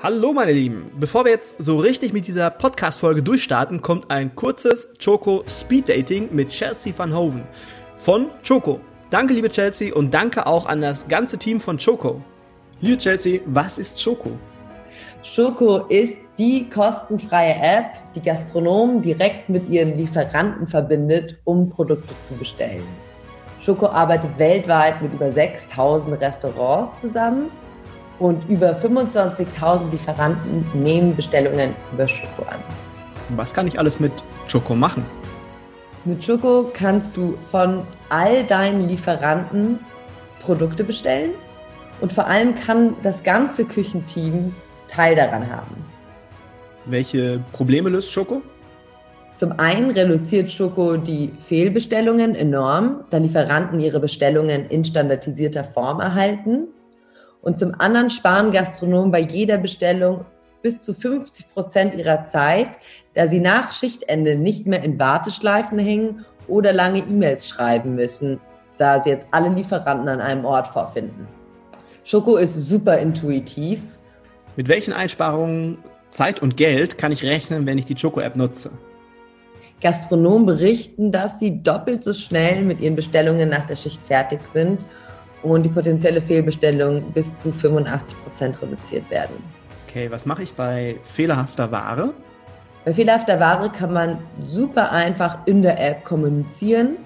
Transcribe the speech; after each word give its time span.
Hallo 0.00 0.32
meine 0.32 0.52
Lieben, 0.52 0.92
bevor 1.00 1.24
wir 1.24 1.32
jetzt 1.32 1.56
so 1.58 1.76
richtig 1.76 2.12
mit 2.12 2.28
dieser 2.28 2.50
Podcast-Folge 2.50 3.20
durchstarten, 3.20 3.82
kommt 3.82 4.12
ein 4.12 4.32
kurzes 4.36 4.90
Choco 5.04 5.42
Speed 5.48 5.88
Dating 5.88 6.28
mit 6.30 6.50
Chelsea 6.50 6.92
van 6.96 7.12
Hoven 7.12 7.42
von 7.96 8.28
Choco. 8.46 8.78
Danke 9.10 9.34
liebe 9.34 9.48
Chelsea 9.48 9.92
und 9.92 10.14
danke 10.14 10.46
auch 10.46 10.66
an 10.66 10.82
das 10.82 11.08
ganze 11.08 11.36
Team 11.36 11.60
von 11.60 11.78
Choco. 11.78 12.22
Liebe 12.80 12.98
Chelsea, 12.98 13.40
was 13.46 13.78
ist 13.78 14.00
Choco? 14.00 14.30
Choco 15.24 15.78
ist 15.88 16.14
die 16.38 16.70
kostenfreie 16.70 17.56
App, 17.56 17.86
die 18.14 18.22
Gastronomen 18.22 19.02
direkt 19.02 19.48
mit 19.48 19.68
ihren 19.68 19.96
Lieferanten 19.96 20.68
verbindet, 20.68 21.38
um 21.42 21.68
Produkte 21.68 22.14
zu 22.22 22.34
bestellen. 22.34 22.86
Choco 23.66 23.86
arbeitet 23.86 24.30
weltweit 24.38 25.02
mit 25.02 25.12
über 25.12 25.32
6000 25.32 26.20
Restaurants 26.20 27.00
zusammen 27.00 27.50
und 28.18 28.48
über 28.48 28.72
25.000 28.72 29.90
Lieferanten 29.90 30.64
nehmen 30.74 31.14
Bestellungen 31.14 31.74
über 31.92 32.08
Schoko 32.08 32.42
an. 32.42 32.58
Was 33.30 33.54
kann 33.54 33.66
ich 33.66 33.78
alles 33.78 34.00
mit 34.00 34.12
Schoko 34.46 34.74
machen? 34.74 35.04
Mit 36.04 36.24
Schoko 36.24 36.70
kannst 36.72 37.16
du 37.16 37.36
von 37.50 37.82
all 38.08 38.44
deinen 38.44 38.88
Lieferanten 38.88 39.78
Produkte 40.40 40.84
bestellen 40.84 41.30
und 42.00 42.12
vor 42.12 42.26
allem 42.26 42.54
kann 42.54 42.94
das 43.02 43.22
ganze 43.22 43.64
Küchenteam 43.64 44.54
Teil 44.88 45.14
daran 45.14 45.50
haben. 45.50 45.84
Welche 46.86 47.40
Probleme 47.52 47.90
löst 47.90 48.10
Schoko? 48.10 48.40
Zum 49.36 49.52
einen 49.58 49.90
reduziert 49.90 50.50
Schoko 50.50 50.96
die 50.96 51.30
Fehlbestellungen 51.44 52.34
enorm, 52.34 53.04
da 53.10 53.18
Lieferanten 53.18 53.78
ihre 53.78 54.00
Bestellungen 54.00 54.66
in 54.68 54.84
standardisierter 54.84 55.64
Form 55.64 56.00
erhalten. 56.00 56.68
Und 57.42 57.58
zum 57.58 57.74
anderen 57.78 58.10
sparen 58.10 58.50
Gastronomen 58.50 59.10
bei 59.10 59.20
jeder 59.20 59.58
Bestellung 59.58 60.24
bis 60.62 60.80
zu 60.80 60.92
50 60.92 61.50
Prozent 61.52 61.94
ihrer 61.94 62.24
Zeit, 62.24 62.70
da 63.14 63.28
sie 63.28 63.38
nach 63.38 63.72
Schichtende 63.72 64.34
nicht 64.34 64.66
mehr 64.66 64.82
in 64.82 64.98
Warteschleifen 64.98 65.78
hängen 65.78 66.24
oder 66.48 66.72
lange 66.72 66.98
E-Mails 66.98 67.48
schreiben 67.48 67.94
müssen, 67.94 68.40
da 68.76 69.00
sie 69.00 69.10
jetzt 69.10 69.26
alle 69.30 69.50
Lieferanten 69.50 70.08
an 70.08 70.20
einem 70.20 70.44
Ort 70.44 70.68
vorfinden. 70.68 71.28
Schoko 72.04 72.36
ist 72.36 72.54
super 72.54 72.98
intuitiv. 72.98 73.80
Mit 74.56 74.68
welchen 74.68 74.92
Einsparungen 74.92 75.78
Zeit 76.10 76.42
und 76.42 76.56
Geld 76.56 76.98
kann 76.98 77.12
ich 77.12 77.22
rechnen, 77.22 77.66
wenn 77.66 77.78
ich 77.78 77.84
die 77.84 77.94
Choco-App 77.94 78.36
nutze? 78.36 78.70
Gastronomen 79.80 80.46
berichten, 80.46 81.12
dass 81.12 81.38
sie 81.38 81.62
doppelt 81.62 82.02
so 82.02 82.12
schnell 82.12 82.62
mit 82.62 82.80
ihren 82.80 82.96
Bestellungen 82.96 83.48
nach 83.48 83.66
der 83.66 83.76
Schicht 83.76 84.00
fertig 84.06 84.40
sind 84.46 84.84
und 85.42 85.62
die 85.62 85.68
potenzielle 85.68 86.20
Fehlbestellung 86.20 87.02
bis 87.12 87.36
zu 87.36 87.52
85 87.52 88.22
Prozent 88.22 88.62
reduziert 88.62 89.08
werden. 89.10 89.36
Okay, 89.88 90.10
was 90.10 90.26
mache 90.26 90.42
ich 90.42 90.52
bei 90.52 90.96
fehlerhafter 91.04 91.70
Ware? 91.70 92.12
Bei 92.84 92.92
fehlerhafter 92.92 93.40
Ware 93.40 93.70
kann 93.70 93.92
man 93.92 94.18
super 94.46 94.92
einfach 94.92 95.38
in 95.46 95.62
der 95.62 95.78
App 95.84 96.04
kommunizieren. 96.04 96.96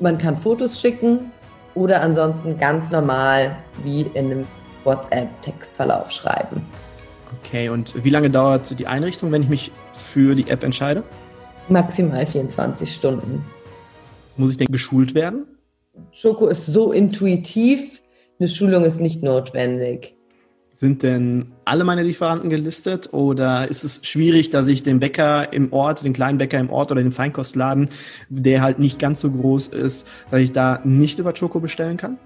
Man 0.00 0.18
kann 0.18 0.36
Fotos 0.36 0.80
schicken 0.80 1.32
oder 1.74 2.00
ansonsten 2.02 2.56
ganz 2.56 2.90
normal 2.90 3.56
wie 3.82 4.02
in 4.02 4.26
einem 4.26 4.46
WhatsApp-Textverlauf 4.84 6.10
schreiben. 6.10 6.66
Okay, 7.40 7.68
und 7.68 8.04
wie 8.04 8.10
lange 8.10 8.30
dauert 8.30 8.78
die 8.78 8.86
Einrichtung, 8.86 9.32
wenn 9.32 9.42
ich 9.42 9.48
mich 9.48 9.72
für 9.94 10.34
die 10.34 10.48
App 10.48 10.62
entscheide? 10.62 11.02
Maximal 11.68 12.26
24 12.26 12.92
Stunden. 12.92 13.44
Muss 14.36 14.50
ich 14.50 14.56
denn 14.56 14.68
geschult 14.68 15.14
werden? 15.14 15.44
Schoko 16.12 16.46
ist 16.46 16.66
so 16.66 16.92
intuitiv, 16.92 18.00
eine 18.38 18.48
Schulung 18.48 18.84
ist 18.84 19.00
nicht 19.00 19.22
notwendig. 19.22 20.16
Sind 20.72 21.04
denn 21.04 21.52
alle 21.64 21.84
meine 21.84 22.02
Lieferanten 22.02 22.50
gelistet 22.50 23.12
oder 23.12 23.68
ist 23.68 23.84
es 23.84 24.04
schwierig, 24.04 24.50
dass 24.50 24.66
ich 24.66 24.82
den 24.82 24.98
Bäcker 24.98 25.52
im 25.52 25.72
Ort, 25.72 26.02
den 26.02 26.12
kleinen 26.12 26.38
Bäcker 26.38 26.58
im 26.58 26.68
Ort 26.68 26.90
oder 26.90 27.00
den 27.00 27.12
Feinkostladen, 27.12 27.90
der 28.28 28.60
halt 28.60 28.80
nicht 28.80 28.98
ganz 28.98 29.20
so 29.20 29.30
groß 29.30 29.68
ist, 29.68 30.04
dass 30.32 30.40
ich 30.40 30.52
da 30.52 30.80
nicht 30.82 31.20
über 31.20 31.34
Schoko 31.36 31.60
bestellen 31.60 31.96
kann? 31.96 32.18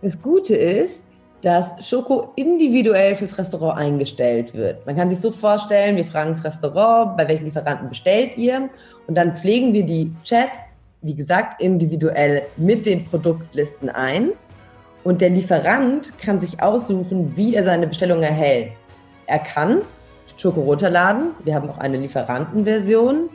Das 0.00 0.22
Gute 0.22 0.54
ist, 0.54 1.04
dass 1.42 1.86
Schoko 1.86 2.32
individuell 2.36 3.16
fürs 3.16 3.36
Restaurant 3.36 3.78
eingestellt 3.78 4.54
wird. 4.54 4.86
Man 4.86 4.96
kann 4.96 5.10
sich 5.10 5.20
so 5.20 5.30
vorstellen, 5.30 5.96
wir 5.96 6.06
fragen 6.06 6.30
das 6.30 6.44
Restaurant, 6.44 7.16
bei 7.16 7.26
welchen 7.26 7.46
Lieferanten 7.46 7.88
bestellt 7.88 8.36
ihr? 8.36 8.68
Und 9.06 9.16
dann 9.16 9.34
pflegen 9.34 9.72
wir 9.72 9.84
die 9.84 10.12
Chats 10.24 10.60
wie 11.06 11.14
gesagt, 11.14 11.62
individuell 11.62 12.42
mit 12.56 12.84
den 12.84 13.04
Produktlisten 13.04 13.88
ein. 13.88 14.30
Und 15.04 15.20
der 15.20 15.30
Lieferant 15.30 16.18
kann 16.18 16.40
sich 16.40 16.60
aussuchen, 16.60 17.32
wie 17.36 17.54
er 17.54 17.62
seine 17.62 17.86
Bestellung 17.86 18.22
erhält. 18.22 18.72
Er 19.26 19.38
kann 19.38 19.82
Schoko 20.36 20.62
runterladen. 20.62 21.30
Wir 21.44 21.54
haben 21.54 21.70
auch 21.70 21.78
eine 21.78 21.96
Lieferantenversion. 21.96 23.30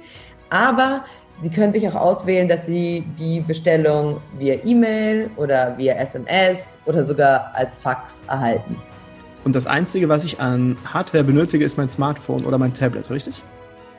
Aber 0.49 1.05
Sie 1.41 1.49
können 1.49 1.73
sich 1.73 1.87
auch 1.87 1.95
auswählen, 1.95 2.47
dass 2.47 2.67
Sie 2.67 3.03
die 3.17 3.39
Bestellung 3.39 4.17
via 4.37 4.57
E-Mail 4.63 5.31
oder 5.37 5.75
via 5.77 5.95
SMS 5.95 6.67
oder 6.85 7.03
sogar 7.03 7.51
als 7.55 7.77
Fax 7.77 8.21
erhalten. 8.27 8.75
Und 9.43 9.55
das 9.55 9.65
Einzige, 9.65 10.07
was 10.07 10.23
ich 10.23 10.39
an 10.39 10.77
Hardware 10.85 11.23
benötige, 11.23 11.65
ist 11.65 11.77
mein 11.77 11.89
Smartphone 11.89 12.45
oder 12.45 12.59
mein 12.59 12.73
Tablet, 12.73 13.09
richtig? 13.09 13.41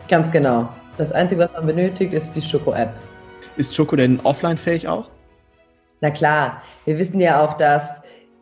Ganz 0.08 0.30
genau. 0.30 0.68
Das 0.98 1.10
Einzige, 1.10 1.40
was 1.40 1.52
man 1.54 1.66
benötigt, 1.66 2.12
ist 2.12 2.36
die 2.36 2.42
Schoko-App. 2.42 2.94
Ist 3.56 3.74
Schoko 3.74 3.96
denn 3.96 4.20
offline 4.20 4.56
fähig 4.56 4.88
auch? 4.88 5.08
Na 6.00 6.10
klar, 6.10 6.62
wir 6.84 6.98
wissen 6.98 7.20
ja 7.20 7.44
auch, 7.44 7.56
dass 7.56 8.00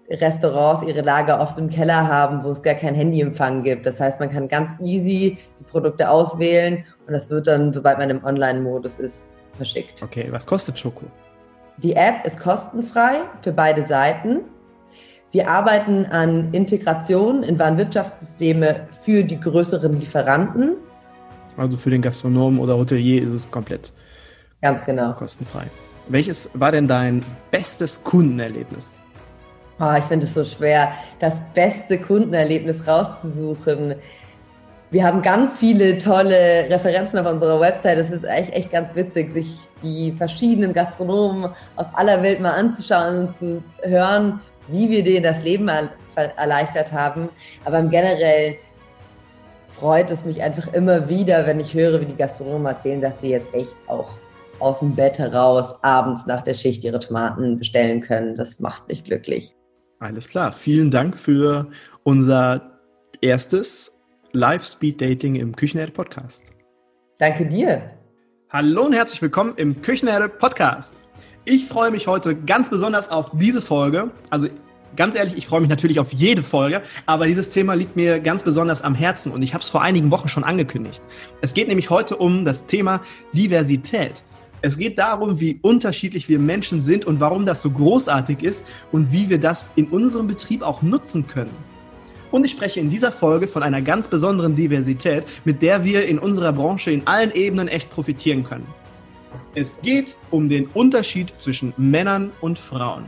Restaurants 0.09 0.83
ihre 0.83 1.03
Lager 1.03 1.41
oft 1.41 1.59
im 1.59 1.69
Keller 1.69 2.07
haben, 2.07 2.43
wo 2.43 2.51
es 2.51 2.63
gar 2.63 2.75
kein 2.75 2.95
Handyempfang 2.95 3.63
gibt. 3.63 3.87
Das 3.87 4.01
heißt, 4.01 4.19
man 4.19 4.31
kann 4.31 4.49
ganz 4.49 4.73
easy 4.81 5.39
die 5.59 5.65
Produkte 5.65 6.09
auswählen 6.09 6.85
und 7.07 7.13
das 7.13 7.31
wird 7.31 7.47
dann, 7.47 7.73
sobald 7.73 7.99
man 7.99 8.11
im 8.11 8.25
Online-Modus 8.25 8.99
ist, 8.99 9.39
verschickt. 9.57 10.03
Okay, 10.03 10.29
was 10.31 10.47
kostet 10.47 10.79
Schoko? 10.79 11.07
Die 11.79 11.95
App 11.95 12.25
ist 12.25 12.39
kostenfrei 12.39 13.23
für 13.43 13.53
beide 13.53 13.85
Seiten. 13.85 14.41
Wir 15.33 15.49
arbeiten 15.49 16.07
an 16.07 16.53
Integration 16.53 17.43
in 17.43 17.59
Warenwirtschaftssysteme 17.59 18.89
für 19.05 19.23
die 19.23 19.39
größeren 19.39 19.99
Lieferanten. 20.01 20.77
Also 21.57 21.77
für 21.77 21.91
den 21.91 22.03
Gastronomen 22.03 22.59
oder 22.59 22.77
Hotelier 22.77 23.23
ist 23.23 23.33
es 23.33 23.51
komplett 23.51 23.93
Ganz 24.63 24.85
genau. 24.85 25.13
Kostenfrei. 25.13 25.65
Welches 26.09 26.51
war 26.55 26.73
denn 26.73 26.89
dein 26.89 27.25
bestes 27.51 28.03
Kundenerlebnis? 28.03 28.99
Oh, 29.79 29.95
ich 29.97 30.05
finde 30.05 30.27
es 30.27 30.35
so 30.35 30.45
schwer, 30.45 30.93
das 31.21 31.41
beste 31.55 31.99
Kundenerlebnis 31.99 32.87
rauszusuchen. 32.87 33.95
Wir 34.91 35.05
haben 35.05 35.23
ganz 35.23 35.57
viele 35.57 35.97
tolle 35.97 36.69
Referenzen 36.69 37.21
auf 37.21 37.33
unserer 37.33 37.61
Website. 37.61 37.97
Es 37.97 38.11
ist 38.11 38.25
echt, 38.25 38.53
echt 38.53 38.71
ganz 38.71 38.95
witzig, 38.95 39.33
sich 39.33 39.57
die 39.83 40.13
verschiedenen 40.13 40.75
Gastronomen 40.75 41.53
aus 41.77 41.87
aller 41.95 42.23
Welt 42.23 42.41
mal 42.41 42.53
anzuschauen 42.53 43.17
und 43.17 43.35
zu 43.35 43.63
hören, 43.83 44.41
wie 44.69 44.91
wir 44.91 45.03
denen 45.03 45.23
das 45.23 45.45
Leben 45.45 45.71
erleichtert 46.37 46.93
haben. 46.93 47.29
Aber 47.65 47.79
im 47.79 47.89
Generell 47.89 48.57
freut 49.73 50.11
es 50.11 50.25
mich 50.25 50.43
einfach 50.43 50.71
immer 50.75 51.09
wieder, 51.09 51.47
wenn 51.47 51.61
ich 51.61 51.73
höre, 51.73 52.01
wie 52.01 52.07
die 52.07 52.17
Gastronomen 52.17 52.67
erzählen, 52.67 53.01
dass 53.01 53.21
sie 53.21 53.31
jetzt 53.31 53.55
echt 53.55 53.77
auch 53.87 54.11
aus 54.61 54.81
dem 54.81 54.95
Bett 54.95 55.19
heraus 55.19 55.75
abends 55.83 56.27
nach 56.27 56.43
der 56.43 56.55
Schicht 56.55 56.85
ihre 56.85 57.01
Tomaten 57.01 57.59
bestellen 57.59 58.01
können. 58.01 58.37
Das 58.37 58.61
macht 58.61 58.89
mich 58.89 59.05
glücklich. 59.05 59.55
Alles 59.99 60.29
klar. 60.29 60.53
Vielen 60.53 60.91
Dank 60.91 61.17
für 61.17 61.69
unser 62.05 62.79
erstes 63.21 64.01
Live-Speed-Dating 64.33 65.35
im 65.35 65.57
Küchenherde 65.57 65.93
Podcast. 65.93 66.53
Danke 67.19 67.47
dir. 67.47 67.91
Hallo 68.49 68.87
und 68.87 68.93
herzlich 68.93 69.21
willkommen 69.21 69.55
im 69.57 69.83
Küchenherde 69.83 70.29
Podcast. 70.29 70.95
Ich 71.45 71.67
freue 71.67 71.91
mich 71.91 72.07
heute 72.07 72.35
ganz 72.35 72.71
besonders 72.71 73.11
auf 73.11 73.31
diese 73.35 73.61
Folge. 73.61 74.11
Also 74.31 74.49
ganz 74.97 75.17
ehrlich, 75.17 75.37
ich 75.37 75.47
freue 75.47 75.61
mich 75.61 75.71
natürlich 75.71 76.01
auf 76.01 76.13
jede 76.13 76.43
Folge, 76.43 76.83
aber 77.07 77.27
dieses 77.27 77.51
Thema 77.51 77.75
liegt 77.75 77.97
mir 77.97 78.21
ganz 78.21 78.43
besonders 78.43 78.83
am 78.83 78.95
Herzen 78.95 79.33
und 79.33 79.43
ich 79.43 79.55
habe 79.55 79.63
es 79.63 79.71
vor 79.71 79.83
einigen 79.83 80.11
Wochen 80.11 80.29
schon 80.29 80.45
angekündigt. 80.45 81.03
Es 81.43 81.55
geht 81.55 81.69
nämlich 81.69 81.91
heute 81.91 82.17
um 82.17 82.45
das 82.45 82.67
Thema 82.67 83.01
Diversität. 83.33 84.23
Es 84.63 84.77
geht 84.77 84.99
darum, 84.99 85.41
wie 85.41 85.59
unterschiedlich 85.63 86.29
wir 86.29 86.39
Menschen 86.39 86.81
sind 86.81 87.07
und 87.07 87.19
warum 87.19 87.47
das 87.47 87.63
so 87.63 87.71
großartig 87.71 88.43
ist 88.43 88.67
und 88.93 89.11
wie 89.11 89.31
wir 89.31 89.39
das 89.39 89.71
in 89.77 89.87
unserem 89.87 90.27
Betrieb 90.27 90.63
auch 90.63 90.83
nutzen 90.83 91.27
können. 91.27 91.57
Und 92.31 92.45
ich 92.45 92.53
spreche 92.53 92.79
in 92.79 92.91
dieser 92.91 93.11
Folge 93.11 93.49
von 93.49 93.63
einer 93.63 93.81
ganz 93.81 94.07
besonderen 94.07 94.55
Diversität, 94.55 95.25
mit 95.45 95.63
der 95.63 95.85
wir 95.85 96.07
in 96.07 96.19
unserer 96.19 96.53
Branche 96.53 96.93
in 96.93 97.07
allen 97.07 97.33
Ebenen 97.33 97.69
echt 97.69 97.91
profitieren 97.91 98.45
können. 98.45 98.67
Es 99.55 99.81
geht 99.81 100.17
um 100.31 100.49
den 100.49 100.67
Unterschied 100.67 101.33
zwischen 101.39 101.73
Männern 101.77 102.31
und 102.41 102.59
Frauen. 102.59 103.07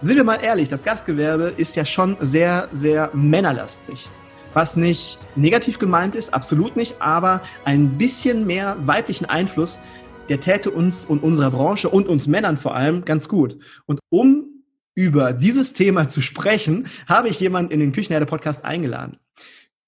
Sind 0.00 0.16
wir 0.16 0.24
mal 0.24 0.36
ehrlich, 0.42 0.68
das 0.68 0.84
Gastgewerbe 0.84 1.54
ist 1.56 1.76
ja 1.76 1.84
schon 1.84 2.16
sehr, 2.20 2.68
sehr 2.72 3.10
männerlastig. 3.14 4.08
Was 4.54 4.76
nicht 4.76 5.18
negativ 5.36 5.78
gemeint 5.78 6.14
ist, 6.14 6.32
absolut 6.32 6.76
nicht, 6.76 7.00
aber 7.00 7.42
ein 7.64 7.96
bisschen 7.98 8.46
mehr 8.46 8.76
weiblichen 8.80 9.26
Einfluss, 9.26 9.80
der 10.28 10.40
täte 10.40 10.70
uns 10.70 11.04
und 11.04 11.22
unserer 11.22 11.50
Branche 11.50 11.88
und 11.88 12.08
uns 12.08 12.26
Männern 12.26 12.56
vor 12.56 12.74
allem 12.74 13.04
ganz 13.04 13.28
gut. 13.28 13.58
Und 13.86 14.00
um 14.10 14.64
über 14.94 15.32
dieses 15.32 15.74
Thema 15.74 16.08
zu 16.08 16.20
sprechen, 16.20 16.88
habe 17.06 17.28
ich 17.28 17.38
jemanden 17.38 17.72
in 17.72 17.80
den 17.80 17.92
Küchenherde 17.92 18.26
Podcast 18.26 18.64
eingeladen. 18.64 19.18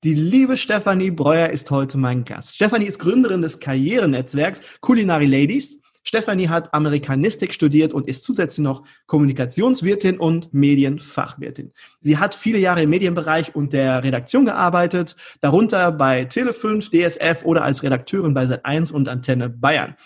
Die 0.02 0.14
liebe 0.14 0.56
Stefanie 0.56 1.10
Breuer 1.10 1.48
ist 1.48 1.70
heute 1.70 1.98
mein 1.98 2.24
Gast. 2.24 2.54
Stefanie 2.54 2.86
ist 2.86 2.98
Gründerin 2.98 3.42
des 3.42 3.60
Karrierenetzwerks 3.60 4.60
Culinary 4.80 5.26
Ladies. 5.26 5.80
Stefanie 6.02 6.48
hat 6.48 6.72
Amerikanistik 6.72 7.52
studiert 7.52 7.92
und 7.92 8.08
ist 8.08 8.22
zusätzlich 8.22 8.64
noch 8.64 8.84
Kommunikationswirtin 9.06 10.18
und 10.18 10.54
Medienfachwirtin. 10.54 11.72
Sie 12.00 12.16
hat 12.16 12.34
viele 12.34 12.58
Jahre 12.58 12.84
im 12.84 12.90
Medienbereich 12.90 13.54
und 13.54 13.72
der 13.72 14.02
Redaktion 14.02 14.46
gearbeitet, 14.46 15.16
darunter 15.42 15.92
bei 15.92 16.22
Tele5, 16.22 16.90
DSF 16.90 17.44
oder 17.44 17.64
als 17.64 17.82
Redakteurin 17.82 18.32
bei 18.32 18.44
Sat1 18.44 18.92
und 18.92 19.08
Antenne 19.08 19.50
Bayern. 19.50 19.96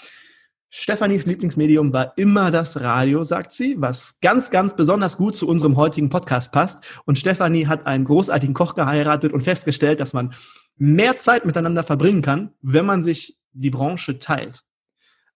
Stefanis 0.77 1.25
Lieblingsmedium 1.25 1.93
war 1.93 2.19
immer 2.19 2.51
das 2.51 2.81
Radio, 2.81 3.23
sagt 3.23 3.53
sie, 3.53 3.77
was 3.79 4.19
ganz, 4.21 4.51
ganz 4.51 4.75
besonders 4.75 5.17
gut 5.17 5.37
zu 5.37 5.47
unserem 5.47 5.77
heutigen 5.77 6.11
Podcast 6.11 6.51
passt. 6.51 6.83
Und 7.05 7.17
Stefanie 7.17 7.69
hat 7.69 7.87
einen 7.87 8.05
großartigen 8.05 8.55
Koch 8.55 8.75
geheiratet 8.75 9.33
und 9.33 9.43
festgestellt, 9.43 10.01
dass 10.01 10.15
man 10.15 10.35
mehr 10.77 11.17
Zeit 11.17 11.47
miteinander 11.47 11.85
verbringen 11.85 12.23
kann, 12.23 12.55
wenn 12.61 12.87
man 12.87 13.05
sich 13.05 13.39
die 13.53 13.71
Branche 13.71 14.19
teilt. 14.19 14.65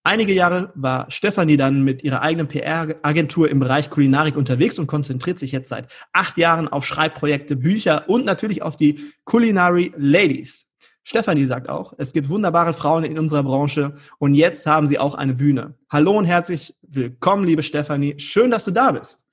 Einige 0.03 0.33
Jahre 0.33 0.73
war 0.75 1.09
Stefanie 1.09 1.57
dann 1.57 1.85
mit 1.85 2.03
ihrer 2.03 2.21
eigenen 2.21 2.49
PR-Agentur 2.49 3.49
im 3.49 3.61
Bereich 3.61 3.91
Kulinarik 3.91 4.37
unterwegs 4.37 4.77
und 4.81 4.89
konzentriert 4.89 5.39
sich 5.39 5.53
jetzt 5.53 5.69
seit 5.69 5.87
acht 6.13 6.37
Jahren 6.37 6.67
auf 6.67 6.85
Schreibprojekte, 6.85 7.55
Bücher 7.55 8.09
und 8.09 8.25
natürlich 8.25 8.63
auf 8.63 8.77
die 8.77 9.13
Culinary 9.25 9.95
Ladies. 9.97 10.68
Stefanie 11.09 11.47
sagt 11.47 11.71
auch, 11.71 11.95
es 11.97 12.13
gibt 12.13 12.29
wunderbare 12.29 12.75
Frauen 12.75 13.03
in 13.03 13.19
unserer 13.19 13.43
Branche 13.43 13.97
und 14.19 14.35
jetzt 14.35 14.67
haben 14.67 14.87
sie 14.87 14.99
auch 14.99 15.15
eine 15.15 15.33
Bühne. 15.33 15.75
Hallo 15.89 16.19
und 16.19 16.27
herzlich 16.27 16.77
willkommen, 16.83 17.47
liebe 17.47 17.63
Stefanie. 17.63 18.19
Schön, 18.19 18.51
dass 18.51 18.67
du 18.67 18.73
da 18.73 18.93
bist. 18.93 19.25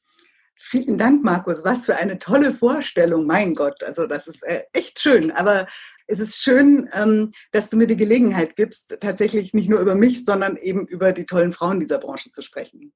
Vielen 0.55 0.97
Dank, 0.97 1.25
Markus. 1.25 1.65
Was 1.65 1.83
für 1.83 1.97
eine 1.97 2.17
tolle 2.17 2.53
Vorstellung. 2.53 3.27
Mein 3.27 3.53
Gott, 3.53 3.83
also 3.83 4.07
das 4.07 4.27
ist 4.27 4.43
äh, 4.43 4.63
echt 4.71 5.01
schön. 5.01 5.31
Aber 5.31 5.67
es 6.07 6.21
ist 6.21 6.41
schön, 6.41 6.87
ähm, 6.93 7.31
dass 7.51 7.69
du 7.69 7.75
mir 7.75 7.87
die 7.87 7.97
Gelegenheit 7.97 8.55
gibst, 8.55 8.95
tatsächlich 9.01 9.53
nicht 9.53 9.69
nur 9.69 9.81
über 9.81 9.95
mich, 9.95 10.23
sondern 10.23 10.55
eben 10.55 10.87
über 10.87 11.11
die 11.11 11.25
tollen 11.25 11.51
Frauen 11.51 11.81
dieser 11.81 11.97
Branche 11.97 12.31
zu 12.31 12.41
sprechen. 12.41 12.93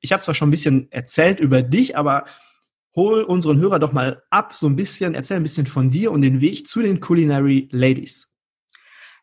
Ich 0.00 0.12
habe 0.12 0.22
zwar 0.22 0.34
schon 0.34 0.48
ein 0.48 0.50
bisschen 0.50 0.92
erzählt 0.92 1.40
über 1.40 1.62
dich, 1.62 1.96
aber 1.96 2.26
hol 2.98 3.22
unseren 3.22 3.60
Hörer 3.60 3.78
doch 3.78 3.92
mal 3.92 4.24
ab, 4.28 4.54
so 4.54 4.66
ein 4.66 4.74
bisschen, 4.74 5.14
erzähl 5.14 5.36
ein 5.36 5.44
bisschen 5.44 5.66
von 5.66 5.88
dir 5.88 6.10
und 6.10 6.22
den 6.22 6.40
Weg 6.40 6.66
zu 6.66 6.82
den 6.82 6.98
Culinary 6.98 7.68
Ladies. 7.70 8.28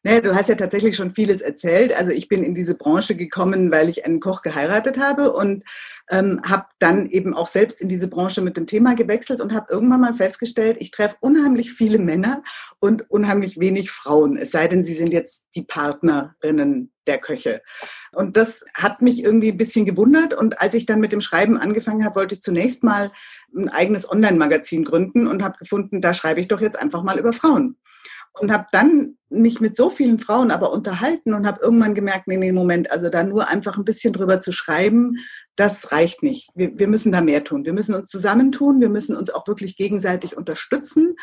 Naja, 0.06 0.22
du 0.22 0.36
hast 0.36 0.50
ja 0.50 0.56
tatsächlich 0.56 0.96
schon 0.96 1.10
vieles 1.10 1.42
erzählt. 1.42 1.92
Also 1.92 2.12
ich 2.12 2.28
bin 2.28 2.44
in 2.44 2.54
diese 2.54 2.76
Branche 2.76 3.16
gekommen, 3.16 3.72
weil 3.72 3.90
ich 3.90 4.06
einen 4.06 4.20
Koch 4.20 4.44
geheiratet 4.44 5.00
habe 5.00 5.34
und 5.34 5.64
ähm, 6.12 6.42
habe 6.48 6.66
dann 6.78 7.08
eben 7.08 7.34
auch 7.34 7.48
selbst 7.48 7.82
in 7.82 7.90
diese 7.90 8.08
Branche 8.08 8.44
mit 8.44 8.56
dem 8.56 8.68
Thema 8.68 8.94
gewechselt 8.94 9.42
und 9.42 9.52
habe 9.52 9.66
irgendwann 9.74 10.02
mal 10.02 10.14
festgestellt, 10.14 10.78
ich 10.80 10.92
treffe 10.92 11.16
unheimlich 11.22 11.74
viele 11.74 11.98
Männer 11.98 12.44
und 12.80 13.10
unheimlich 13.10 13.60
wenig 13.60 13.90
Frauen, 13.90 14.38
es 14.38 14.52
sei 14.52 14.68
denn, 14.68 14.84
sie 14.84 14.94
sind 14.94 15.12
jetzt 15.12 15.46
die 15.56 15.64
Partnerinnen 15.64 16.94
der 17.08 17.18
Köche. 17.18 17.64
Und 18.12 18.38
das 18.38 18.64
hat 18.76 19.02
mich 19.02 19.24
irgendwie 19.24 19.54
ein 19.54 19.58
bisschen 19.58 19.88
gewundert. 19.88 20.36
Und 20.36 20.62
als 20.62 20.76
ich 20.76 20.86
dann 20.86 21.00
mit 21.00 21.14
dem 21.14 21.22
Schreiben 21.22 21.58
angefangen 21.58 22.06
habe, 22.06 22.18
wollte 22.18 22.36
ich 22.36 22.44
zunächst 22.44 22.84
mal 22.84 23.12
ein 23.58 23.70
eigenes 23.70 24.08
Online-Magazin 24.08 24.84
gründen 24.84 25.26
und 25.26 25.42
habe 25.42 25.58
gefunden, 25.58 26.00
da 26.00 26.14
schreibe 26.14 26.42
ich 26.42 26.48
doch 26.48 26.62
jetzt 26.62 26.78
einfach 26.78 27.02
mal 27.02 27.18
über 27.18 27.34
Frauen 27.34 27.78
und 28.40 28.52
habe 28.52 28.66
dann 28.72 29.18
mich 29.30 29.60
mit 29.60 29.76
so 29.76 29.90
vielen 29.90 30.20
Frauen 30.20 30.52
aber 30.52 30.72
unterhalten 30.72 31.34
und 31.34 31.46
habe 31.46 31.62
irgendwann 31.62 31.94
gemerkt, 31.94 32.28
nee, 32.28 32.38
nee, 32.38 32.52
Moment, 32.52 32.92
also 32.92 33.10
da 33.10 33.24
nur 33.24 33.48
einfach 33.48 33.78
ein 33.78 33.86
bisschen 33.86 34.14
drüber 34.14 34.40
zu 34.40 34.52
schreiben, 34.52 35.18
das 35.56 35.92
reicht 35.92 36.24
nicht. 36.24 36.50
Wir, 36.56 36.78
wir 36.78 36.88
müssen 36.88 37.12
da 37.12 37.22
mehr 37.22 37.44
tun. 37.44 37.66
Wir 37.66 37.74
müssen 37.74 37.96
uns 37.96 38.10
zusammentun, 38.10 38.82
wir 38.82 38.90
müssen 38.90 39.16
uns 39.16 39.30
auch 39.30 39.48
wirklich 39.48 39.78
gegenseitig 39.78 40.38
unterstützen. 40.38 41.16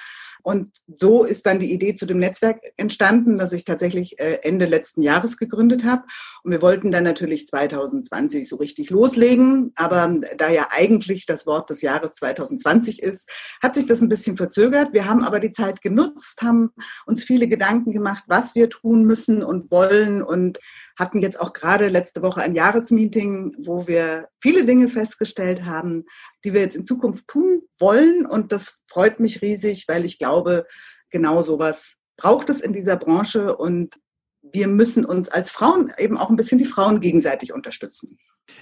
Und 0.42 0.70
so 0.86 1.24
ist 1.24 1.46
dann 1.46 1.58
die 1.58 1.72
Idee 1.72 1.94
zu 1.94 2.06
dem 2.06 2.18
Netzwerk 2.18 2.60
entstanden, 2.76 3.38
das 3.38 3.52
ich 3.52 3.64
tatsächlich 3.64 4.18
äh, 4.18 4.38
Ende 4.42 4.66
letzten 4.66 5.02
Jahres 5.02 5.36
gegründet 5.36 5.84
habe. 5.84 6.02
Und 6.42 6.50
wir 6.50 6.62
wollten 6.62 6.90
dann 6.90 7.04
natürlich 7.04 7.46
2020 7.46 8.48
so 8.48 8.56
richtig 8.56 8.90
loslegen. 8.90 9.72
Aber 9.76 10.20
da 10.36 10.50
ja 10.50 10.68
eigentlich 10.70 11.26
das 11.26 11.46
Wort 11.46 11.70
des 11.70 11.82
Jahres 11.82 12.12
2020 12.14 13.02
ist, 13.02 13.28
hat 13.62 13.74
sich 13.74 13.86
das 13.86 14.02
ein 14.02 14.08
bisschen 14.08 14.36
verzögert. 14.36 14.92
Wir 14.92 15.06
haben 15.06 15.24
aber 15.24 15.40
die 15.40 15.52
Zeit 15.52 15.82
genutzt, 15.82 16.42
haben 16.42 16.70
uns 17.06 17.24
viele 17.24 17.48
Gedanken 17.48 17.92
gemacht, 17.92 18.24
was 18.26 18.54
wir 18.54 18.68
tun 18.68 19.04
müssen 19.04 19.42
und 19.42 19.70
wollen 19.70 20.22
und 20.22 20.58
hatten 20.96 21.20
jetzt 21.20 21.40
auch 21.40 21.52
gerade 21.52 21.88
letzte 21.88 22.22
Woche 22.22 22.42
ein 22.42 22.54
Jahresmeeting, 22.54 23.56
wo 23.58 23.86
wir 23.86 24.28
viele 24.40 24.64
Dinge 24.64 24.88
festgestellt 24.88 25.64
haben, 25.64 26.04
die 26.44 26.52
wir 26.52 26.60
jetzt 26.60 26.76
in 26.76 26.86
Zukunft 26.86 27.28
tun 27.28 27.62
wollen. 27.78 28.26
Und 28.26 28.52
das 28.52 28.82
freut 28.86 29.20
mich 29.20 29.42
riesig, 29.42 29.86
weil 29.88 30.04
ich 30.04 30.18
glaube, 30.18 30.66
genau 31.10 31.42
sowas 31.42 31.96
braucht 32.16 32.50
es 32.50 32.60
in 32.60 32.72
dieser 32.72 32.96
Branche 32.96 33.56
und 33.56 33.94
wir 34.42 34.66
müssen 34.66 35.04
uns 35.04 35.28
als 35.28 35.50
Frauen 35.50 35.92
eben 35.98 36.18
auch 36.18 36.28
ein 36.28 36.36
bisschen 36.36 36.58
die 36.58 36.64
Frauen 36.64 37.00
gegenseitig 37.00 37.52
unterstützen. 37.52 38.18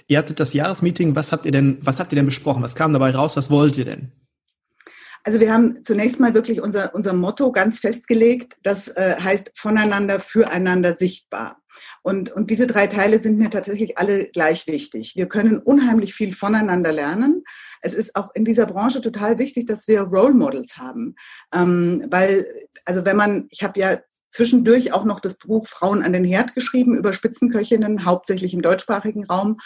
Ihr 0.07 0.19
hattet 0.19 0.39
das 0.39 0.53
Jahresmeeting, 0.53 1.15
was 1.15 1.31
habt 1.31 1.45
ihr 1.45 1.51
denn, 1.51 1.79
was 1.81 1.99
habt 1.99 2.11
ihr 2.13 2.15
denn 2.15 2.25
besprochen? 2.25 2.63
Was 2.63 2.75
kam 2.75 2.93
dabei 2.93 3.11
raus? 3.11 3.35
Was 3.35 3.49
wollt 3.49 3.77
ihr 3.77 3.85
denn? 3.85 4.11
Also 5.23 5.39
wir 5.39 5.53
haben 5.53 5.83
zunächst 5.85 6.19
mal 6.19 6.33
wirklich 6.33 6.61
unser, 6.61 6.95
unser 6.95 7.13
Motto 7.13 7.51
ganz 7.51 7.79
festgelegt. 7.79 8.57
Das 8.63 8.87
äh, 8.87 9.15
heißt 9.19 9.51
voneinander, 9.55 10.19
füreinander 10.19 10.93
sichtbar. 10.93 11.57
Und, 12.03 12.31
und 12.31 12.49
diese 12.49 12.67
drei 12.67 12.87
Teile 12.87 13.19
sind 13.19 13.37
mir 13.37 13.49
tatsächlich 13.49 13.97
alle 13.97 14.27
gleich 14.27 14.67
wichtig. 14.67 15.15
Wir 15.15 15.27
können 15.27 15.57
unheimlich 15.59 16.13
viel 16.13 16.33
voneinander 16.33 16.91
lernen. 16.91 17.43
Es 17.81 17.93
ist 17.93 18.15
auch 18.15 18.29
in 18.33 18.45
dieser 18.45 18.65
Branche 18.65 19.01
total 19.01 19.37
wichtig, 19.39 19.65
dass 19.65 19.87
wir 19.87 20.01
Role 20.01 20.33
Models 20.33 20.77
haben. 20.77 21.15
Ähm, 21.53 22.05
weil, 22.09 22.45
also 22.85 23.05
wenn 23.05 23.17
man, 23.17 23.47
ich 23.51 23.63
habe 23.63 23.79
ja 23.79 23.97
zwischendurch 24.31 24.93
auch 24.93 25.03
noch 25.03 25.19
das 25.19 25.35
Buch 25.35 25.67
Frauen 25.67 26.03
an 26.03 26.13
den 26.13 26.23
Herd 26.23 26.55
geschrieben 26.55 26.95
über 26.95 27.13
Spitzenköchinnen, 27.13 28.05
hauptsächlich 28.05 28.53
im 28.53 28.61
deutschsprachigen 28.61 29.25
Raum. 29.25 29.57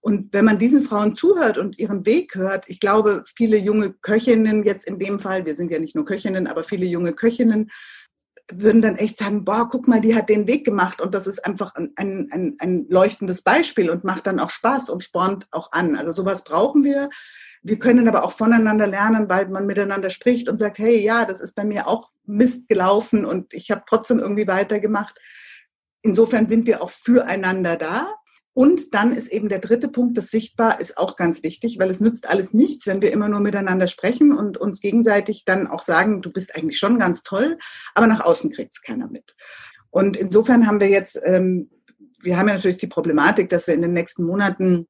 Und 0.00 0.32
wenn 0.32 0.46
man 0.46 0.58
diesen 0.58 0.82
Frauen 0.82 1.14
zuhört 1.14 1.58
und 1.58 1.78
ihren 1.78 2.06
Weg 2.06 2.34
hört, 2.34 2.68
ich 2.68 2.80
glaube, 2.80 3.22
viele 3.36 3.58
junge 3.58 3.92
Köchinnen 3.92 4.64
jetzt 4.64 4.86
in 4.86 4.98
dem 4.98 5.20
Fall, 5.20 5.44
wir 5.44 5.54
sind 5.54 5.70
ja 5.70 5.78
nicht 5.78 5.94
nur 5.94 6.06
Köchinnen, 6.06 6.46
aber 6.46 6.62
viele 6.62 6.86
junge 6.86 7.12
Köchinnen 7.12 7.70
würden 8.52 8.82
dann 8.82 8.96
echt 8.96 9.16
sagen, 9.16 9.44
boah, 9.44 9.68
guck 9.70 9.88
mal, 9.88 10.00
die 10.00 10.14
hat 10.14 10.28
den 10.28 10.46
Weg 10.46 10.64
gemacht 10.64 11.00
und 11.00 11.14
das 11.14 11.26
ist 11.26 11.44
einfach 11.44 11.74
ein, 11.74 11.92
ein, 11.96 12.56
ein 12.58 12.86
leuchtendes 12.88 13.42
Beispiel 13.42 13.90
und 13.90 14.04
macht 14.04 14.26
dann 14.26 14.40
auch 14.40 14.50
Spaß 14.50 14.90
und 14.90 15.04
spornt 15.04 15.46
auch 15.50 15.72
an. 15.72 15.96
Also 15.96 16.10
sowas 16.10 16.44
brauchen 16.44 16.84
wir. 16.84 17.08
Wir 17.62 17.78
können 17.78 18.08
aber 18.08 18.24
auch 18.24 18.32
voneinander 18.32 18.86
lernen, 18.86 19.28
weil 19.28 19.48
man 19.48 19.66
miteinander 19.66 20.10
spricht 20.10 20.48
und 20.48 20.58
sagt, 20.58 20.78
hey, 20.78 20.98
ja, 21.00 21.24
das 21.24 21.40
ist 21.40 21.54
bei 21.54 21.64
mir 21.64 21.86
auch 21.86 22.10
Mist 22.24 22.68
gelaufen 22.68 23.24
und 23.24 23.52
ich 23.52 23.70
habe 23.70 23.82
trotzdem 23.86 24.18
irgendwie 24.18 24.48
weitergemacht. 24.48 25.18
Insofern 26.02 26.46
sind 26.46 26.66
wir 26.66 26.82
auch 26.82 26.90
füreinander 26.90 27.76
da. 27.76 28.14
Und 28.52 28.94
dann 28.94 29.12
ist 29.12 29.28
eben 29.28 29.48
der 29.48 29.60
dritte 29.60 29.88
Punkt, 29.88 30.18
das 30.18 30.26
Sichtbar 30.26 30.80
ist 30.80 30.98
auch 30.98 31.16
ganz 31.16 31.42
wichtig, 31.42 31.78
weil 31.78 31.88
es 31.88 32.00
nützt 32.00 32.28
alles 32.28 32.52
nichts, 32.52 32.86
wenn 32.86 33.00
wir 33.00 33.12
immer 33.12 33.28
nur 33.28 33.40
miteinander 33.40 33.86
sprechen 33.86 34.36
und 34.36 34.58
uns 34.58 34.80
gegenseitig 34.80 35.44
dann 35.44 35.68
auch 35.68 35.82
sagen, 35.82 36.20
du 36.20 36.32
bist 36.32 36.56
eigentlich 36.56 36.78
schon 36.78 36.98
ganz 36.98 37.22
toll, 37.22 37.58
aber 37.94 38.08
nach 38.08 38.20
außen 38.20 38.50
kriegt 38.50 38.72
es 38.72 38.82
keiner 38.82 39.08
mit. 39.08 39.36
Und 39.90 40.16
insofern 40.16 40.66
haben 40.66 40.80
wir 40.80 40.88
jetzt, 40.88 41.18
ähm, 41.22 41.70
wir 42.20 42.38
haben 42.38 42.48
ja 42.48 42.54
natürlich 42.54 42.78
die 42.78 42.88
Problematik, 42.88 43.48
dass 43.48 43.66
wir 43.66 43.74
in 43.74 43.82
den 43.82 43.92
nächsten 43.92 44.24
Monaten 44.24 44.88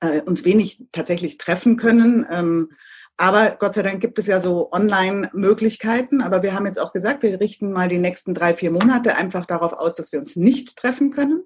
äh, 0.00 0.20
uns 0.20 0.44
wenig 0.44 0.84
tatsächlich 0.92 1.38
treffen 1.38 1.76
können. 1.76 2.26
Ähm, 2.30 2.72
aber 3.16 3.56
Gott 3.58 3.74
sei 3.74 3.82
Dank 3.82 4.00
gibt 4.00 4.18
es 4.18 4.26
ja 4.26 4.40
so 4.40 4.72
Online-Möglichkeiten. 4.72 6.20
Aber 6.20 6.42
wir 6.42 6.54
haben 6.54 6.66
jetzt 6.66 6.80
auch 6.80 6.92
gesagt, 6.92 7.22
wir 7.22 7.40
richten 7.40 7.72
mal 7.72 7.88
die 7.88 7.98
nächsten 7.98 8.34
drei, 8.34 8.54
vier 8.54 8.70
Monate 8.70 9.16
einfach 9.16 9.46
darauf 9.46 9.72
aus, 9.72 9.94
dass 9.94 10.12
wir 10.12 10.18
uns 10.18 10.36
nicht 10.36 10.76
treffen 10.76 11.10
können 11.10 11.44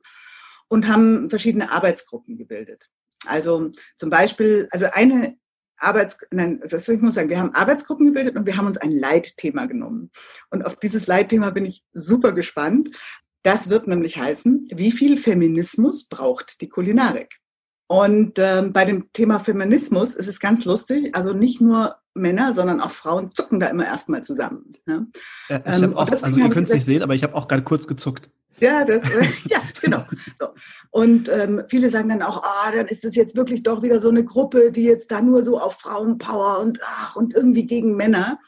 und 0.69 0.89
haben 0.89 1.31
verschiedene 1.31 1.73
Arbeitsgruppen 1.73 2.37
gebildet. 2.37 2.89
Also 3.27 3.71
zum 3.97 4.11
Beispiel, 4.11 4.69
also 4.71 4.87
eine, 4.93 5.37
Arbeits, 5.81 6.19
nein, 6.31 6.61
das, 6.69 6.89
ich 6.89 7.01
muss 7.01 7.15
sagen, 7.15 7.29
wir 7.29 7.39
haben 7.39 7.55
Arbeitsgruppen 7.55 8.07
gebildet 8.07 8.37
und 8.37 8.47
wir 8.47 8.57
haben 8.57 8.67
uns 8.67 8.79
ein 8.79 8.91
Leitthema 8.91 9.67
genommen. 9.67 10.11
Und 10.51 10.67
auf 10.67 10.77
dieses 10.77 11.07
Leitthema 11.07 11.51
bin 11.51 11.67
ich 11.67 11.85
super 11.93 12.33
gespannt. 12.33 12.99
Das 13.45 13.71
wird 13.71 13.87
nämlich 13.87 14.17
heißen, 14.17 14.69
wie 14.75 14.91
viel 14.91 15.17
Feminismus 15.17 16.09
braucht 16.09 16.61
die 16.61 16.69
Kulinarik? 16.69 17.39
Und 17.87 18.39
ähm, 18.39 18.73
bei 18.73 18.85
dem 18.85 19.13
Thema 19.13 19.39
Feminismus 19.39 20.15
ist 20.15 20.27
es 20.27 20.41
ganz 20.41 20.65
lustig. 20.65 21.15
Also 21.15 21.33
nicht 21.33 21.61
nur 21.61 21.97
Männer, 22.13 22.53
sondern 22.53 22.81
auch 22.81 22.91
Frauen 22.91 23.31
zucken 23.33 23.61
da 23.61 23.69
immer 23.69 23.87
erstmal 23.87 24.23
zusammen. 24.23 24.73
Ja, 24.87 25.07
ja 25.49 25.63
ich 25.65 25.83
ähm, 25.83 25.97
auch, 25.97 26.11
also 26.11 26.41
ihr 26.41 26.51
könnt 26.51 26.67
es 26.67 26.75
nicht 26.75 26.85
sehen, 26.85 27.03
aber 27.03 27.15
ich 27.15 27.23
habe 27.23 27.35
auch 27.35 27.49
gerade 27.49 27.63
kurz 27.63 27.87
gezuckt. 27.87 28.31
Ja, 28.61 28.85
das, 28.85 29.03
äh, 29.05 29.27
ja, 29.49 29.63
genau. 29.81 30.05
So. 30.39 30.49
Und 30.91 31.29
ähm, 31.29 31.63
viele 31.69 31.91
sagen 31.91 32.09
dann 32.09 32.23
auch, 32.23 32.43
ah, 32.43 32.73
dann 32.73 32.89
ist 32.89 33.05
es 33.05 33.15
jetzt 33.15 33.37
wirklich 33.37 33.63
doch 33.63 33.83
wieder 33.83 34.01
so 34.01 34.09
eine 34.09 34.25
Gruppe, 34.25 34.73
die 34.73 34.85
jetzt 34.85 35.11
da 35.11 35.21
nur 35.21 35.45
so 35.45 35.59
auf 35.59 35.79
Frauenpower 35.79 36.61
und 36.61 36.81
ach 36.83 37.17
und 37.17 37.35
irgendwie 37.35 37.67
gegen 37.67 37.97
Männer. 37.97 38.39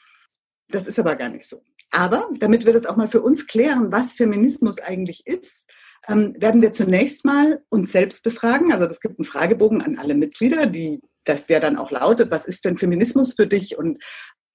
Das 0.68 0.86
ist 0.86 0.98
aber 0.98 1.16
gar 1.16 1.28
nicht 1.28 1.46
so. 1.46 1.62
Aber 1.92 2.28
damit 2.38 2.66
wir 2.66 2.72
das 2.72 2.86
auch 2.86 2.96
mal 2.96 3.08
für 3.08 3.20
uns 3.20 3.46
klären, 3.46 3.90
was 3.92 4.12
Feminismus 4.12 4.78
eigentlich 4.78 5.26
ist, 5.26 5.66
ähm, 6.08 6.34
werden 6.38 6.62
wir 6.62 6.72
zunächst 6.72 7.24
mal 7.24 7.62
uns 7.68 7.92
selbst 7.92 8.22
befragen. 8.22 8.72
Also 8.72 8.84
es 8.84 9.00
gibt 9.00 9.18
einen 9.18 9.24
Fragebogen 9.24 9.82
an 9.82 9.98
alle 9.98 10.14
Mitglieder, 10.14 10.66
die, 10.66 11.00
dass 11.24 11.46
der 11.46 11.60
dann 11.60 11.76
auch 11.76 11.90
lautet, 11.90 12.30
was 12.30 12.46
ist 12.46 12.64
denn 12.64 12.78
Feminismus 12.78 13.34
für 13.34 13.46
dich 13.46 13.76
und 13.76 14.02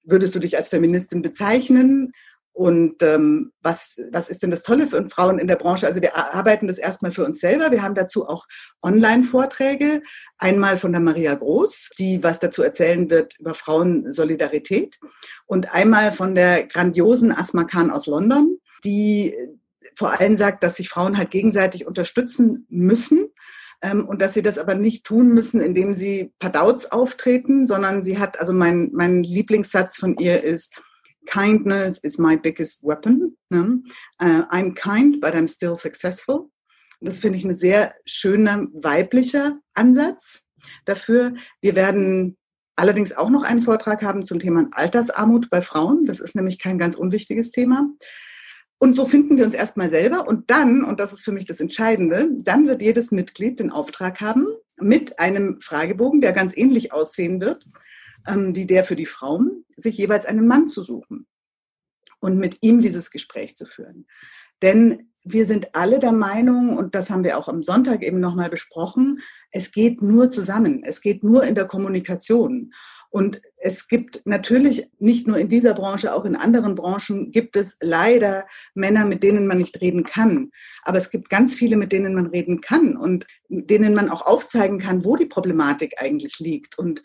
würdest 0.02 0.34
du 0.34 0.38
dich 0.38 0.56
als 0.56 0.68
Feministin 0.68 1.22
bezeichnen? 1.22 2.12
Und 2.56 3.02
ähm, 3.02 3.52
was, 3.60 4.00
was 4.12 4.30
ist 4.30 4.42
denn 4.42 4.48
das 4.48 4.62
Tolle 4.62 4.86
für 4.86 5.06
Frauen 5.10 5.38
in 5.38 5.46
der 5.46 5.56
Branche? 5.56 5.86
Also 5.86 6.00
wir 6.00 6.16
arbeiten 6.16 6.66
das 6.66 6.78
erstmal 6.78 7.10
für 7.10 7.22
uns 7.22 7.38
selber. 7.38 7.70
Wir 7.70 7.82
haben 7.82 7.94
dazu 7.94 8.26
auch 8.26 8.46
Online-Vorträge. 8.82 10.00
Einmal 10.38 10.78
von 10.78 10.90
der 10.92 11.02
Maria 11.02 11.34
Groß, 11.34 11.90
die 11.98 12.22
was 12.22 12.38
dazu 12.38 12.62
erzählen 12.62 13.10
wird 13.10 13.38
über 13.38 13.52
Frauensolidarität. 13.52 14.98
Und 15.44 15.74
einmal 15.74 16.12
von 16.12 16.34
der 16.34 16.64
grandiosen 16.66 17.30
Asma 17.30 17.64
Khan 17.64 17.90
aus 17.90 18.06
London, 18.06 18.56
die 18.84 19.36
vor 19.94 20.18
allem 20.18 20.38
sagt, 20.38 20.64
dass 20.64 20.76
sich 20.76 20.88
Frauen 20.88 21.18
halt 21.18 21.30
gegenseitig 21.30 21.86
unterstützen 21.86 22.64
müssen 22.70 23.26
ähm, 23.82 24.08
und 24.08 24.22
dass 24.22 24.32
sie 24.32 24.42
das 24.42 24.56
aber 24.56 24.74
nicht 24.74 25.04
tun 25.04 25.34
müssen, 25.34 25.60
indem 25.60 25.94
sie 25.94 26.32
Padauts 26.38 26.90
auftreten, 26.90 27.66
sondern 27.66 28.02
sie 28.02 28.18
hat, 28.18 28.40
also 28.40 28.54
mein, 28.54 28.92
mein 28.94 29.22
Lieblingssatz 29.22 29.98
von 29.98 30.16
ihr 30.16 30.42
ist, 30.42 30.72
Kindness 31.26 31.98
is 31.98 32.18
my 32.18 32.36
biggest 32.36 32.82
weapon. 32.82 33.36
Ne? 33.50 33.82
Uh, 34.20 34.44
I'm 34.50 34.74
kind, 34.74 35.20
but 35.20 35.34
I'm 35.34 35.48
still 35.48 35.76
successful. 35.76 36.50
Das 37.00 37.20
finde 37.20 37.38
ich 37.38 37.44
ein 37.44 37.54
sehr 37.54 37.94
schöner 38.06 38.66
weiblicher 38.72 39.58
Ansatz 39.74 40.42
dafür. 40.86 41.34
Wir 41.60 41.76
werden 41.76 42.36
allerdings 42.76 43.12
auch 43.16 43.30
noch 43.30 43.44
einen 43.44 43.62
Vortrag 43.62 44.02
haben 44.02 44.24
zum 44.24 44.38
Thema 44.38 44.68
Altersarmut 44.72 45.50
bei 45.50 45.62
Frauen. 45.62 46.06
Das 46.06 46.20
ist 46.20 46.36
nämlich 46.36 46.58
kein 46.58 46.78
ganz 46.78 46.94
unwichtiges 46.94 47.50
Thema. 47.50 47.90
Und 48.78 48.94
so 48.94 49.06
finden 49.06 49.38
wir 49.38 49.44
uns 49.46 49.54
erstmal 49.54 49.88
selber 49.88 50.28
und 50.28 50.50
dann, 50.50 50.84
und 50.84 51.00
das 51.00 51.14
ist 51.14 51.24
für 51.24 51.32
mich 51.32 51.46
das 51.46 51.60
Entscheidende, 51.60 52.28
dann 52.42 52.66
wird 52.66 52.82
jedes 52.82 53.10
Mitglied 53.10 53.58
den 53.58 53.70
Auftrag 53.70 54.20
haben, 54.20 54.46
mit 54.78 55.18
einem 55.18 55.60
Fragebogen, 55.62 56.20
der 56.20 56.32
ganz 56.32 56.54
ähnlich 56.54 56.92
aussehen 56.92 57.40
wird, 57.40 57.66
ähm, 58.26 58.54
wie 58.54 58.66
der 58.66 58.84
für 58.84 58.96
die 58.96 59.06
Frauen, 59.06 59.64
sich 59.76 59.96
jeweils 59.96 60.26
einen 60.26 60.46
Mann 60.46 60.68
zu 60.68 60.82
suchen 60.82 61.26
und 62.20 62.38
mit 62.38 62.58
ihm 62.62 62.80
dieses 62.80 63.10
Gespräch 63.10 63.56
zu 63.56 63.66
führen. 63.66 64.06
Denn 64.62 65.12
wir 65.28 65.44
sind 65.44 65.74
alle 65.74 65.98
der 65.98 66.12
Meinung, 66.12 66.76
und 66.76 66.94
das 66.94 67.10
haben 67.10 67.24
wir 67.24 67.36
auch 67.36 67.48
am 67.48 67.62
Sonntag 67.62 68.04
eben 68.04 68.20
nochmal 68.20 68.48
besprochen, 68.48 69.20
es 69.50 69.72
geht 69.72 70.00
nur 70.00 70.30
zusammen, 70.30 70.82
es 70.84 71.00
geht 71.00 71.24
nur 71.24 71.42
in 71.42 71.56
der 71.56 71.64
Kommunikation. 71.66 72.72
Und 73.10 73.40
es 73.56 73.88
gibt 73.88 74.22
natürlich 74.24 74.90
nicht 74.98 75.26
nur 75.26 75.38
in 75.38 75.48
dieser 75.48 75.74
Branche, 75.74 76.12
auch 76.12 76.24
in 76.24 76.36
anderen 76.36 76.74
Branchen 76.74 77.32
gibt 77.32 77.56
es 77.56 77.76
leider 77.80 78.46
Männer, 78.74 79.04
mit 79.04 79.22
denen 79.22 79.46
man 79.46 79.58
nicht 79.58 79.80
reden 79.80 80.04
kann. 80.04 80.50
Aber 80.82 80.98
es 80.98 81.10
gibt 81.10 81.30
ganz 81.30 81.54
viele, 81.54 81.76
mit 81.76 81.92
denen 81.92 82.14
man 82.14 82.26
reden 82.26 82.60
kann 82.60 82.96
und 82.96 83.26
denen 83.48 83.94
man 83.94 84.10
auch 84.10 84.26
aufzeigen 84.26 84.78
kann, 84.78 85.04
wo 85.04 85.16
die 85.16 85.26
Problematik 85.26 85.94
eigentlich 85.98 86.38
liegt 86.40 86.78
und 86.78 87.02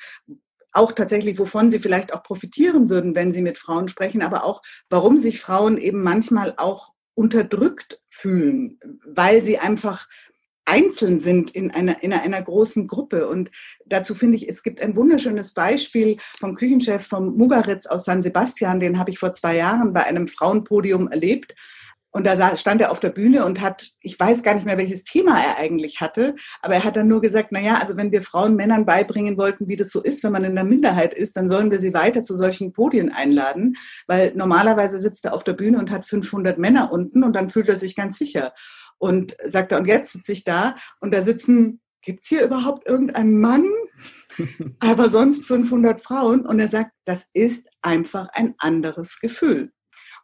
auch 0.74 0.92
tatsächlich, 0.92 1.38
wovon 1.40 1.70
sie 1.70 1.80
vielleicht 1.80 2.14
auch 2.14 2.24
profitieren 2.24 2.90
würden, 2.90 3.16
wenn 3.16 3.34
sie 3.34 3.42
mit 3.42 3.58
Frauen 3.58 3.88
sprechen, 3.88 4.22
aber 4.22 4.44
auch, 4.44 4.62
warum 4.90 5.18
sich 5.18 5.42
Frauen 5.42 5.78
eben 5.78 6.04
manchmal 6.04 6.54
auch 6.58 6.94
unterdrückt 7.14 8.00
fühlen, 8.10 8.80
weil 9.06 9.44
sie 9.44 9.58
einfach 9.58 10.08
einzeln 10.66 11.20
sind 11.20 11.52
in 11.52 11.72
einer, 11.72 12.02
in 12.04 12.14
einer 12.14 12.42
großen 12.42 12.88
Gruppe. 12.88 13.28
Und 13.28 13.52
dazu 13.86 14.16
finde 14.16 14.38
ich, 14.38 14.48
es 14.48 14.64
gibt 14.64 14.82
ein 14.82 14.96
wunderschönes 14.96 15.54
Beispiel 15.54 16.18
vom 16.40 16.56
Küchenchef 16.56 17.06
vom 17.06 17.36
Mugaritz 17.36 17.88
aus 17.88 18.06
San 18.06 18.22
Sebastian, 18.22 18.80
den 18.80 18.98
habe 18.98 19.12
ich 19.12 19.20
vor 19.20 19.34
zwei 19.34 19.58
Jahren 19.58 19.92
bei 19.92 20.06
einem 20.06 20.28
Frauenpodium 20.28 21.10
erlebt. 21.10 21.56
Und 22.12 22.28
da 22.28 22.58
stand 22.58 22.82
er 22.82 22.92
auf 22.92 23.00
der 23.00 23.10
Bühne 23.10 23.46
und 23.46 23.62
hat, 23.62 23.92
ich 24.02 24.20
weiß 24.20 24.44
gar 24.44 24.54
nicht 24.54 24.66
mehr, 24.66 24.78
welches 24.78 25.06
Thema 25.06 25.40
er 25.40 25.58
eigentlich 25.58 26.02
hatte, 26.02 26.36
aber 26.62 26.76
er 26.76 26.84
hat 26.84 26.98
dann 26.98 27.08
nur 27.08 27.22
gesagt, 27.22 27.50
na 27.52 27.62
ja, 27.62 27.76
also 27.76 27.96
wenn 27.96 28.12
wir 28.12 28.22
Frauen 28.22 28.56
Männern 28.56 28.86
beibringen 28.86 29.38
wollten, 29.38 29.70
wie 29.70 29.78
das 29.78 29.92
so 29.92 30.02
ist, 30.02 30.24
wenn 30.24 30.34
man 30.34 30.44
in 30.44 30.56
der 30.56 30.66
Minderheit 30.66 31.14
ist, 31.14 31.38
dann 31.38 31.48
sollen 31.48 31.72
wir 31.72 31.80
sie 31.80 31.94
weiter 31.94 32.22
zu 32.22 32.36
solchen 32.36 32.74
Podien 32.74 33.12
einladen, 33.12 33.76
weil 34.08 34.34
normalerweise 34.36 35.00
sitzt 35.00 35.26
er 35.26 35.34
auf 35.34 35.46
der 35.46 35.54
Bühne 35.54 35.80
und 35.80 35.90
hat 35.90 36.06
500 36.06 36.58
Männer 36.58 36.92
unten 36.92 37.24
und 37.24 37.34
dann 37.34 37.50
fühlt 37.50 37.70
er 37.70 37.78
sich 37.78 37.96
ganz 37.96 38.18
sicher. 38.18 38.54
Und 38.98 39.36
sagt 39.44 39.72
er, 39.72 39.80
und 39.80 39.88
jetzt 39.88 40.14
sitze 40.14 40.34
ich 40.34 40.44
da 40.44 40.76
und 41.00 41.14
da 41.14 41.24
sitzen, 41.24 41.82
gibt's 42.02 42.28
hier 42.28 42.44
überhaupt 42.44 42.88
irgendeinen 42.88 43.40
Mann? 43.40 43.66
aber 44.80 45.10
sonst 45.10 45.46
500 45.46 46.02
Frauen. 46.02 46.46
Und 46.46 46.60
er 46.60 46.68
sagt, 46.68 46.92
das 47.06 47.26
ist 47.34 47.68
einfach 47.82 48.28
ein 48.34 48.56
anderes 48.58 49.20
Gefühl. 49.20 49.72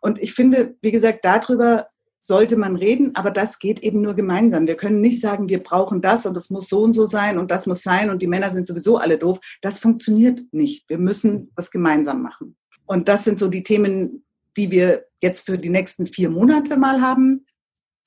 Und 0.02 0.22
ich 0.22 0.34
finde, 0.34 0.76
wie 0.82 0.92
gesagt, 0.92 1.26
darüber 1.26 1.88
sollte 2.22 2.58
man 2.58 2.76
reden, 2.76 3.16
aber 3.16 3.32
das 3.32 3.58
geht 3.58 3.80
eben 3.80 4.02
nur 4.02 4.14
gemeinsam. 4.14 4.68
Wir 4.68 4.76
können 4.76 5.00
nicht 5.00 5.22
sagen, 5.22 5.48
wir 5.48 5.64
brauchen 5.64 6.02
das 6.02 6.26
und 6.26 6.34
das 6.34 6.50
muss 6.50 6.68
so 6.68 6.82
und 6.82 6.94
so 6.94 7.06
sein 7.06 7.38
und 7.38 7.52
das 7.52 7.66
muss 7.66 7.84
sein 7.84 8.10
und 8.10 8.22
die 8.22 8.28
Männer 8.28 8.50
sind 8.50 8.68
sowieso 8.68 8.98
alle 8.98 9.18
doof. 9.18 9.40
Das 9.62 9.80
funktioniert 9.80 10.42
nicht. 10.52 10.90
Wir 10.90 10.98
müssen 10.98 11.52
das 11.56 11.72
gemeinsam 11.72 12.22
machen. 12.22 12.58
Und 12.86 13.08
das 13.08 13.24
sind 13.24 13.40
so 13.40 13.48
die 13.48 13.64
Themen, 13.64 14.26
die 14.58 14.72
wir 14.72 15.06
jetzt 15.22 15.46
für 15.46 15.58
die 15.58 15.70
nächsten 15.70 16.06
vier 16.06 16.30
Monate 16.30 16.76
mal 16.76 17.02
haben. 17.02 17.46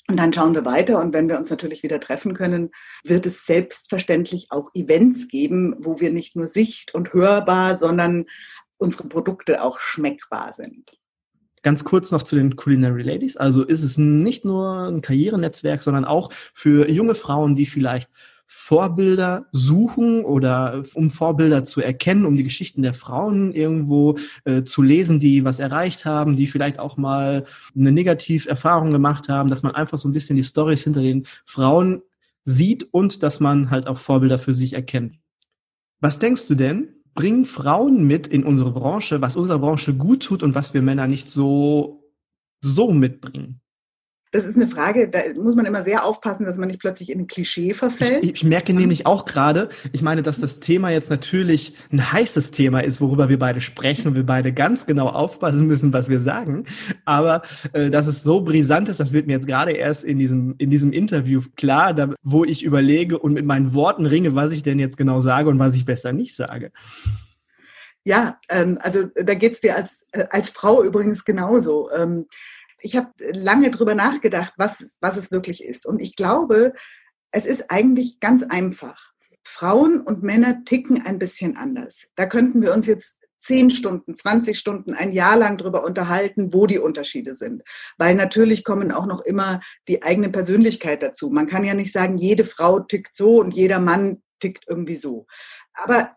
Und 0.08 0.18
dann 0.18 0.32
schauen 0.32 0.54
wir 0.54 0.66
weiter. 0.66 1.00
Und 1.00 1.14
wenn 1.14 1.28
wir 1.28 1.38
uns 1.38 1.48
natürlich 1.48 1.82
wieder 1.82 2.00
treffen 2.00 2.34
können, 2.34 2.70
wird 3.04 3.24
es 3.24 3.46
selbstverständlich 3.46 4.48
auch 4.50 4.70
Events 4.74 5.28
geben, 5.28 5.76
wo 5.78 6.00
wir 6.00 6.10
nicht 6.10 6.36
nur 6.36 6.46
sicht- 6.46 6.94
und 6.94 7.14
hörbar, 7.14 7.76
sondern 7.76 8.26
unsere 8.76 9.08
Produkte 9.08 9.62
auch 9.62 9.78
schmeckbar 9.78 10.52
sind. 10.52 10.99
Ganz 11.62 11.84
kurz 11.84 12.10
noch 12.10 12.22
zu 12.22 12.36
den 12.36 12.56
Culinary 12.56 13.02
Ladies. 13.02 13.36
Also 13.36 13.64
ist 13.64 13.82
es 13.82 13.98
nicht 13.98 14.44
nur 14.44 14.88
ein 14.88 15.02
Karrierenetzwerk, 15.02 15.82
sondern 15.82 16.04
auch 16.04 16.30
für 16.54 16.90
junge 16.90 17.14
Frauen, 17.14 17.54
die 17.54 17.66
vielleicht 17.66 18.10
Vorbilder 18.52 19.46
suchen 19.52 20.24
oder 20.24 20.82
um 20.94 21.12
Vorbilder 21.12 21.62
zu 21.62 21.82
erkennen, 21.82 22.26
um 22.26 22.36
die 22.36 22.42
Geschichten 22.42 22.82
der 22.82 22.94
Frauen 22.94 23.52
irgendwo 23.52 24.18
äh, 24.44 24.64
zu 24.64 24.82
lesen, 24.82 25.20
die 25.20 25.44
was 25.44 25.60
erreicht 25.60 26.04
haben, 26.04 26.34
die 26.34 26.48
vielleicht 26.48 26.80
auch 26.80 26.96
mal 26.96 27.44
eine 27.76 27.92
Negativerfahrung 27.92 28.90
gemacht 28.90 29.28
haben, 29.28 29.50
dass 29.50 29.62
man 29.62 29.76
einfach 29.76 29.98
so 29.98 30.08
ein 30.08 30.12
bisschen 30.12 30.34
die 30.34 30.42
Stories 30.42 30.82
hinter 30.82 31.00
den 31.00 31.26
Frauen 31.44 32.02
sieht 32.42 32.88
und 32.90 33.22
dass 33.22 33.38
man 33.38 33.70
halt 33.70 33.86
auch 33.86 33.98
Vorbilder 33.98 34.40
für 34.40 34.52
sich 34.52 34.72
erkennt. 34.72 35.14
Was 36.00 36.18
denkst 36.18 36.48
du 36.48 36.56
denn, 36.56 36.99
bringen 37.14 37.44
Frauen 37.44 38.06
mit 38.06 38.26
in 38.26 38.44
unsere 38.44 38.72
Branche, 38.72 39.20
was 39.20 39.36
unserer 39.36 39.58
Branche 39.58 39.94
gut 39.94 40.22
tut 40.22 40.42
und 40.42 40.54
was 40.54 40.74
wir 40.74 40.82
Männer 40.82 41.06
nicht 41.06 41.30
so, 41.30 42.12
so 42.62 42.92
mitbringen? 42.92 43.60
Das 44.32 44.44
ist 44.44 44.56
eine 44.56 44.68
Frage, 44.68 45.08
da 45.08 45.18
muss 45.40 45.56
man 45.56 45.66
immer 45.66 45.82
sehr 45.82 46.04
aufpassen, 46.04 46.46
dass 46.46 46.56
man 46.56 46.68
nicht 46.68 46.80
plötzlich 46.80 47.10
in 47.10 47.20
ein 47.20 47.26
Klischee 47.26 47.74
verfällt. 47.74 48.24
Ich, 48.24 48.34
ich 48.34 48.44
merke 48.44 48.72
nämlich 48.72 49.04
auch 49.04 49.24
gerade, 49.24 49.70
ich 49.92 50.02
meine, 50.02 50.22
dass 50.22 50.38
das 50.38 50.60
Thema 50.60 50.90
jetzt 50.90 51.10
natürlich 51.10 51.74
ein 51.90 52.12
heißes 52.12 52.52
Thema 52.52 52.80
ist, 52.84 53.00
worüber 53.00 53.28
wir 53.28 53.40
beide 53.40 53.60
sprechen 53.60 54.08
und 54.08 54.14
wir 54.14 54.24
beide 54.24 54.52
ganz 54.52 54.86
genau 54.86 55.08
aufpassen 55.08 55.66
müssen, 55.66 55.92
was 55.92 56.08
wir 56.08 56.20
sagen. 56.20 56.64
Aber 57.04 57.42
äh, 57.72 57.90
dass 57.90 58.06
es 58.06 58.22
so 58.22 58.40
brisant 58.42 58.88
ist, 58.88 59.00
das 59.00 59.12
wird 59.12 59.26
mir 59.26 59.32
jetzt 59.32 59.48
gerade 59.48 59.72
erst 59.72 60.04
in 60.04 60.20
diesem, 60.20 60.54
in 60.58 60.70
diesem 60.70 60.92
Interview 60.92 61.42
klar, 61.56 61.92
da, 61.92 62.14
wo 62.22 62.44
ich 62.44 62.62
überlege 62.62 63.18
und 63.18 63.32
mit 63.32 63.44
meinen 63.44 63.74
Worten 63.74 64.06
ringe, 64.06 64.36
was 64.36 64.52
ich 64.52 64.62
denn 64.62 64.78
jetzt 64.78 64.96
genau 64.96 65.20
sage 65.20 65.48
und 65.48 65.58
was 65.58 65.74
ich 65.74 65.84
besser 65.84 66.12
nicht 66.12 66.36
sage. 66.36 66.70
Ja, 68.04 68.38
ähm, 68.48 68.78
also 68.80 69.04
da 69.14 69.34
geht's 69.34 69.60
dir 69.60 69.76
als, 69.76 70.06
äh, 70.12 70.24
als 70.30 70.50
Frau 70.50 70.82
übrigens 70.84 71.24
genauso. 71.24 71.90
Ähm, 71.90 72.26
ich 72.82 72.96
habe 72.96 73.10
lange 73.32 73.70
drüber 73.70 73.94
nachgedacht, 73.94 74.54
was, 74.56 74.96
was 75.00 75.16
es 75.16 75.30
wirklich 75.30 75.64
ist. 75.64 75.86
Und 75.86 76.00
ich 76.00 76.16
glaube, 76.16 76.72
es 77.30 77.46
ist 77.46 77.70
eigentlich 77.70 78.20
ganz 78.20 78.42
einfach. 78.42 79.12
Frauen 79.44 80.00
und 80.00 80.22
Männer 80.22 80.64
ticken 80.64 81.04
ein 81.04 81.18
bisschen 81.18 81.56
anders. 81.56 82.08
Da 82.14 82.26
könnten 82.26 82.62
wir 82.62 82.74
uns 82.74 82.86
jetzt 82.86 83.18
zehn 83.40 83.70
Stunden, 83.70 84.14
20 84.14 84.58
Stunden, 84.58 84.94
ein 84.94 85.12
Jahr 85.12 85.36
lang 85.36 85.56
drüber 85.56 85.84
unterhalten, 85.84 86.52
wo 86.52 86.66
die 86.66 86.78
Unterschiede 86.78 87.34
sind. 87.34 87.62
Weil 87.96 88.14
natürlich 88.14 88.64
kommen 88.64 88.92
auch 88.92 89.06
noch 89.06 89.22
immer 89.22 89.60
die 89.88 90.02
eigene 90.02 90.28
Persönlichkeit 90.28 91.02
dazu. 91.02 91.30
Man 91.30 91.46
kann 91.46 91.64
ja 91.64 91.74
nicht 91.74 91.92
sagen, 91.92 92.18
jede 92.18 92.44
Frau 92.44 92.80
tickt 92.80 93.16
so 93.16 93.40
und 93.40 93.54
jeder 93.54 93.80
Mann 93.80 94.22
tickt 94.40 94.64
irgendwie 94.68 94.96
so. 94.96 95.26
Aber 95.72 96.12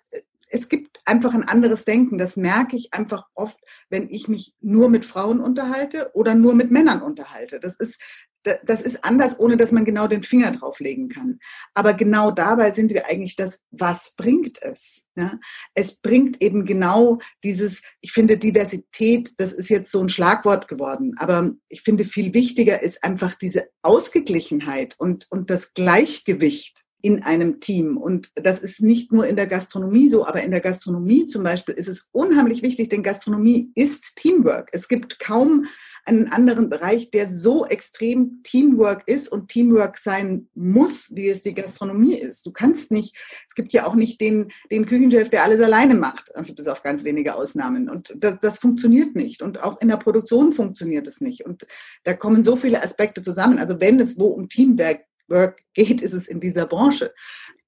es 0.49 0.67
gibt 0.69 0.92
einfach 1.05 1.33
ein 1.33 1.47
anderes 1.47 1.85
Denken. 1.85 2.17
Das 2.17 2.37
merke 2.37 2.75
ich 2.75 2.93
einfach 2.93 3.27
oft, 3.33 3.59
wenn 3.89 4.09
ich 4.09 4.27
mich 4.27 4.53
nur 4.61 4.89
mit 4.89 5.05
Frauen 5.05 5.39
unterhalte 5.39 6.11
oder 6.13 6.35
nur 6.35 6.55
mit 6.55 6.71
Männern 6.71 7.01
unterhalte. 7.01 7.59
Das 7.59 7.75
ist 7.75 7.99
das 8.43 8.81
ist 8.81 9.03
anders, 9.03 9.39
ohne 9.39 9.57
dass 9.57 9.71
man 9.71 9.85
genau 9.85 10.07
den 10.07 10.23
Finger 10.23 10.51
drauflegen 10.51 11.09
kann. 11.09 11.39
Aber 11.73 11.93
genau 11.93 12.31
dabei 12.31 12.71
sind 12.71 12.93
wir 12.93 13.07
eigentlich 13.07 13.35
das, 13.35 13.59
was 13.71 14.13
bringt 14.15 14.61
es? 14.61 15.05
Ja? 15.15 15.39
Es 15.73 15.95
bringt 15.95 16.41
eben 16.41 16.65
genau 16.65 17.19
dieses, 17.43 17.81
ich 18.01 18.11
finde 18.11 18.37
Diversität, 18.37 19.33
das 19.37 19.53
ist 19.53 19.69
jetzt 19.69 19.91
so 19.91 20.01
ein 20.01 20.09
Schlagwort 20.09 20.67
geworden, 20.67 21.15
aber 21.17 21.51
ich 21.69 21.81
finde 21.81 22.03
viel 22.03 22.33
wichtiger 22.33 22.81
ist 22.81 23.03
einfach 23.03 23.35
diese 23.35 23.69
Ausgeglichenheit 23.81 24.95
und, 24.97 25.27
und 25.29 25.49
das 25.49 25.73
Gleichgewicht 25.73 26.85
in 27.03 27.21
einem 27.21 27.59
Team. 27.59 27.97
Und 27.97 28.31
das 28.33 28.59
ist 28.59 28.81
nicht 28.81 29.11
nur 29.11 29.27
in 29.27 29.35
der 29.35 29.45
Gastronomie 29.45 30.07
so, 30.07 30.25
aber 30.25 30.41
in 30.41 30.51
der 30.51 30.61
Gastronomie 30.61 31.25
zum 31.25 31.43
Beispiel 31.43 31.75
ist 31.75 31.89
es 31.89 32.07
unheimlich 32.13 32.63
wichtig, 32.63 32.87
denn 32.87 33.03
Gastronomie 33.03 33.71
ist 33.75 34.15
Teamwork. 34.15 34.69
Es 34.71 34.87
gibt 34.87 35.19
kaum 35.19 35.65
einen 36.05 36.31
anderen 36.31 36.69
Bereich, 36.69 37.11
der 37.11 37.29
so 37.29 37.65
extrem 37.65 38.41
Teamwork 38.43 39.03
ist 39.05 39.27
und 39.27 39.49
Teamwork 39.49 39.97
sein 39.97 40.47
muss, 40.55 41.11
wie 41.13 41.27
es 41.27 41.43
die 41.43 41.53
Gastronomie 41.53 42.15
ist. 42.15 42.45
Du 42.45 42.51
kannst 42.51 42.89
nicht, 42.89 43.17
es 43.49 43.55
gibt 43.55 43.73
ja 43.73 43.85
auch 43.85 43.95
nicht 43.95 44.21
den, 44.21 44.47
den 44.71 44.85
Küchenchef, 44.85 45.29
der 45.29 45.43
alles 45.43 45.59
alleine 45.59 45.95
macht, 45.95 46.33
also 46.37 46.55
bis 46.55 46.69
auf 46.69 46.83
ganz 46.83 47.03
wenige 47.03 47.35
Ausnahmen. 47.35 47.89
Und 47.89 48.13
das, 48.15 48.37
das 48.41 48.59
funktioniert 48.59 49.13
nicht. 49.13 49.41
Und 49.41 49.61
auch 49.61 49.81
in 49.81 49.89
der 49.89 49.97
Produktion 49.97 50.53
funktioniert 50.53 51.05
es 51.09 51.19
nicht. 51.19 51.45
Und 51.45 51.67
da 52.03 52.13
kommen 52.13 52.45
so 52.45 52.55
viele 52.55 52.81
Aspekte 52.81 53.21
zusammen. 53.21 53.59
Also 53.59 53.81
wenn 53.81 53.99
es 53.99 54.17
wo 54.17 54.27
um 54.27 54.47
Teamwork 54.47 55.01
Work 55.27 55.61
geht, 55.73 56.01
ist 56.01 56.13
es 56.13 56.27
in 56.27 56.39
dieser 56.39 56.65
Branche. 56.65 57.13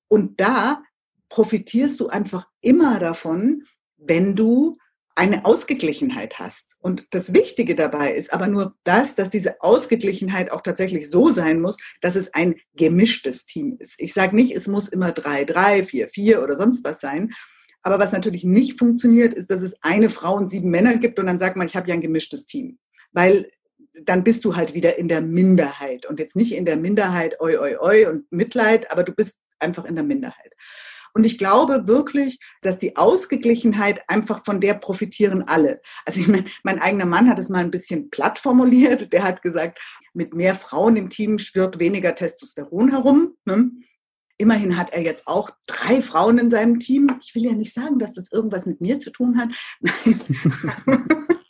Und 0.08 0.40
da 0.40 0.84
profitierst 1.30 2.00
du 2.00 2.08
einfach 2.08 2.48
immer 2.62 3.00
davon, 3.00 3.64
wenn 3.98 4.36
du 4.36 4.78
eine 5.16 5.46
Ausgeglichenheit 5.46 6.40
hast. 6.40 6.76
Und 6.80 7.08
das 7.12 7.34
Wichtige 7.34 7.76
dabei 7.76 8.14
ist 8.14 8.34
aber 8.34 8.48
nur 8.48 8.76
das, 8.84 9.16
dass 9.16 9.30
diese 9.30 9.62
Ausgeglichenheit 9.62 10.52
auch 10.52 10.62
tatsächlich 10.62 11.10
so 11.10 11.32
sein 11.32 11.62
muss, 11.62 11.78
dass 12.02 12.16
es 12.16 12.34
ein 12.34 12.56
gemischtes 12.76 13.46
Team 13.46 13.78
ist. 13.80 13.96
Ich 13.98 14.14
sage 14.14 14.36
nicht, 14.36 14.54
es 14.54 14.68
muss 14.68 14.90
immer 14.90 15.14
drei, 15.14 15.46
drei, 15.46 15.86
vier, 15.86 16.10
vier 16.10 16.44
oder 16.44 16.58
sonst 16.58 16.84
was 16.84 17.00
sein. 17.00 17.32
Aber 17.82 17.98
was 17.98 18.12
natürlich 18.12 18.44
nicht 18.44 18.78
funktioniert, 18.78 19.34
ist, 19.34 19.50
dass 19.50 19.62
es 19.62 19.82
eine 19.84 20.10
Frau 20.10 20.36
und 20.36 20.50
sieben 20.50 20.70
Männer 20.70 20.98
gibt 20.98 21.18
und 21.18 21.28
dann 21.28 21.40
sagt 21.40 21.56
man, 21.56 21.68
ich 21.68 21.78
habe 21.78 21.88
ja 21.88 21.94
ein 21.94 22.02
gemischtes 22.02 22.46
Team. 22.46 22.78
Weil 23.14 23.50
dann 24.04 24.24
bist 24.24 24.46
du 24.46 24.56
halt 24.56 24.74
wieder 24.74 24.98
in 24.98 25.08
der 25.08 25.22
Minderheit 25.22 26.06
und 26.06 26.20
jetzt 26.20 26.36
nicht 26.36 26.54
in 26.54 26.66
der 26.66 26.78
Minderheit 26.78 27.40
oi, 27.40 27.58
oi, 27.58 27.78
oi 27.78 28.06
und 28.08 28.32
Mitleid, 28.32 28.92
aber 28.92 29.04
du 29.04 29.14
bist 29.14 29.38
einfach 29.60 29.86
in 29.86 29.96
der 29.96 30.04
Minderheit. 30.04 30.54
Und 31.14 31.26
ich 31.26 31.38
glaube 31.38 31.88
wirklich, 31.88 32.40
dass 32.62 32.78
die 32.78 32.98
Ausgeglichenheit 32.98 34.04
einfach 34.10 34.44
von 34.44 34.60
der 34.60 34.74
profitieren 34.74 35.44
alle. 35.48 35.80
Also 36.06 36.20
ich 36.20 36.28
meine, 36.28 36.44
mein 36.64 36.82
eigener 36.82 37.06
Mann 37.06 37.30
hat 37.30 37.40
es 37.40 37.48
mal 37.48 37.64
ein 37.64 37.72
bisschen 37.72 38.10
platt 38.10 38.38
formuliert. 38.38 39.14
Der 39.14 39.24
hat 39.24 39.42
gesagt, 39.42 39.80
mit 40.14 40.34
mehr 40.34 40.56
Frauen 40.56 40.98
im 40.98 41.10
Team 41.10 41.40
schwirrt 41.40 41.80
weniger 41.80 42.16
Testosteron 42.16 42.92
herum. 42.92 43.38
Ne? 43.46 43.72
Immerhin 44.38 44.76
hat 44.76 44.92
er 44.92 45.04
jetzt 45.04 45.26
auch 45.26 45.52
drei 45.68 46.02
Frauen 46.02 46.38
in 46.38 46.50
seinem 46.50 46.82
Team. 46.82 47.18
Ich 47.22 47.34
will 47.34 47.46
ja 47.46 47.54
nicht 47.54 47.72
sagen, 47.72 47.98
dass 47.98 48.16
das 48.16 48.30
irgendwas 48.34 48.66
mit 48.66 48.82
mir 48.82 49.00
zu 49.00 49.10
tun 49.10 49.40
hat. 49.40 49.50
Nein. 49.80 50.20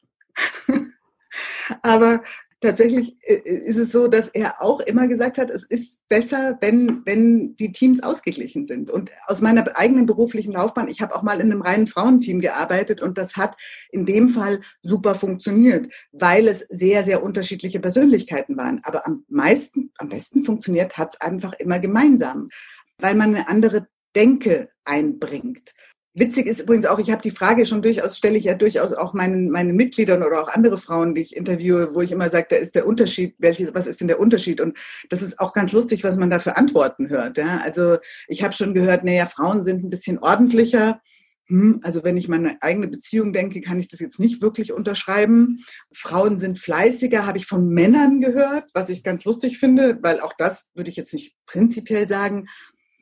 Aber 1.85 2.23
tatsächlich 2.61 3.15
äh, 3.21 3.35
ist 3.47 3.77
es 3.77 3.91
so, 3.91 4.07
dass 4.07 4.29
er 4.29 4.59
auch 4.59 4.79
immer 4.79 5.07
gesagt 5.07 5.37
hat, 5.37 5.51
es 5.51 5.63
ist 5.63 5.99
besser, 6.09 6.57
wenn, 6.61 7.03
wenn 7.05 7.55
die 7.57 7.71
Teams 7.71 8.01
ausgeglichen 8.01 8.65
sind. 8.65 8.89
Und 8.89 9.11
aus 9.27 9.41
meiner 9.41 9.77
eigenen 9.77 10.07
beruflichen 10.07 10.53
Laufbahn, 10.53 10.87
ich 10.87 10.99
habe 10.99 11.15
auch 11.15 11.21
mal 11.21 11.39
in 11.39 11.51
einem 11.51 11.61
reinen 11.61 11.85
Frauenteam 11.85 12.39
gearbeitet 12.39 13.01
und 13.01 13.19
das 13.19 13.35
hat 13.35 13.55
in 13.91 14.07
dem 14.07 14.29
Fall 14.29 14.61
super 14.81 15.13
funktioniert, 15.13 15.93
weil 16.11 16.47
es 16.47 16.65
sehr, 16.69 17.03
sehr 17.03 17.21
unterschiedliche 17.21 17.79
Persönlichkeiten 17.79 18.57
waren. 18.57 18.81
Aber 18.83 19.05
am 19.05 19.23
meisten, 19.29 19.91
am 19.99 20.09
besten 20.09 20.43
funktioniert 20.43 20.97
hat 20.97 21.13
es 21.13 21.21
einfach 21.21 21.53
immer 21.59 21.77
gemeinsam, 21.77 22.49
weil 22.97 23.13
man 23.13 23.35
eine 23.35 23.47
andere 23.47 23.87
Denke 24.15 24.69
einbringt. 24.85 25.75
Witzig 26.17 26.47
ist 26.47 26.61
übrigens 26.61 26.85
auch, 26.85 26.97
ich 26.97 27.11
habe 27.11 27.21
die 27.21 27.29
Frage 27.29 27.65
schon 27.65 27.81
durchaus, 27.81 28.15
stelle 28.15 28.37
ich 28.37 28.45
ja 28.45 28.53
durchaus 28.53 28.93
auch 28.93 29.13
meinen, 29.13 29.49
meinen 29.49 29.75
Mitgliedern 29.75 30.23
oder 30.23 30.41
auch 30.41 30.47
andere 30.47 30.77
Frauen, 30.77 31.13
die 31.13 31.21
ich 31.21 31.35
interviewe, 31.35 31.93
wo 31.93 32.01
ich 32.01 32.13
immer 32.13 32.29
sage, 32.29 32.47
da 32.51 32.55
ist 32.55 32.73
der 32.73 32.87
Unterschied, 32.87 33.35
welches, 33.37 33.75
was 33.75 33.85
ist 33.85 33.99
denn 33.99 34.07
der 34.07 34.21
Unterschied? 34.21 34.61
Und 34.61 34.77
das 35.09 35.21
ist 35.21 35.41
auch 35.41 35.51
ganz 35.51 35.73
lustig, 35.73 36.05
was 36.05 36.15
man 36.15 36.29
da 36.29 36.39
für 36.39 36.55
Antworten 36.55 37.09
hört. 37.09 37.37
Ja? 37.37 37.59
Also 37.65 37.97
ich 38.29 38.43
habe 38.43 38.53
schon 38.53 38.73
gehört, 38.73 39.03
naja, 39.03 39.25
Frauen 39.25 39.61
sind 39.63 39.83
ein 39.83 39.89
bisschen 39.89 40.17
ordentlicher. 40.19 41.01
Hm, 41.47 41.81
also 41.83 42.05
wenn 42.05 42.15
ich 42.15 42.29
meine 42.29 42.61
eigene 42.61 42.87
Beziehung 42.87 43.33
denke, 43.33 43.59
kann 43.59 43.77
ich 43.77 43.89
das 43.89 43.99
jetzt 43.99 44.17
nicht 44.17 44.41
wirklich 44.41 44.71
unterschreiben. 44.71 45.65
Frauen 45.91 46.39
sind 46.39 46.57
fleißiger, 46.59 47.25
habe 47.25 47.39
ich 47.39 47.45
von 47.45 47.67
Männern 47.67 48.21
gehört, 48.21 48.69
was 48.73 48.87
ich 48.87 49.03
ganz 49.03 49.25
lustig 49.25 49.59
finde, 49.59 49.99
weil 50.01 50.21
auch 50.21 50.33
das 50.37 50.69
würde 50.75 50.89
ich 50.89 50.95
jetzt 50.95 51.13
nicht 51.13 51.35
prinzipiell 51.45 52.07
sagen. 52.07 52.47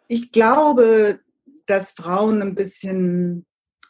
Ich 0.08 0.32
glaube, 0.32 1.19
dass 1.65 1.91
Frauen 1.91 2.41
ein 2.41 2.56
bisschen 2.56 3.45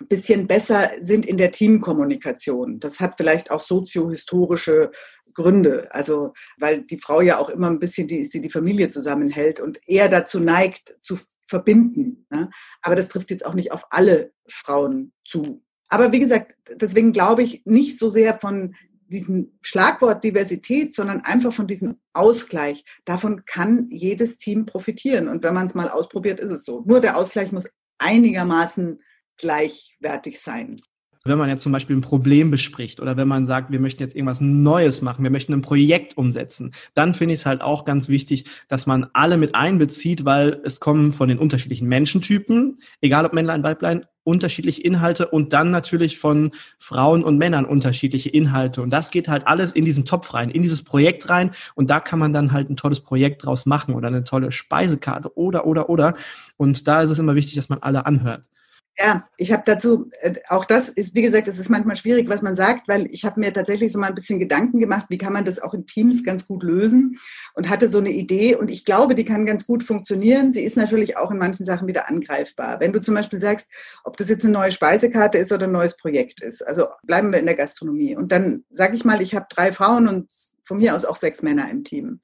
bisschen 0.09 0.47
besser 0.47 0.91
sind 0.99 1.25
in 1.25 1.37
der 1.37 1.51
Teamkommunikation. 1.51 2.79
Das 2.79 2.99
hat 2.99 3.15
vielleicht 3.17 3.51
auch 3.51 3.61
soziohistorische 3.61 4.91
Gründe. 5.33 5.87
Also, 5.91 6.33
weil 6.57 6.81
die 6.81 6.97
Frau 6.97 7.21
ja 7.21 7.37
auch 7.39 7.49
immer 7.49 7.69
ein 7.69 7.79
bisschen 7.79 8.07
die 8.07 8.27
die 8.29 8.49
Familie 8.49 8.89
zusammenhält 8.89 9.59
und 9.59 9.79
eher 9.87 10.09
dazu 10.09 10.39
neigt, 10.39 10.97
zu 11.01 11.17
verbinden. 11.45 12.25
Ne? 12.29 12.49
Aber 12.81 12.95
das 12.95 13.09
trifft 13.09 13.31
jetzt 13.31 13.45
auch 13.45 13.53
nicht 13.53 13.71
auf 13.71 13.87
alle 13.89 14.31
Frauen 14.47 15.13
zu. 15.25 15.63
Aber 15.89 16.11
wie 16.11 16.19
gesagt, 16.19 16.55
deswegen 16.71 17.11
glaube 17.11 17.43
ich 17.43 17.63
nicht 17.65 17.99
so 17.99 18.09
sehr 18.09 18.39
von 18.39 18.75
diesem 19.13 19.57
Schlagwort 19.61 20.23
Diversität, 20.23 20.93
sondern 20.93 21.21
einfach 21.21 21.53
von 21.53 21.67
diesem 21.67 21.99
Ausgleich. 22.13 22.83
Davon 23.05 23.45
kann 23.45 23.87
jedes 23.89 24.37
Team 24.37 24.65
profitieren. 24.65 25.27
Und 25.27 25.43
wenn 25.43 25.53
man 25.53 25.67
es 25.67 25.75
mal 25.75 25.89
ausprobiert, 25.89 26.39
ist 26.39 26.49
es 26.49 26.65
so. 26.65 26.83
Nur 26.85 26.99
der 26.99 27.15
Ausgleich 27.17 27.51
muss 27.51 27.69
einigermaßen 27.99 29.01
gleichwertig 29.37 30.39
sein. 30.39 30.81
Wenn 31.25 31.37
man 31.37 31.47
jetzt 31.47 31.63
zum 31.63 31.71
Beispiel 31.71 31.95
ein 31.95 32.01
Problem 32.01 32.51
bespricht 32.51 32.99
oder 32.99 33.15
wenn 33.15 33.29
man 33.29 33.45
sagt, 33.45 33.71
wir 33.71 33.79
möchten 33.79 34.03
jetzt 34.03 34.13
irgendwas 34.13 34.41
Neues 34.41 35.01
machen, 35.01 35.23
wir 35.23 35.31
möchten 35.31 35.53
ein 35.53 35.61
Projekt 35.61 36.17
umsetzen, 36.17 36.73
dann 36.95 37.13
finde 37.13 37.33
ich 37.33 37.39
es 37.39 37.45
halt 37.45 37.61
auch 37.61 37.85
ganz 37.85 38.09
wichtig, 38.09 38.43
dass 38.67 38.87
man 38.87 39.07
alle 39.13 39.37
mit 39.37 39.55
einbezieht, 39.55 40.25
weil 40.25 40.59
es 40.65 40.81
kommen 40.81 41.13
von 41.13 41.29
den 41.29 41.39
unterschiedlichen 41.39 41.87
Menschentypen, 41.87 42.79
egal 42.99 43.25
ob 43.25 43.31
Männlein, 43.31 43.63
Weiblein, 43.63 44.05
unterschiedliche 44.25 44.81
Inhalte 44.81 45.29
und 45.29 45.53
dann 45.53 45.71
natürlich 45.71 46.17
von 46.17 46.51
Frauen 46.77 47.23
und 47.23 47.37
Männern 47.37 47.63
unterschiedliche 47.63 48.27
Inhalte. 48.27 48.81
Und 48.81 48.89
das 48.89 49.09
geht 49.09 49.29
halt 49.29 49.47
alles 49.47 49.71
in 49.71 49.85
diesen 49.85 50.03
Topf 50.03 50.33
rein, 50.33 50.49
in 50.49 50.61
dieses 50.61 50.83
Projekt 50.83 51.29
rein. 51.29 51.51
Und 51.75 51.89
da 51.89 52.01
kann 52.01 52.19
man 52.19 52.33
dann 52.33 52.51
halt 52.51 52.69
ein 52.69 52.75
tolles 52.75 52.99
Projekt 52.99 53.45
draus 53.45 53.65
machen 53.65 53.95
oder 53.95 54.09
eine 54.09 54.25
tolle 54.25 54.51
Speisekarte 54.51 55.37
oder, 55.37 55.65
oder, 55.67 55.89
oder. 55.89 56.15
Und 56.57 56.85
da 56.85 57.01
ist 57.01 57.11
es 57.11 57.19
immer 57.19 57.35
wichtig, 57.35 57.55
dass 57.55 57.69
man 57.69 57.79
alle 57.79 58.05
anhört. 58.05 58.49
Ja, 58.95 59.27
ich 59.37 59.51
habe 59.51 59.63
dazu, 59.65 60.11
äh, 60.21 60.35
auch 60.49 60.65
das 60.65 60.87
ist, 60.87 61.15
wie 61.15 61.23
gesagt, 61.23 61.47
es 61.47 61.57
ist 61.57 61.69
manchmal 61.69 61.95
schwierig, 61.95 62.29
was 62.29 62.43
man 62.43 62.53
sagt, 62.53 62.87
weil 62.87 63.07
ich 63.11 63.25
habe 63.25 63.39
mir 63.39 63.51
tatsächlich 63.51 63.91
so 63.91 63.97
mal 63.99 64.07
ein 64.07 64.15
bisschen 64.15 64.39
Gedanken 64.39 64.79
gemacht, 64.79 65.07
wie 65.09 65.17
kann 65.17 65.33
man 65.33 65.45
das 65.45 65.59
auch 65.59 65.73
in 65.73 65.87
Teams 65.87 66.23
ganz 66.23 66.45
gut 66.45 66.61
lösen 66.61 67.19
und 67.55 67.69
hatte 67.69 67.89
so 67.89 67.97
eine 67.97 68.11
Idee 68.11 68.55
und 68.55 68.69
ich 68.69 68.85
glaube, 68.85 69.15
die 69.15 69.25
kann 69.25 69.47
ganz 69.47 69.65
gut 69.65 69.81
funktionieren. 69.83 70.51
Sie 70.51 70.61
ist 70.61 70.77
natürlich 70.77 71.17
auch 71.17 71.31
in 71.31 71.39
manchen 71.39 71.65
Sachen 71.65 71.87
wieder 71.87 72.07
angreifbar. 72.07 72.79
Wenn 72.79 72.93
du 72.93 73.01
zum 73.01 73.15
Beispiel 73.15 73.39
sagst, 73.39 73.67
ob 74.03 74.15
das 74.17 74.29
jetzt 74.29 74.45
eine 74.45 74.53
neue 74.53 74.71
Speisekarte 74.71 75.39
ist 75.39 75.51
oder 75.51 75.65
ein 75.65 75.71
neues 75.71 75.97
Projekt 75.97 76.41
ist, 76.41 76.61
also 76.61 76.85
bleiben 77.01 77.31
wir 77.31 77.39
in 77.39 77.47
der 77.47 77.55
Gastronomie 77.55 78.15
und 78.15 78.31
dann 78.31 78.63
sage 78.69 78.95
ich 78.95 79.03
mal, 79.03 79.23
ich 79.23 79.33
habe 79.33 79.47
drei 79.49 79.71
Frauen 79.71 80.07
und 80.07 80.29
von 80.63 80.77
mir 80.77 80.95
aus 80.95 81.05
auch 81.05 81.15
sechs 81.15 81.41
Männer 81.41 81.67
im 81.71 81.83
Team. 81.83 82.19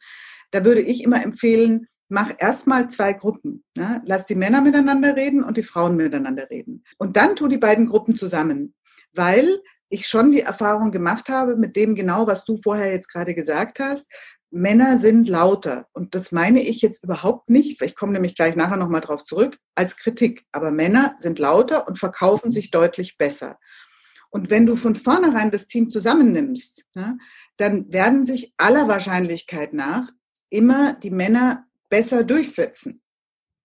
Da 0.51 0.63
würde 0.63 0.81
ich 0.81 1.03
immer 1.03 1.23
empfehlen, 1.23 1.87
mach 2.09 2.33
erstmal 2.37 2.89
zwei 2.89 3.13
Gruppen. 3.13 3.63
Ne? 3.77 4.01
Lass 4.05 4.25
die 4.25 4.35
Männer 4.35 4.61
miteinander 4.61 5.15
reden 5.15 5.43
und 5.43 5.57
die 5.57 5.63
Frauen 5.63 5.95
miteinander 5.95 6.49
reden. 6.49 6.83
Und 6.97 7.15
dann 7.15 7.35
tu 7.35 7.47
die 7.47 7.57
beiden 7.57 7.85
Gruppen 7.85 8.15
zusammen, 8.15 8.75
weil 9.13 9.61
ich 9.89 10.07
schon 10.07 10.31
die 10.31 10.41
Erfahrung 10.41 10.91
gemacht 10.91 11.29
habe 11.29 11.55
mit 11.55 11.75
dem 11.75 11.95
genau, 11.95 12.27
was 12.27 12.45
du 12.45 12.57
vorher 12.57 12.91
jetzt 12.91 13.11
gerade 13.11 13.33
gesagt 13.33 13.79
hast. 13.79 14.11
Männer 14.51 14.97
sind 14.97 15.29
lauter. 15.29 15.87
Und 15.93 16.15
das 16.15 16.31
meine 16.31 16.61
ich 16.61 16.81
jetzt 16.81 17.03
überhaupt 17.03 17.49
nicht, 17.49 17.81
ich 17.81 17.95
komme 17.95 18.13
nämlich 18.13 18.35
gleich 18.35 18.55
nachher 18.55 18.77
nochmal 18.77 19.01
drauf 19.01 19.23
zurück, 19.23 19.59
als 19.75 19.95
Kritik. 19.97 20.45
Aber 20.51 20.71
Männer 20.71 21.15
sind 21.17 21.39
lauter 21.39 21.87
und 21.87 21.99
verkaufen 21.99 22.49
sich 22.49 22.71
deutlich 22.71 23.17
besser. 23.17 23.59
Und 24.31 24.49
wenn 24.49 24.65
du 24.65 24.75
von 24.75 24.95
vornherein 24.95 25.51
das 25.51 25.67
Team 25.67 25.89
zusammennimmst, 25.89 26.85
ne, 26.95 27.17
dann 27.57 27.91
werden 27.91 28.25
sich 28.25 28.53
aller 28.57 28.87
Wahrscheinlichkeit 28.87 29.73
nach 29.73 30.09
immer 30.51 30.93
die 30.93 31.11
Männer 31.11 31.65
besser 31.89 32.23
durchsetzen. 32.23 33.01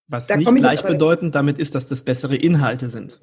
Was 0.06 0.26
da 0.26 0.36
nicht 0.36 0.54
gleichbedeutend 0.54 1.34
damit 1.34 1.58
ist, 1.58 1.74
dass 1.74 1.88
das 1.88 2.02
bessere 2.02 2.36
Inhalte 2.36 2.90
sind, 2.90 3.22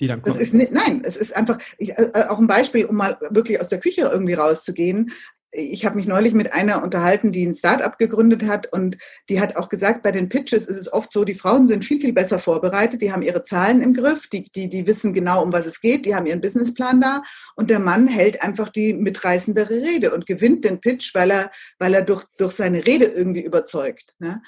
die 0.00 0.06
dann 0.06 0.22
kommen. 0.22 0.34
Das 0.34 0.42
ist 0.42 0.54
nicht, 0.54 0.72
nein, 0.72 1.02
es 1.04 1.16
ist 1.16 1.36
einfach, 1.36 1.58
ich, 1.76 1.90
äh, 1.90 2.10
äh, 2.14 2.28
auch 2.28 2.38
ein 2.38 2.46
Beispiel, 2.46 2.86
um 2.86 2.96
mal 2.96 3.18
wirklich 3.30 3.60
aus 3.60 3.68
der 3.68 3.80
Küche 3.80 4.02
irgendwie 4.02 4.34
rauszugehen. 4.34 5.12
Ich 5.54 5.84
habe 5.84 5.96
mich 5.96 6.06
neulich 6.06 6.32
mit 6.32 6.54
einer 6.54 6.82
unterhalten, 6.82 7.30
die 7.30 7.46
ein 7.46 7.52
Startup 7.52 7.96
gegründet 7.98 8.44
hat 8.44 8.72
und 8.72 8.96
die 9.28 9.38
hat 9.38 9.56
auch 9.56 9.68
gesagt, 9.68 10.02
bei 10.02 10.10
den 10.10 10.30
Pitches 10.30 10.66
ist 10.66 10.78
es 10.78 10.90
oft 10.90 11.12
so, 11.12 11.24
die 11.26 11.34
Frauen 11.34 11.66
sind 11.66 11.84
viel, 11.84 12.00
viel 12.00 12.14
besser 12.14 12.38
vorbereitet, 12.38 13.02
die 13.02 13.12
haben 13.12 13.20
ihre 13.20 13.42
Zahlen 13.42 13.82
im 13.82 13.92
Griff, 13.92 14.28
die, 14.28 14.44
die, 14.44 14.70
die 14.70 14.86
wissen 14.86 15.12
genau, 15.12 15.42
um 15.42 15.52
was 15.52 15.66
es 15.66 15.82
geht, 15.82 16.06
die 16.06 16.14
haben 16.14 16.24
ihren 16.24 16.40
Businessplan 16.40 17.02
da 17.02 17.22
und 17.54 17.68
der 17.68 17.80
Mann 17.80 18.08
hält 18.08 18.42
einfach 18.42 18.70
die 18.70 18.94
mitreißendere 18.94 19.74
Rede 19.74 20.14
und 20.14 20.26
gewinnt 20.26 20.64
den 20.64 20.80
Pitch, 20.80 21.14
weil 21.14 21.30
er, 21.30 21.50
weil 21.78 21.92
er 21.92 22.02
durch, 22.02 22.24
durch 22.38 22.52
seine 22.54 22.86
Rede 22.86 23.04
irgendwie 23.04 23.44
überzeugt. 23.44 24.14
Ne? 24.18 24.42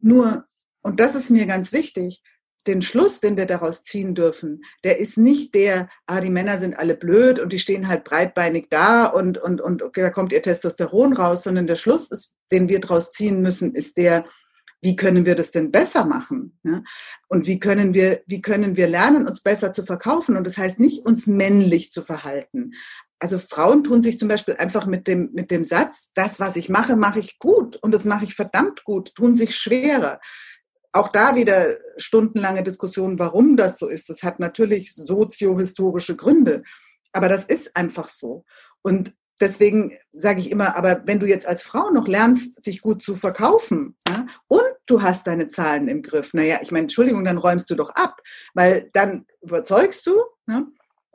Nur, 0.00 0.44
und 0.80 1.00
das 1.00 1.16
ist 1.16 1.30
mir 1.30 1.46
ganz 1.46 1.72
wichtig, 1.72 2.22
den 2.66 2.82
Schluss, 2.82 3.20
den 3.20 3.36
wir 3.36 3.46
daraus 3.46 3.84
ziehen 3.84 4.14
dürfen, 4.14 4.62
der 4.84 4.98
ist 4.98 5.18
nicht 5.18 5.54
der, 5.54 5.88
ah, 6.06 6.20
die 6.20 6.30
Männer 6.30 6.58
sind 6.58 6.78
alle 6.78 6.96
blöd 6.96 7.38
und 7.38 7.52
die 7.52 7.58
stehen 7.58 7.88
halt 7.88 8.04
breitbeinig 8.04 8.66
da 8.70 9.04
und, 9.06 9.38
und, 9.38 9.60
und 9.60 9.82
da 9.94 10.10
kommt 10.10 10.32
ihr 10.32 10.42
Testosteron 10.42 11.12
raus, 11.12 11.44
sondern 11.44 11.66
der 11.66 11.76
Schluss, 11.76 12.10
ist, 12.10 12.34
den 12.50 12.68
wir 12.68 12.80
daraus 12.80 13.12
ziehen 13.12 13.40
müssen, 13.40 13.74
ist 13.74 13.96
der, 13.96 14.24
wie 14.82 14.96
können 14.96 15.24
wir 15.24 15.34
das 15.34 15.50
denn 15.50 15.70
besser 15.70 16.04
machen? 16.04 16.58
Ja? 16.62 16.82
Und 17.28 17.46
wie 17.46 17.58
können 17.58 17.94
wir, 17.94 18.22
wie 18.26 18.42
können 18.42 18.76
wir 18.76 18.88
lernen, 18.88 19.26
uns 19.26 19.40
besser 19.40 19.72
zu 19.72 19.84
verkaufen? 19.84 20.36
Und 20.36 20.46
das 20.46 20.58
heißt 20.58 20.78
nicht, 20.78 21.04
uns 21.06 21.26
männlich 21.26 21.92
zu 21.92 22.02
verhalten. 22.02 22.72
Also 23.18 23.38
Frauen 23.38 23.82
tun 23.82 24.02
sich 24.02 24.18
zum 24.18 24.28
Beispiel 24.28 24.56
einfach 24.56 24.86
mit 24.86 25.08
dem, 25.08 25.30
mit 25.32 25.50
dem 25.50 25.64
Satz, 25.64 26.10
das, 26.14 26.38
was 26.38 26.56
ich 26.56 26.68
mache, 26.68 26.96
mache 26.96 27.18
ich 27.18 27.38
gut 27.38 27.76
und 27.76 27.94
das 27.94 28.04
mache 28.04 28.24
ich 28.24 28.34
verdammt 28.34 28.84
gut, 28.84 29.14
tun 29.14 29.34
sich 29.34 29.56
schwerer 29.56 30.20
auch 30.96 31.08
da 31.08 31.36
wieder 31.36 31.76
stundenlange 31.96 32.62
Diskussionen, 32.62 33.18
warum 33.18 33.56
das 33.56 33.78
so 33.78 33.88
ist. 33.88 34.08
Das 34.10 34.22
hat 34.22 34.40
natürlich 34.40 34.94
soziohistorische 34.94 36.16
Gründe, 36.16 36.62
aber 37.12 37.28
das 37.28 37.44
ist 37.44 37.76
einfach 37.76 38.08
so. 38.08 38.44
Und 38.82 39.14
deswegen 39.40 39.96
sage 40.12 40.40
ich 40.40 40.50
immer, 40.50 40.76
aber 40.76 41.02
wenn 41.06 41.20
du 41.20 41.26
jetzt 41.26 41.46
als 41.46 41.62
Frau 41.62 41.90
noch 41.90 42.08
lernst, 42.08 42.66
dich 42.66 42.80
gut 42.80 43.02
zu 43.02 43.14
verkaufen 43.14 43.96
ja, 44.08 44.26
und 44.48 44.62
du 44.86 45.02
hast 45.02 45.26
deine 45.26 45.48
Zahlen 45.48 45.88
im 45.88 46.02
Griff, 46.02 46.34
naja, 46.34 46.58
ich 46.62 46.70
meine, 46.70 46.82
Entschuldigung, 46.82 47.24
dann 47.24 47.38
räumst 47.38 47.70
du 47.70 47.74
doch 47.74 47.90
ab, 47.90 48.20
weil 48.54 48.90
dann 48.92 49.26
überzeugst 49.42 50.06
du, 50.06 50.14
ja, 50.48 50.64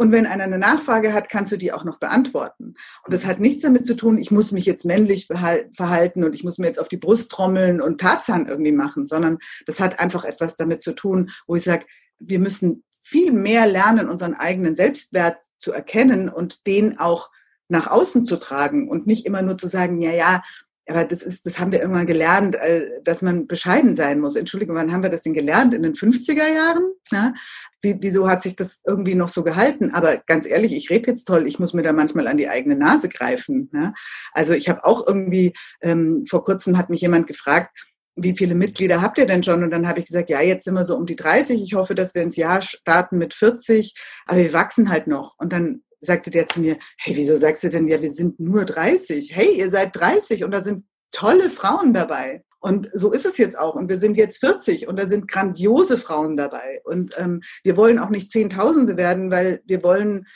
und 0.01 0.11
wenn 0.11 0.25
einer 0.25 0.45
eine 0.45 0.57
Nachfrage 0.57 1.13
hat, 1.13 1.29
kannst 1.29 1.51
du 1.51 1.57
die 1.57 1.71
auch 1.71 1.83
noch 1.83 1.99
beantworten. 1.99 2.73
Und 3.05 3.13
das 3.13 3.27
hat 3.27 3.39
nichts 3.39 3.61
damit 3.61 3.85
zu 3.85 3.95
tun, 3.95 4.17
ich 4.17 4.31
muss 4.31 4.51
mich 4.51 4.65
jetzt 4.65 4.83
männlich 4.83 5.27
verhalten 5.27 6.23
und 6.23 6.33
ich 6.33 6.43
muss 6.43 6.57
mir 6.57 6.65
jetzt 6.65 6.79
auf 6.79 6.87
die 6.87 6.97
Brust 6.97 7.29
trommeln 7.29 7.79
und 7.79 8.01
Tarzan 8.01 8.47
irgendwie 8.47 8.71
machen, 8.71 9.05
sondern 9.05 9.37
das 9.67 9.79
hat 9.79 9.99
einfach 9.99 10.25
etwas 10.25 10.55
damit 10.55 10.81
zu 10.81 10.93
tun, 10.93 11.29
wo 11.45 11.55
ich 11.55 11.63
sage, 11.63 11.85
wir 12.17 12.39
müssen 12.39 12.83
viel 12.99 13.31
mehr 13.31 13.67
lernen, 13.67 14.09
unseren 14.09 14.33
eigenen 14.33 14.73
Selbstwert 14.75 15.37
zu 15.59 15.71
erkennen 15.71 16.29
und 16.29 16.65
den 16.65 16.97
auch 16.97 17.29
nach 17.67 17.85
außen 17.85 18.25
zu 18.25 18.37
tragen 18.37 18.89
und 18.89 19.05
nicht 19.05 19.27
immer 19.27 19.43
nur 19.43 19.57
zu 19.57 19.67
sagen, 19.67 20.01
ja, 20.01 20.11
ja, 20.13 20.41
aber 20.91 21.05
das 21.05 21.23
ist, 21.23 21.45
das 21.45 21.59
haben 21.59 21.71
wir 21.71 21.79
irgendwann 21.79 22.05
gelernt, 22.05 22.55
äh, 22.55 23.01
dass 23.03 23.21
man 23.21 23.47
bescheiden 23.47 23.95
sein 23.95 24.19
muss. 24.19 24.35
Entschuldigung, 24.35 24.75
wann 24.75 24.91
haben 24.91 25.03
wir 25.03 25.09
das 25.09 25.23
denn 25.23 25.33
gelernt? 25.33 25.73
In 25.73 25.83
den 25.83 25.93
50er 25.93 26.53
Jahren? 26.53 26.91
Ja? 27.11 27.33
Wie, 27.81 27.95
wieso 27.99 28.29
hat 28.29 28.43
sich 28.43 28.55
das 28.55 28.81
irgendwie 28.85 29.15
noch 29.15 29.29
so 29.29 29.43
gehalten? 29.43 29.91
Aber 29.93 30.17
ganz 30.27 30.45
ehrlich, 30.45 30.73
ich 30.73 30.89
rede 30.89 31.09
jetzt 31.09 31.25
toll, 31.25 31.47
ich 31.47 31.59
muss 31.59 31.73
mir 31.73 31.81
da 31.81 31.93
manchmal 31.93 32.27
an 32.27 32.37
die 32.37 32.49
eigene 32.49 32.75
Nase 32.75 33.09
greifen. 33.09 33.69
Ja? 33.73 33.93
Also 34.33 34.53
ich 34.53 34.69
habe 34.69 34.83
auch 34.83 35.07
irgendwie, 35.07 35.53
ähm, 35.81 36.25
vor 36.27 36.43
kurzem 36.43 36.77
hat 36.77 36.89
mich 36.89 37.01
jemand 37.01 37.27
gefragt, 37.27 37.69
wie 38.15 38.35
viele 38.35 38.55
Mitglieder 38.55 39.01
habt 39.01 39.17
ihr 39.17 39.25
denn 39.25 39.43
schon? 39.43 39.63
Und 39.63 39.71
dann 39.71 39.87
habe 39.87 39.99
ich 39.99 40.05
gesagt, 40.05 40.29
ja, 40.29 40.41
jetzt 40.41 40.65
sind 40.65 40.73
wir 40.73 40.83
so 40.83 40.97
um 40.97 41.05
die 41.05 41.15
30. 41.15 41.63
Ich 41.63 41.73
hoffe, 41.73 41.95
dass 41.95 42.13
wir 42.13 42.21
ins 42.21 42.35
Jahr 42.35 42.61
starten 42.61 43.17
mit 43.17 43.33
40, 43.33 43.95
aber 44.25 44.39
wir 44.39 44.53
wachsen 44.53 44.89
halt 44.89 45.07
noch. 45.07 45.35
Und 45.37 45.53
dann 45.53 45.83
sagte 46.01 46.31
der 46.31 46.47
zu 46.47 46.59
mir, 46.59 46.77
hey, 46.97 47.15
wieso 47.15 47.35
sagst 47.35 47.63
du 47.63 47.69
denn, 47.69 47.87
ja, 47.87 48.01
wir 48.01 48.11
sind 48.11 48.39
nur 48.39 48.65
30? 48.65 49.35
Hey, 49.35 49.57
ihr 49.57 49.69
seid 49.69 49.95
30 49.95 50.43
und 50.43 50.51
da 50.51 50.61
sind 50.61 50.83
tolle 51.11 51.49
Frauen 51.49 51.93
dabei. 51.93 52.43
Und 52.59 52.89
so 52.93 53.11
ist 53.11 53.25
es 53.25 53.37
jetzt 53.37 53.57
auch. 53.57 53.75
Und 53.75 53.89
wir 53.89 53.97
sind 53.97 54.17
jetzt 54.17 54.39
40 54.39 54.87
und 54.87 54.97
da 54.97 55.07
sind 55.07 55.27
grandiose 55.27 55.97
Frauen 55.97 56.37
dabei. 56.37 56.81
Und 56.83 57.13
ähm, 57.17 57.41
wir 57.63 57.75
wollen 57.75 57.97
auch 57.97 58.09
nicht 58.09 58.29
Zehntausende 58.29 58.97
werden, 58.97 59.31
weil 59.31 59.61
wir 59.65 59.83
wollen 59.83 60.27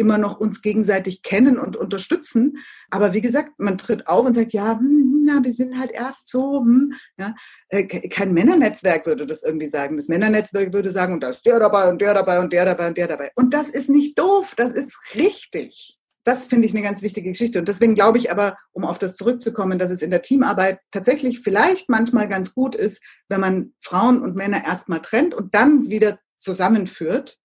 immer 0.00 0.18
noch 0.18 0.40
uns 0.40 0.62
gegenseitig 0.62 1.22
kennen 1.22 1.58
und 1.58 1.76
unterstützen. 1.76 2.56
Aber 2.90 3.12
wie 3.12 3.20
gesagt, 3.20 3.60
man 3.60 3.78
tritt 3.78 4.08
auf 4.08 4.26
und 4.26 4.32
sagt, 4.32 4.52
ja, 4.52 4.78
hm, 4.78 5.24
na, 5.26 5.44
wir 5.44 5.52
sind 5.52 5.78
halt 5.78 5.92
erst 5.92 6.28
so. 6.30 6.60
Hm, 6.60 6.92
ja. 7.18 7.34
Äh, 7.68 7.84
kein 7.84 8.32
Männernetzwerk 8.32 9.06
würde 9.06 9.26
das 9.26 9.42
irgendwie 9.42 9.68
sagen. 9.68 9.98
Das 9.98 10.08
Männernetzwerk 10.08 10.72
würde 10.72 10.90
sagen, 10.90 11.12
und 11.14 11.22
da 11.22 11.28
ist 11.28 11.44
der 11.44 11.60
dabei 11.60 11.88
und 11.88 12.00
der 12.00 12.14
dabei 12.14 12.40
und 12.40 12.52
der 12.52 12.64
dabei 12.64 12.88
und 12.88 12.96
der 12.96 13.08
dabei. 13.08 13.30
Und 13.36 13.54
das 13.54 13.68
ist 13.68 13.90
nicht 13.90 14.18
doof, 14.18 14.54
das 14.56 14.72
ist 14.72 14.98
richtig. 15.14 15.98
Das 16.24 16.44
finde 16.44 16.66
ich 16.66 16.74
eine 16.74 16.82
ganz 16.82 17.02
wichtige 17.02 17.30
Geschichte. 17.30 17.58
Und 17.58 17.68
deswegen 17.68 17.94
glaube 17.94 18.18
ich 18.18 18.30
aber, 18.30 18.56
um 18.72 18.84
auf 18.84 18.98
das 18.98 19.16
zurückzukommen, 19.16 19.78
dass 19.78 19.90
es 19.90 20.02
in 20.02 20.10
der 20.10 20.22
Teamarbeit 20.22 20.80
tatsächlich 20.90 21.40
vielleicht 21.40 21.88
manchmal 21.88 22.28
ganz 22.28 22.54
gut 22.54 22.74
ist, 22.74 23.02
wenn 23.28 23.40
man 23.40 23.72
Frauen 23.80 24.22
und 24.22 24.36
Männer 24.36 24.64
erstmal 24.64 25.02
trennt 25.02 25.34
und 25.34 25.54
dann 25.54 25.90
wieder 25.90 26.18
zusammenführt 26.38 27.39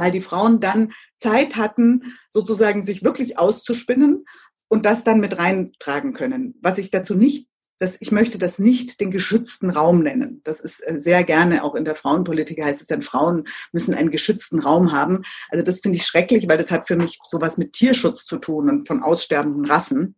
weil 0.00 0.10
die 0.10 0.20
Frauen 0.20 0.58
dann 0.58 0.92
Zeit 1.18 1.56
hatten, 1.56 2.16
sozusagen 2.30 2.82
sich 2.82 3.04
wirklich 3.04 3.38
auszuspinnen 3.38 4.24
und 4.68 4.86
das 4.86 5.04
dann 5.04 5.20
mit 5.20 5.38
reintragen 5.38 6.12
können. 6.12 6.54
Was 6.62 6.78
ich 6.78 6.90
dazu 6.90 7.14
nicht, 7.14 7.48
dass 7.80 7.96
ich 7.98 8.12
möchte 8.12 8.38
das 8.38 8.58
nicht 8.58 9.00
den 9.00 9.10
geschützten 9.10 9.70
Raum 9.70 10.02
nennen. 10.02 10.42
Das 10.44 10.60
ist 10.60 10.80
äh, 10.86 10.98
sehr 10.98 11.24
gerne 11.24 11.64
auch 11.64 11.74
in 11.74 11.86
der 11.86 11.94
Frauenpolitik 11.94 12.62
heißt 12.62 12.82
es 12.82 12.86
dann, 12.86 13.00
Frauen 13.00 13.44
müssen 13.72 13.94
einen 13.94 14.10
geschützten 14.10 14.60
Raum 14.60 14.92
haben. 14.92 15.22
Also 15.48 15.64
das 15.64 15.80
finde 15.80 15.96
ich 15.96 16.04
schrecklich, 16.04 16.46
weil 16.48 16.58
das 16.58 16.70
hat 16.70 16.86
für 16.86 16.96
mich 16.96 17.18
sowas 17.26 17.56
mit 17.56 17.72
Tierschutz 17.72 18.26
zu 18.26 18.36
tun 18.36 18.68
und 18.68 18.86
von 18.86 19.02
aussterbenden 19.02 19.64
Rassen. 19.64 20.16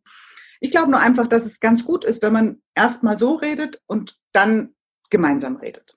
Ich 0.61 0.73
glaube 0.73 0.91
nur 0.91 1.01
einfach, 1.01 1.29
dass 1.29 1.47
es 1.47 1.61
ganz 1.61 1.85
gut 1.85 2.05
ist, 2.05 2.23
wenn 2.23 2.33
man 2.33 2.63
erst 2.75 3.05
mal 3.05 3.17
so 3.17 3.35
redet 3.35 3.81
und 3.87 4.19
dann 4.33 4.75
gemeinsam 5.11 5.57
redet. 5.57 5.95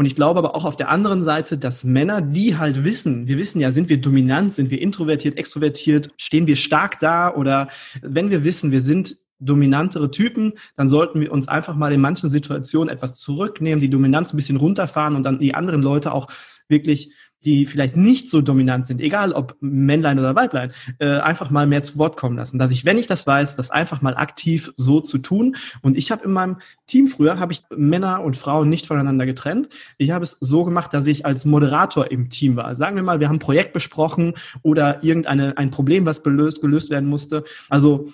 Und 0.00 0.06
ich 0.06 0.14
glaube 0.14 0.38
aber 0.38 0.56
auch 0.56 0.64
auf 0.64 0.78
der 0.78 0.88
anderen 0.88 1.22
Seite, 1.22 1.58
dass 1.58 1.84
Männer, 1.84 2.22
die 2.22 2.56
halt 2.56 2.84
wissen, 2.84 3.26
wir 3.26 3.36
wissen 3.36 3.60
ja, 3.60 3.70
sind 3.70 3.90
wir 3.90 4.00
dominant, 4.00 4.54
sind 4.54 4.70
wir 4.70 4.80
introvertiert, 4.80 5.36
extrovertiert, 5.36 6.08
stehen 6.16 6.46
wir 6.46 6.56
stark 6.56 7.00
da 7.00 7.34
oder 7.34 7.68
wenn 8.00 8.30
wir 8.30 8.42
wissen, 8.42 8.72
wir 8.72 8.80
sind 8.80 9.18
dominantere 9.40 10.10
Typen, 10.10 10.54
dann 10.74 10.88
sollten 10.88 11.20
wir 11.20 11.30
uns 11.30 11.48
einfach 11.48 11.74
mal 11.74 11.92
in 11.92 12.00
manchen 12.00 12.30
Situationen 12.30 12.88
etwas 12.88 13.12
zurücknehmen, 13.18 13.82
die 13.82 13.90
Dominanz 13.90 14.32
ein 14.32 14.38
bisschen 14.38 14.56
runterfahren 14.56 15.16
und 15.16 15.22
dann 15.22 15.38
die 15.38 15.54
anderen 15.54 15.82
Leute 15.82 16.14
auch 16.14 16.28
wirklich 16.66 17.12
die 17.44 17.66
vielleicht 17.66 17.96
nicht 17.96 18.28
so 18.28 18.40
dominant 18.40 18.86
sind, 18.86 19.00
egal 19.00 19.32
ob 19.32 19.56
Männlein 19.60 20.18
oder 20.18 20.34
Weiblein, 20.34 20.72
äh, 20.98 21.18
einfach 21.18 21.50
mal 21.50 21.66
mehr 21.66 21.82
zu 21.82 21.98
Wort 21.98 22.16
kommen 22.16 22.36
lassen. 22.36 22.58
Dass 22.58 22.70
ich, 22.70 22.84
wenn 22.84 22.98
ich 22.98 23.06
das 23.06 23.26
weiß, 23.26 23.56
das 23.56 23.70
einfach 23.70 24.02
mal 24.02 24.16
aktiv 24.16 24.72
so 24.76 25.00
zu 25.00 25.18
tun. 25.18 25.56
Und 25.80 25.96
ich 25.96 26.10
habe 26.10 26.24
in 26.24 26.32
meinem 26.32 26.56
Team 26.86 27.08
früher, 27.08 27.38
habe 27.38 27.52
ich 27.52 27.62
Männer 27.74 28.22
und 28.22 28.36
Frauen 28.36 28.68
nicht 28.68 28.86
voneinander 28.86 29.26
getrennt. 29.26 29.68
Ich 29.96 30.10
habe 30.10 30.24
es 30.24 30.36
so 30.40 30.64
gemacht, 30.64 30.92
dass 30.92 31.06
ich 31.06 31.24
als 31.24 31.44
Moderator 31.44 32.10
im 32.10 32.28
Team 32.28 32.56
war. 32.56 32.76
Sagen 32.76 32.96
wir 32.96 33.02
mal, 33.02 33.20
wir 33.20 33.28
haben 33.28 33.36
ein 33.36 33.40
Projekt 33.40 33.72
besprochen 33.72 34.34
oder 34.62 35.02
irgendeine 35.02 35.56
ein 35.56 35.70
Problem, 35.70 36.04
was 36.04 36.22
gelöst, 36.22 36.60
gelöst 36.60 36.90
werden 36.90 37.08
musste. 37.08 37.44
Also 37.68 38.08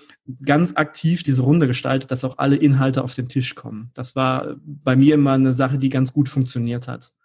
ganz 0.44 0.72
aktiv 0.76 1.22
diese 1.22 1.42
Runde 1.42 1.66
gestaltet, 1.66 2.10
dass 2.10 2.24
auch 2.24 2.38
alle 2.38 2.56
Inhalte 2.56 3.02
auf 3.02 3.14
den 3.14 3.28
Tisch 3.28 3.54
kommen. 3.54 3.90
Das 3.94 4.16
war 4.16 4.56
bei 4.64 4.96
mir 4.96 5.14
immer 5.14 5.32
eine 5.32 5.52
Sache, 5.52 5.78
die 5.78 5.88
ganz 5.88 6.12
gut 6.12 6.28
funktioniert 6.28 6.88
hat 6.88 7.15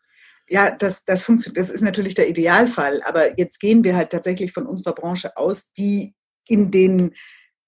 ja, 0.51 0.69
das, 0.69 1.05
das 1.05 1.23
funktioniert, 1.23 1.57
das 1.57 1.71
ist 1.71 1.81
natürlich 1.81 2.13
der 2.13 2.27
Idealfall. 2.27 3.01
Aber 3.03 3.39
jetzt 3.39 3.61
gehen 3.61 3.85
wir 3.85 3.95
halt 3.95 4.09
tatsächlich 4.09 4.51
von 4.51 4.65
unserer 4.65 4.93
Branche 4.93 5.37
aus, 5.37 5.71
die 5.71 6.13
in 6.45 6.71
den 6.71 7.15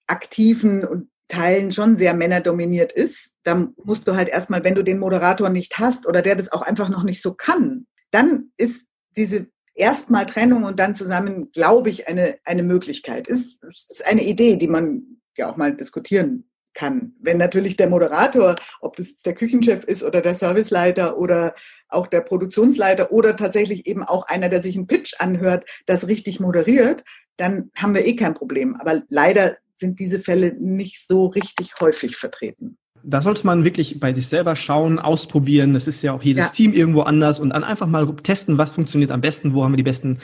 aktiven 0.05 1.09
Teilen 1.29 1.71
schon 1.71 1.95
sehr 1.95 2.13
männerdominiert 2.13 2.91
ist. 2.91 3.37
Da 3.43 3.69
musst 3.85 4.05
du 4.05 4.15
halt 4.17 4.27
erstmal, 4.27 4.65
wenn 4.65 4.75
du 4.75 4.83
den 4.83 4.99
Moderator 4.99 5.49
nicht 5.49 5.79
hast 5.79 6.05
oder 6.05 6.21
der 6.21 6.35
das 6.35 6.51
auch 6.51 6.61
einfach 6.61 6.89
noch 6.89 7.03
nicht 7.03 7.21
so 7.21 7.33
kann, 7.33 7.87
dann 8.11 8.51
ist 8.57 8.87
diese 9.15 9.47
erstmal 9.73 10.25
Trennung 10.25 10.65
und 10.65 10.77
dann 10.77 10.93
zusammen, 10.93 11.51
glaube 11.53 11.89
ich, 11.89 12.09
eine, 12.09 12.37
eine 12.43 12.63
Möglichkeit. 12.63 13.29
Ist, 13.29 13.63
ist 13.63 14.05
eine 14.05 14.25
Idee, 14.25 14.57
die 14.57 14.67
man 14.67 15.21
ja 15.37 15.49
auch 15.49 15.55
mal 15.55 15.73
diskutieren 15.73 16.49
kann. 16.73 17.13
Wenn 17.19 17.37
natürlich 17.37 17.77
der 17.77 17.89
Moderator, 17.89 18.55
ob 18.81 18.95
das 18.95 19.15
der 19.21 19.33
Küchenchef 19.33 19.83
ist 19.83 20.03
oder 20.03 20.21
der 20.21 20.35
Serviceleiter 20.35 21.17
oder 21.17 21.53
auch 21.89 22.07
der 22.07 22.21
Produktionsleiter 22.21 23.11
oder 23.11 23.35
tatsächlich 23.35 23.87
eben 23.87 24.03
auch 24.03 24.27
einer, 24.27 24.49
der 24.49 24.61
sich 24.61 24.75
einen 24.75 24.87
Pitch 24.87 25.13
anhört, 25.19 25.65
das 25.85 26.07
richtig 26.07 26.39
moderiert, 26.39 27.03
dann 27.37 27.71
haben 27.75 27.95
wir 27.95 28.05
eh 28.05 28.15
kein 28.15 28.33
Problem. 28.33 28.75
Aber 28.75 29.01
leider 29.09 29.57
sind 29.75 29.99
diese 29.99 30.19
Fälle 30.19 30.53
nicht 30.59 31.07
so 31.07 31.27
richtig 31.27 31.73
häufig 31.79 32.15
vertreten. 32.15 32.77
Da 33.05 33.21
sollte 33.21 33.45
man 33.45 33.65
wirklich 33.65 33.99
bei 33.99 34.13
sich 34.13 34.27
selber 34.27 34.55
schauen, 34.55 34.97
ausprobieren. 34.97 35.73
Das 35.73 35.87
ist 35.87 36.01
ja 36.03 36.13
auch 36.13 36.23
jedes 36.23 36.45
ja. 36.47 36.51
Team 36.51 36.73
irgendwo 36.73 37.01
anders 37.01 37.39
und 37.39 37.49
dann 37.49 37.63
einfach 37.63 37.87
mal 37.87 38.07
testen, 38.23 38.57
was 38.57 38.71
funktioniert 38.71 39.11
am 39.11 39.19
besten, 39.19 39.53
wo 39.53 39.63
haben 39.63 39.73
wir 39.73 39.77
die 39.77 39.83
besten 39.83 40.19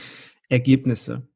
Ergebnisse. 0.47 1.27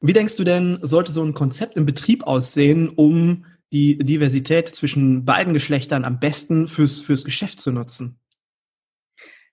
Wie 0.00 0.12
denkst 0.12 0.36
du 0.36 0.44
denn, 0.44 0.78
sollte 0.82 1.10
so 1.10 1.24
ein 1.24 1.34
Konzept 1.34 1.76
im 1.76 1.84
Betrieb 1.84 2.22
aussehen, 2.24 2.88
um 2.88 3.44
die 3.72 3.98
Diversität 3.98 4.68
zwischen 4.68 5.24
beiden 5.24 5.52
Geschlechtern 5.54 6.04
am 6.04 6.20
besten 6.20 6.68
fürs, 6.68 7.00
fürs 7.00 7.24
Geschäft 7.24 7.60
zu 7.60 7.70
nutzen? 7.70 8.18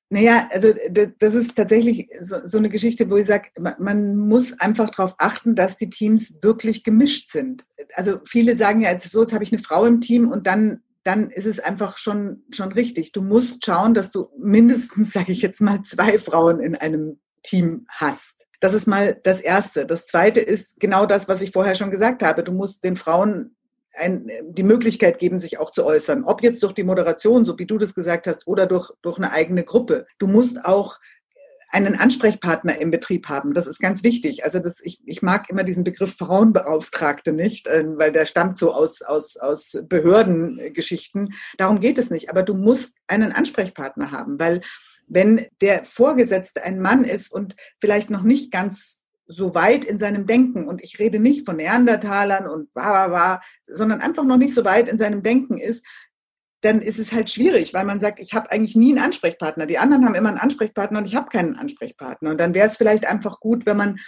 Naja, 0.09 0.47
also 0.51 0.71
das 1.19 1.33
ist 1.33 1.55
tatsächlich 1.55 2.07
so, 2.19 2.37
so 2.43 2.59
eine 2.59 2.69
Geschichte, 2.69 3.09
wo 3.09 3.17
ich 3.17 3.25
sage, 3.25 3.49
man 3.79 4.15
muss 4.15 4.53
einfach 4.59 4.91
darauf 4.91 5.15
achten, 5.17 5.55
dass 5.55 5.77
die 5.77 5.89
Teams 5.89 6.37
wirklich 6.43 6.83
gemischt 6.83 7.31
sind. 7.31 7.65
Also 7.95 8.19
viele 8.25 8.55
sagen 8.55 8.81
ja, 8.81 8.91
jetzt 8.91 9.11
so, 9.11 9.21
jetzt 9.21 9.33
habe 9.33 9.43
ich 9.43 9.51
eine 9.51 9.61
Frau 9.61 9.85
im 9.85 10.01
Team 10.01 10.31
und 10.31 10.45
dann 10.47 10.81
dann 11.05 11.29
ist 11.29 11.45
es 11.45 11.59
einfach 11.59 11.99
schon, 11.99 12.43
schon 12.49 12.71
richtig. 12.71 13.11
Du 13.11 13.21
musst 13.21 13.63
schauen, 13.63 13.93
dass 13.93 14.11
du 14.11 14.27
mindestens, 14.37 15.13
sage 15.13 15.31
ich 15.31 15.41
jetzt 15.41 15.61
mal, 15.61 15.83
zwei 15.83 16.19
Frauen 16.19 16.59
in 16.59 16.75
einem 16.75 17.19
Team 17.43 17.85
hast. 17.89 18.47
Das 18.59 18.73
ist 18.73 18.87
mal 18.87 19.19
das 19.23 19.39
Erste. 19.39 19.85
Das 19.85 20.07
Zweite 20.07 20.39
ist 20.39 20.79
genau 20.79 21.05
das, 21.05 21.27
was 21.27 21.43
ich 21.43 21.51
vorher 21.51 21.75
schon 21.75 21.91
gesagt 21.91 22.23
habe. 22.23 22.43
Du 22.43 22.51
musst 22.51 22.83
den 22.83 22.97
Frauen 22.97 23.55
ein, 23.97 24.29
die 24.43 24.63
Möglichkeit 24.63 25.19
geben, 25.19 25.39
sich 25.39 25.59
auch 25.59 25.71
zu 25.71 25.85
äußern. 25.85 26.23
Ob 26.23 26.43
jetzt 26.43 26.61
durch 26.63 26.73
die 26.73 26.83
Moderation, 26.83 27.45
so 27.45 27.57
wie 27.57 27.65
du 27.65 27.77
das 27.77 27.95
gesagt 27.95 28.27
hast, 28.27 28.47
oder 28.47 28.65
durch, 28.65 28.91
durch 29.01 29.17
eine 29.17 29.31
eigene 29.31 29.63
Gruppe. 29.63 30.05
Du 30.17 30.27
musst 30.27 30.63
auch 30.63 30.99
einen 31.71 31.95
Ansprechpartner 31.95 32.79
im 32.79 32.91
Betrieb 32.91 33.27
haben. 33.27 33.53
Das 33.53 33.67
ist 33.67 33.79
ganz 33.79 34.03
wichtig. 34.03 34.43
Also 34.43 34.59
das, 34.59 34.79
ich, 34.81 35.01
ich 35.05 35.21
mag 35.21 35.49
immer 35.49 35.63
diesen 35.63 35.83
Begriff 35.83 36.15
Frauenbeauftragte 36.15 37.33
nicht, 37.33 37.67
äh, 37.67 37.83
weil 37.97 38.11
der 38.11 38.25
stammt 38.25 38.57
so 38.57 38.73
aus, 38.73 39.01
aus, 39.01 39.35
aus 39.37 39.77
Behördengeschichten. 39.83 41.33
Darum 41.57 41.79
geht 41.79 41.97
es 41.97 42.09
nicht. 42.09 42.29
Aber 42.29 42.43
du 42.43 42.53
musst 42.53 42.95
einen 43.07 43.31
Ansprechpartner 43.31 44.11
haben, 44.11 44.39
weil 44.39 44.61
wenn 45.07 45.47
der 45.61 45.85
Vorgesetzte 45.85 46.63
ein 46.63 46.79
Mann 46.79 47.03
ist 47.03 47.31
und 47.31 47.55
vielleicht 47.79 48.09
noch 48.09 48.23
nicht 48.23 48.51
ganz 48.51 49.01
so 49.27 49.55
weit 49.55 49.85
in 49.85 49.97
seinem 49.97 50.25
Denken, 50.25 50.67
und 50.67 50.83
ich 50.83 50.99
rede 50.99 51.19
nicht 51.19 51.45
von 51.45 51.57
Neandertalern 51.57 52.47
und 52.47 52.69
wa, 52.73 53.09
wa, 53.09 53.11
wa, 53.11 53.41
sondern 53.67 54.01
einfach 54.01 54.23
noch 54.23 54.37
nicht 54.37 54.53
so 54.53 54.65
weit 54.65 54.87
in 54.87 54.97
seinem 54.97 55.23
Denken 55.23 55.57
ist, 55.57 55.85
dann 56.61 56.81
ist 56.81 56.99
es 56.99 57.13
halt 57.13 57.29
schwierig, 57.29 57.73
weil 57.73 57.85
man 57.85 57.99
sagt, 57.99 58.19
ich 58.19 58.33
habe 58.33 58.51
eigentlich 58.51 58.75
nie 58.75 58.91
einen 58.91 59.05
Ansprechpartner. 59.05 59.67
Die 59.67 59.77
anderen 59.77 60.05
haben 60.05 60.15
immer 60.15 60.29
einen 60.29 60.39
Ansprechpartner 60.39 60.99
und 60.99 61.05
ich 61.05 61.15
habe 61.15 61.29
keinen 61.29 61.55
Ansprechpartner. 61.55 62.31
Und 62.31 62.39
dann 62.39 62.55
wäre 62.55 62.67
es 62.67 62.77
vielleicht 62.77 63.05
einfach 63.05 63.39
gut, 63.39 63.67
wenn 63.67 63.77
man, 63.77 63.99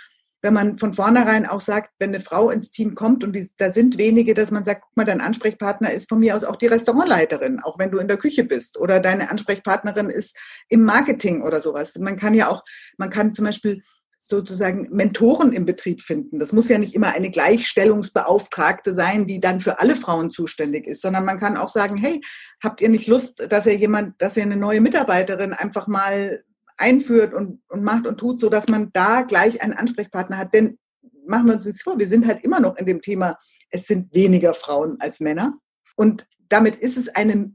wenn 0.41 0.55
man 0.55 0.77
von 0.77 0.93
vornherein 0.93 1.45
auch 1.45 1.61
sagt, 1.61 1.91
wenn 1.99 2.09
eine 2.09 2.19
Frau 2.19 2.49
ins 2.49 2.71
Team 2.71 2.95
kommt 2.95 3.23
und 3.23 3.35
die, 3.35 3.47
da 3.57 3.69
sind 3.69 3.99
wenige, 3.99 4.33
dass 4.33 4.49
man 4.49 4.63
sagt, 4.63 4.81
guck 4.81 4.97
mal, 4.97 5.05
dein 5.05 5.21
Ansprechpartner 5.21 5.91
ist 5.91 6.09
von 6.09 6.19
mir 6.19 6.35
aus 6.35 6.43
auch 6.43 6.55
die 6.55 6.67
Restaurantleiterin, 6.67 7.59
auch 7.59 7.77
wenn 7.77 7.91
du 7.91 7.99
in 7.99 8.07
der 8.07 8.17
Küche 8.17 8.43
bist. 8.43 8.79
Oder 8.79 8.99
deine 8.99 9.29
Ansprechpartnerin 9.29 10.09
ist 10.09 10.35
im 10.67 10.83
Marketing 10.83 11.43
oder 11.43 11.61
sowas. 11.61 11.95
Man 11.99 12.17
kann 12.17 12.33
ja 12.33 12.49
auch, 12.49 12.63
man 12.97 13.11
kann 13.11 13.35
zum 13.35 13.45
Beispiel 13.45 13.83
sozusagen 14.19 14.89
Mentoren 14.91 15.53
im 15.53 15.65
Betrieb 15.65 16.01
finden. 16.01 16.39
Das 16.39 16.51
muss 16.51 16.67
ja 16.67 16.77
nicht 16.77 16.95
immer 16.95 17.13
eine 17.13 17.29
Gleichstellungsbeauftragte 17.29 18.93
sein, 18.93 19.25
die 19.25 19.39
dann 19.39 19.59
für 19.59 19.79
alle 19.79 19.95
Frauen 19.95 20.31
zuständig 20.31 20.85
ist, 20.85 21.01
sondern 21.01 21.23
man 21.23 21.39
kann 21.39 21.57
auch 21.57 21.69
sagen, 21.69 21.97
hey, 21.97 22.21
habt 22.61 22.81
ihr 22.81 22.89
nicht 22.89 23.07
Lust, 23.07 23.45
dass 23.49 23.65
ihr 23.65 23.75
jemand, 23.75 24.21
dass 24.21 24.35
ihr 24.35 24.43
eine 24.43 24.57
neue 24.57 24.81
Mitarbeiterin 24.81 25.53
einfach 25.53 25.87
mal 25.87 26.43
einführt 26.77 27.33
und, 27.33 27.61
und 27.69 27.83
macht 27.83 28.05
und 28.05 28.17
tut, 28.17 28.41
so 28.41 28.49
dass 28.49 28.67
man 28.67 28.91
da 28.93 29.21
gleich 29.21 29.61
einen 29.61 29.73
Ansprechpartner 29.73 30.37
hat. 30.37 30.53
Denn 30.53 30.77
machen 31.25 31.47
wir 31.47 31.53
uns 31.53 31.65
nichts 31.65 31.81
vor, 31.81 31.97
wir 31.99 32.07
sind 32.07 32.27
halt 32.27 32.43
immer 32.43 32.59
noch 32.59 32.77
in 32.77 32.85
dem 32.85 33.01
Thema, 33.01 33.37
es 33.69 33.87
sind 33.87 34.13
weniger 34.13 34.53
Frauen 34.53 34.97
als 34.99 35.19
Männer. 35.19 35.57
Und 35.95 36.27
damit 36.49 36.75
ist 36.75 36.97
es 36.97 37.09
eine, 37.09 37.53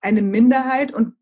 eine 0.00 0.22
Minderheit 0.22 0.92
und 0.92 1.14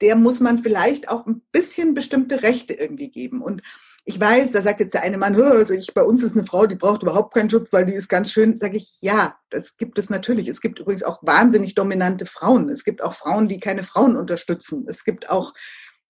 der 0.00 0.16
muss 0.16 0.40
man 0.40 0.58
vielleicht 0.58 1.08
auch 1.08 1.26
ein 1.26 1.42
bisschen 1.52 1.94
bestimmte 1.94 2.42
Rechte 2.42 2.74
irgendwie 2.74 3.10
geben. 3.10 3.40
Und 3.40 3.62
ich 4.08 4.20
weiß, 4.20 4.52
da 4.52 4.62
sagt 4.62 4.78
jetzt 4.78 4.94
der 4.94 5.02
eine 5.02 5.18
Mann, 5.18 5.34
also 5.34 5.74
ich, 5.74 5.92
bei 5.92 6.02
uns 6.04 6.22
ist 6.22 6.36
eine 6.36 6.46
Frau, 6.46 6.66
die 6.66 6.76
braucht 6.76 7.02
überhaupt 7.02 7.34
keinen 7.34 7.50
Schutz, 7.50 7.72
weil 7.72 7.86
die 7.86 7.92
ist 7.92 8.08
ganz 8.08 8.30
schön. 8.30 8.54
Sage 8.54 8.76
ich, 8.76 8.98
ja, 9.00 9.36
das 9.50 9.76
gibt 9.76 9.98
es 9.98 10.10
natürlich. 10.10 10.46
Es 10.46 10.60
gibt 10.60 10.78
übrigens 10.78 11.02
auch 11.02 11.18
wahnsinnig 11.22 11.74
dominante 11.74 12.24
Frauen. 12.24 12.68
Es 12.68 12.84
gibt 12.84 13.02
auch 13.02 13.14
Frauen, 13.14 13.48
die 13.48 13.58
keine 13.58 13.82
Frauen 13.82 14.16
unterstützen. 14.16 14.86
Es 14.88 15.04
gibt 15.04 15.28
auch 15.28 15.54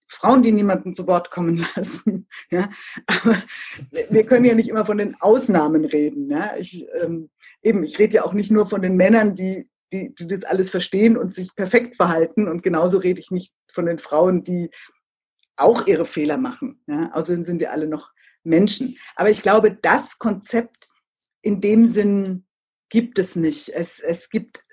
Frauen, 0.07 0.43
die 0.43 0.53
niemanden 0.53 0.95
zu 0.95 1.07
Wort 1.07 1.31
kommen 1.31 1.67
lassen. 1.77 2.29
Ja, 2.51 2.69
aber 3.07 3.37
wir 4.11 4.25
können 4.27 4.45
ja 4.45 4.55
nicht 4.55 4.69
immer 4.69 4.85
von 4.85 4.99
den 4.99 5.19
Ausnahmen 5.23 5.87
reden. 5.87 6.31
Ja, 6.31 6.53
ich, 6.59 6.87
ähm, 7.01 7.31
eben, 7.63 7.83
ich 7.83 7.99
rede 7.99 8.17
ja 8.17 8.25
auch 8.27 8.35
nicht 8.35 8.51
nur 8.51 8.67
von 8.67 8.83
den 8.83 8.97
Männern, 8.97 9.35
die, 9.35 9.71
die, 9.91 10.15
die 10.15 10.27
das 10.27 10.45
alles 10.45 10.69
verstehen 10.69 11.17
und 11.17 11.35
sich 11.35 11.55
perfekt 11.55 11.97
verhalten. 11.97 12.47
Und 12.47 12.63
genauso 12.63 12.99
rede 12.99 13.21
ich 13.21 13.31
nicht 13.31 13.55
von 13.73 13.87
den 13.87 13.99
Frauen, 13.99 14.45
die 14.45 14.71
auch 15.57 15.87
ihre 15.87 16.07
Fehler 16.07 16.39
machen. 16.39 16.83
Ja? 16.87 17.11
Außerdem 17.13 17.43
sind 17.43 17.61
wir 17.61 17.73
alle 17.73 17.87
noch 17.87 18.13
Menschen. 18.45 18.97
Aber 19.17 19.31
ich 19.31 19.43
glaube, 19.43 19.73
das 19.73 20.19
Konzept 20.19 20.89
in 21.43 21.61
dem 21.61 21.87
Sinn 21.87 22.47
gibt 22.89 23.19
es 23.19 23.37
nicht. 23.37 23.71
Es, 23.75 24.01
es 24.01 24.31
gibt 24.31 24.65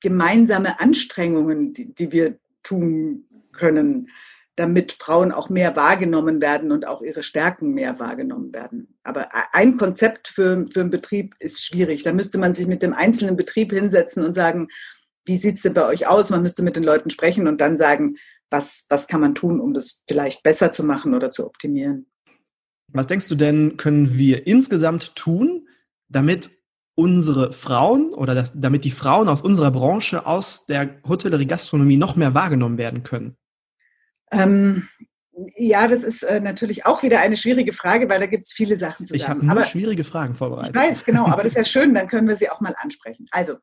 gemeinsame 0.00 0.80
Anstrengungen, 0.80 1.72
die, 1.72 1.94
die 1.94 2.12
wir 2.12 2.38
tun 2.62 3.26
können, 3.52 4.08
damit 4.56 4.92
Frauen 4.92 5.32
auch 5.32 5.48
mehr 5.48 5.76
wahrgenommen 5.76 6.42
werden 6.42 6.72
und 6.72 6.86
auch 6.86 7.02
ihre 7.02 7.22
Stärken 7.22 7.72
mehr 7.72 7.98
wahrgenommen 7.98 8.52
werden. 8.52 8.98
Aber 9.02 9.28
ein 9.52 9.76
Konzept 9.76 10.28
für, 10.28 10.66
für 10.66 10.80
einen 10.80 10.90
Betrieb 10.90 11.34
ist 11.38 11.64
schwierig. 11.64 12.02
Da 12.02 12.12
müsste 12.12 12.38
man 12.38 12.52
sich 12.52 12.66
mit 12.66 12.82
dem 12.82 12.92
einzelnen 12.92 13.36
Betrieb 13.36 13.72
hinsetzen 13.72 14.24
und 14.24 14.34
sagen, 14.34 14.68
wie 15.24 15.36
sieht 15.36 15.56
es 15.56 15.62
denn 15.62 15.74
bei 15.74 15.86
euch 15.86 16.06
aus? 16.06 16.30
Man 16.30 16.42
müsste 16.42 16.62
mit 16.62 16.76
den 16.76 16.84
Leuten 16.84 17.08
sprechen 17.08 17.48
und 17.48 17.60
dann 17.60 17.78
sagen, 17.78 18.16
was, 18.52 18.86
was 18.88 19.08
kann 19.08 19.20
man 19.20 19.34
tun, 19.34 19.60
um 19.60 19.74
das 19.74 20.02
vielleicht 20.06 20.42
besser 20.42 20.70
zu 20.70 20.84
machen 20.84 21.14
oder 21.14 21.30
zu 21.30 21.46
optimieren. 21.46 22.06
Was 22.88 23.06
denkst 23.06 23.28
du 23.28 23.34
denn, 23.34 23.76
können 23.78 24.16
wir 24.16 24.46
insgesamt 24.46 25.16
tun, 25.16 25.66
damit 26.08 26.50
unsere 26.94 27.52
Frauen 27.52 28.12
oder 28.12 28.34
das, 28.34 28.52
damit 28.54 28.84
die 28.84 28.90
Frauen 28.90 29.28
aus 29.28 29.40
unserer 29.40 29.70
Branche 29.70 30.26
aus 30.26 30.66
der 30.66 31.00
Hotellerie 31.08 31.46
Gastronomie 31.46 31.96
noch 31.96 32.16
mehr 32.16 32.34
wahrgenommen 32.34 32.76
werden 32.76 33.02
können? 33.02 33.36
Ähm, 34.30 34.88
ja, 35.56 35.88
das 35.88 36.04
ist 36.04 36.22
äh, 36.22 36.40
natürlich 36.40 36.84
auch 36.84 37.02
wieder 37.02 37.20
eine 37.20 37.36
schwierige 37.36 37.72
Frage, 37.72 38.10
weil 38.10 38.20
da 38.20 38.26
gibt 38.26 38.44
es 38.44 38.52
viele 38.52 38.76
Sachen 38.76 39.06
zu 39.06 39.14
sagen. 39.14 39.22
Ich 39.22 39.28
habe 39.28 39.44
nur 39.44 39.52
aber, 39.52 39.64
schwierige 39.64 40.04
Fragen 40.04 40.34
vorbereitet. 40.34 40.74
Ich 40.74 40.82
weiß, 40.82 41.04
genau, 41.04 41.26
aber 41.26 41.42
das 41.42 41.52
ist 41.52 41.56
ja 41.56 41.64
schön, 41.64 41.94
dann 41.94 42.08
können 42.08 42.28
wir 42.28 42.36
sie 42.36 42.50
auch 42.50 42.60
mal 42.60 42.74
ansprechen. 42.78 43.26
Also, 43.30 43.56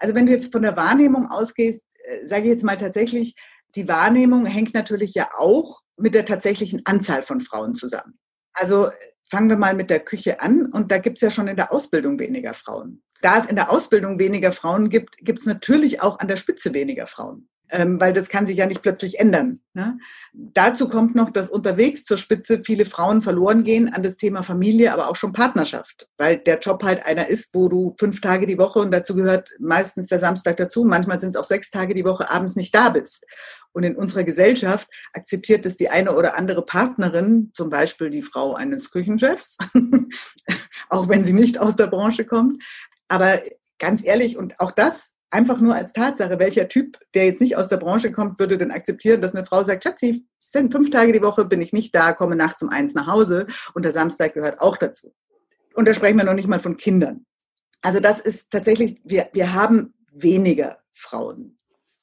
also 0.00 0.14
wenn 0.16 0.26
du 0.26 0.32
jetzt 0.32 0.50
von 0.50 0.62
der 0.62 0.76
Wahrnehmung 0.76 1.30
ausgehst, 1.30 1.82
äh, 2.04 2.26
sage 2.26 2.42
ich 2.42 2.48
jetzt 2.48 2.64
mal 2.64 2.76
tatsächlich, 2.76 3.36
die 3.76 3.88
Wahrnehmung 3.88 4.46
hängt 4.46 4.74
natürlich 4.74 5.14
ja 5.14 5.30
auch 5.36 5.80
mit 5.96 6.14
der 6.14 6.24
tatsächlichen 6.24 6.82
Anzahl 6.84 7.22
von 7.22 7.40
Frauen 7.40 7.74
zusammen. 7.74 8.18
Also 8.52 8.90
fangen 9.30 9.48
wir 9.48 9.56
mal 9.56 9.74
mit 9.74 9.90
der 9.90 10.00
Küche 10.00 10.40
an 10.40 10.66
und 10.66 10.90
da 10.90 10.98
gibt 10.98 11.18
es 11.18 11.22
ja 11.22 11.30
schon 11.30 11.48
in 11.48 11.56
der 11.56 11.72
Ausbildung 11.72 12.18
weniger 12.18 12.54
Frauen. 12.54 13.02
Da 13.22 13.38
es 13.38 13.46
in 13.46 13.56
der 13.56 13.70
Ausbildung 13.70 14.18
weniger 14.18 14.52
Frauen 14.52 14.90
gibt, 14.90 15.16
gibt 15.18 15.40
es 15.40 15.46
natürlich 15.46 16.02
auch 16.02 16.18
an 16.18 16.28
der 16.28 16.36
Spitze 16.36 16.74
weniger 16.74 17.06
Frauen 17.06 17.48
weil 17.78 18.12
das 18.12 18.28
kann 18.28 18.46
sich 18.46 18.58
ja 18.58 18.66
nicht 18.66 18.82
plötzlich 18.82 19.18
ändern. 19.18 19.60
Ne? 19.72 19.98
Dazu 20.32 20.88
kommt 20.88 21.14
noch, 21.14 21.30
dass 21.30 21.48
unterwegs 21.48 22.04
zur 22.04 22.16
Spitze 22.16 22.60
viele 22.60 22.84
Frauen 22.84 23.22
verloren 23.22 23.64
gehen 23.64 23.92
an 23.92 24.02
das 24.02 24.16
Thema 24.16 24.42
Familie, 24.42 24.92
aber 24.92 25.08
auch 25.08 25.16
schon 25.16 25.32
Partnerschaft, 25.32 26.08
weil 26.16 26.38
der 26.38 26.60
Job 26.60 26.82
halt 26.82 27.04
einer 27.04 27.28
ist, 27.28 27.54
wo 27.54 27.68
du 27.68 27.94
fünf 27.98 28.20
Tage 28.20 28.46
die 28.46 28.58
Woche 28.58 28.78
und 28.78 28.90
dazu 28.90 29.14
gehört 29.14 29.50
meistens 29.58 30.08
der 30.08 30.18
Samstag 30.18 30.56
dazu, 30.56 30.84
manchmal 30.84 31.20
sind 31.20 31.30
es 31.30 31.36
auch 31.36 31.44
sechs 31.44 31.70
Tage 31.70 31.94
die 31.94 32.04
Woche 32.04 32.30
abends 32.30 32.56
nicht 32.56 32.74
da 32.74 32.90
bist. 32.90 33.24
Und 33.72 33.82
in 33.82 33.96
unserer 33.96 34.22
Gesellschaft 34.22 34.88
akzeptiert 35.12 35.66
es 35.66 35.76
die 35.76 35.88
eine 35.88 36.14
oder 36.14 36.36
andere 36.38 36.64
Partnerin, 36.64 37.50
zum 37.54 37.70
Beispiel 37.70 38.08
die 38.08 38.22
Frau 38.22 38.54
eines 38.54 38.92
Küchenchefs, 38.92 39.58
auch 40.88 41.08
wenn 41.08 41.24
sie 41.24 41.32
nicht 41.32 41.58
aus 41.58 41.74
der 41.74 41.88
Branche 41.88 42.24
kommt. 42.24 42.62
Aber 43.08 43.40
ganz 43.80 44.04
ehrlich, 44.04 44.36
und 44.36 44.60
auch 44.60 44.70
das 44.70 45.14
einfach 45.34 45.60
nur 45.60 45.74
als 45.74 45.92
Tatsache, 45.92 46.38
welcher 46.38 46.68
Typ, 46.68 46.98
der 47.12 47.26
jetzt 47.26 47.40
nicht 47.40 47.56
aus 47.56 47.68
der 47.68 47.76
Branche 47.76 48.12
kommt, 48.12 48.38
würde 48.38 48.56
denn 48.56 48.70
akzeptieren, 48.70 49.20
dass 49.20 49.34
eine 49.34 49.44
Frau 49.44 49.62
sagt, 49.62 49.84
Schatzi, 49.84 50.24
sind 50.38 50.72
fünf 50.72 50.90
Tage 50.90 51.12
die 51.12 51.22
Woche, 51.22 51.44
bin 51.44 51.60
ich 51.60 51.72
nicht 51.72 51.94
da, 51.94 52.12
komme 52.12 52.36
nachts 52.36 52.62
um 52.62 52.68
eins 52.68 52.94
nach 52.94 53.08
Hause 53.08 53.46
und 53.74 53.84
der 53.84 53.92
Samstag 53.92 54.34
gehört 54.34 54.60
auch 54.60 54.76
dazu. 54.76 55.12
Und 55.74 55.88
da 55.88 55.94
sprechen 55.94 56.16
wir 56.16 56.24
noch 56.24 56.34
nicht 56.34 56.48
mal 56.48 56.60
von 56.60 56.76
Kindern. 56.76 57.26
Also 57.82 58.00
das 58.00 58.20
ist 58.20 58.50
tatsächlich, 58.50 59.00
wir, 59.04 59.28
wir 59.32 59.52
haben 59.52 59.92
weniger 60.12 60.78
Frauen. 60.92 61.58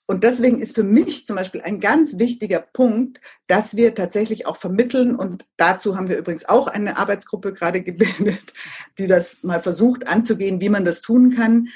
Und 0.06 0.26
deswegen 0.26 0.60
ist 0.60 0.76
für 0.76 0.84
mich 0.84 1.26
zum 1.26 1.38
Beispiel 1.38 1.62
ein 1.62 1.80
ganz 1.80 2.20
wichtiger 2.20 2.60
Punkt, 2.60 3.22
dass 3.48 3.78
wir 3.78 3.96
tatsächlich 3.96 4.46
auch 4.46 4.58
vermitteln. 4.58 5.16
Und 5.16 5.48
dazu 5.56 5.96
haben 5.96 6.10
wir 6.10 6.18
übrigens 6.18 6.44
auch 6.44 6.68
eine 6.68 6.98
Arbeitsgruppe 6.98 7.54
gerade 7.54 7.82
gebildet, 7.82 8.54
die 8.98 9.08
das 9.08 9.42
mal 9.44 9.62
versucht 9.62 10.10
anzugehen, 10.10 10.60
wie 10.60 10.68
man 10.68 10.84
das 10.84 11.02
tun 11.02 11.34
kann, 11.34 11.70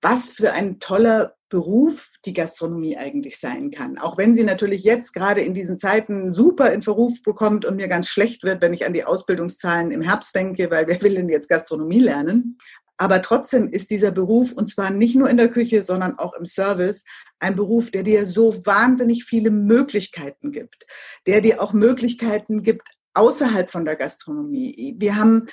was 0.00 0.30
für 0.30 0.52
ein 0.52 0.80
toller 0.80 1.34
Beruf 1.48 2.10
die 2.24 2.34
Gastronomie 2.34 2.96
eigentlich 2.96 3.38
sein 3.38 3.70
kann. 3.70 3.98
Auch 3.98 4.18
wenn 4.18 4.34
sie 4.34 4.44
natürlich 4.44 4.84
jetzt 4.84 5.14
gerade 5.14 5.40
in 5.40 5.54
diesen 5.54 5.78
Zeiten 5.78 6.30
super 6.30 6.72
in 6.72 6.82
Verruf 6.82 7.22
bekommt 7.22 7.64
und 7.64 7.76
mir 7.76 7.88
ganz 7.88 8.08
schlecht 8.08 8.44
wird, 8.44 8.60
wenn 8.60 8.74
ich 8.74 8.86
an 8.86 8.92
die 8.92 9.04
Ausbildungszahlen 9.04 9.90
im 9.90 10.02
Herbst 10.02 10.34
denke, 10.34 10.70
weil 10.70 10.86
wer 10.86 11.00
will 11.02 11.14
denn 11.14 11.28
jetzt 11.28 11.48
Gastronomie 11.48 12.00
lernen? 12.00 12.58
Aber 12.98 13.22
trotzdem 13.22 13.68
ist 13.68 13.90
dieser 13.90 14.10
Beruf, 14.10 14.52
und 14.52 14.68
zwar 14.68 14.90
nicht 14.90 15.14
nur 15.14 15.30
in 15.30 15.36
der 15.36 15.48
Küche, 15.48 15.82
sondern 15.82 16.18
auch 16.18 16.34
im 16.34 16.44
Service, 16.44 17.04
ein 17.38 17.54
Beruf, 17.54 17.92
der 17.92 18.02
dir 18.02 18.26
so 18.26 18.66
wahnsinnig 18.66 19.24
viele 19.24 19.50
Möglichkeiten 19.50 20.50
gibt, 20.50 20.84
der 21.26 21.40
dir 21.40 21.62
auch 21.62 21.72
Möglichkeiten 21.72 22.62
gibt 22.64 22.88
außerhalb 23.14 23.70
von 23.70 23.84
der 23.84 23.96
Gastronomie. 23.96 24.96
Wir 24.98 25.16
haben 25.16 25.46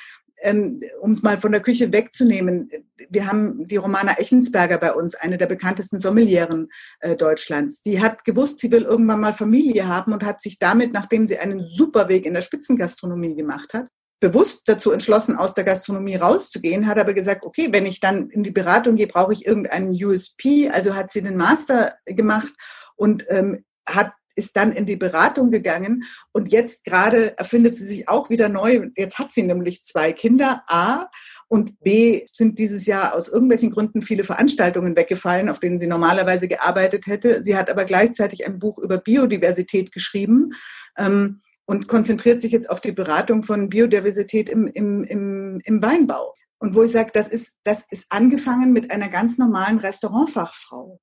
ähm, 0.45 0.79
um 1.01 1.11
es 1.11 1.23
mal 1.23 1.37
von 1.37 1.51
der 1.51 1.61
Küche 1.61 1.91
wegzunehmen, 1.91 2.69
wir 3.09 3.27
haben 3.27 3.67
die 3.67 3.77
Romana 3.77 4.17
Echensberger 4.17 4.77
bei 4.77 4.93
uns, 4.93 5.15
eine 5.15 5.37
der 5.37 5.47
bekanntesten 5.47 5.99
Sommelieren 5.99 6.69
äh, 6.99 7.15
Deutschlands. 7.15 7.81
Die 7.81 8.01
hat 8.01 8.23
gewusst, 8.23 8.59
sie 8.59 8.71
will 8.71 8.83
irgendwann 8.83 9.19
mal 9.19 9.33
Familie 9.33 9.87
haben 9.87 10.13
und 10.13 10.23
hat 10.23 10.41
sich 10.41 10.59
damit, 10.59 10.93
nachdem 10.93 11.27
sie 11.27 11.39
einen 11.39 11.63
super 11.63 12.07
Weg 12.09 12.25
in 12.25 12.35
der 12.35 12.41
Spitzengastronomie 12.41 13.35
gemacht 13.35 13.73
hat, 13.73 13.87
bewusst 14.19 14.63
dazu 14.67 14.91
entschlossen, 14.91 15.35
aus 15.35 15.53
der 15.53 15.63
Gastronomie 15.63 16.15
rauszugehen, 16.15 16.87
hat 16.87 16.99
aber 16.99 17.13
gesagt, 17.13 17.45
okay, 17.45 17.69
wenn 17.71 17.85
ich 17.85 17.99
dann 17.99 18.29
in 18.29 18.43
die 18.43 18.51
Beratung 18.51 18.95
gehe, 18.95 19.07
brauche 19.07 19.33
ich 19.33 19.45
irgendeinen 19.45 19.91
USP. 19.91 20.69
Also 20.69 20.95
hat 20.95 21.11
sie 21.11 21.21
den 21.21 21.37
Master 21.37 21.95
gemacht 22.05 22.53
und 22.95 23.25
ähm, 23.29 23.65
hat 23.87 24.13
ist 24.35 24.55
dann 24.55 24.71
in 24.71 24.85
die 24.85 24.95
Beratung 24.95 25.51
gegangen 25.51 26.03
und 26.31 26.51
jetzt 26.51 26.83
gerade 26.83 27.37
erfindet 27.37 27.75
sie 27.75 27.85
sich 27.85 28.09
auch 28.09 28.29
wieder 28.29 28.49
neu. 28.49 28.89
Jetzt 28.95 29.17
hat 29.19 29.33
sie 29.33 29.43
nämlich 29.43 29.83
zwei 29.83 30.13
Kinder, 30.13 30.63
A, 30.67 31.07
und 31.47 31.79
B, 31.81 32.25
sind 32.31 32.57
dieses 32.57 32.85
Jahr 32.87 33.13
aus 33.13 33.27
irgendwelchen 33.27 33.69
Gründen 33.69 34.01
viele 34.01 34.23
Veranstaltungen 34.23 34.95
weggefallen, 34.95 35.49
auf 35.49 35.59
denen 35.59 35.79
sie 35.79 35.87
normalerweise 35.87 36.47
gearbeitet 36.47 37.05
hätte. 37.05 37.43
Sie 37.43 37.55
hat 37.55 37.69
aber 37.69 37.85
gleichzeitig 37.85 38.45
ein 38.45 38.57
Buch 38.57 38.79
über 38.79 38.97
Biodiversität 38.97 39.91
geschrieben. 39.91 40.51
Ähm, 40.97 41.41
und 41.65 41.87
konzentriert 41.87 42.41
sich 42.41 42.51
jetzt 42.51 42.69
auf 42.69 42.79
die 42.79 42.91
Beratung 42.91 43.43
von 43.43 43.69
Biodiversität 43.69 44.49
im, 44.49 44.67
im, 44.67 45.03
im, 45.03 45.59
im 45.63 45.81
Weinbau. 45.81 46.35
Und 46.59 46.75
wo 46.75 46.83
ich 46.83 46.91
sage, 46.91 47.09
das 47.13 47.27
ist, 47.27 47.55
das 47.63 47.83
ist 47.89 48.05
angefangen 48.09 48.71
mit 48.71 48.91
einer 48.91 49.09
ganz 49.09 49.37
normalen 49.37 49.79
Restaurantfachfrau. 49.79 50.99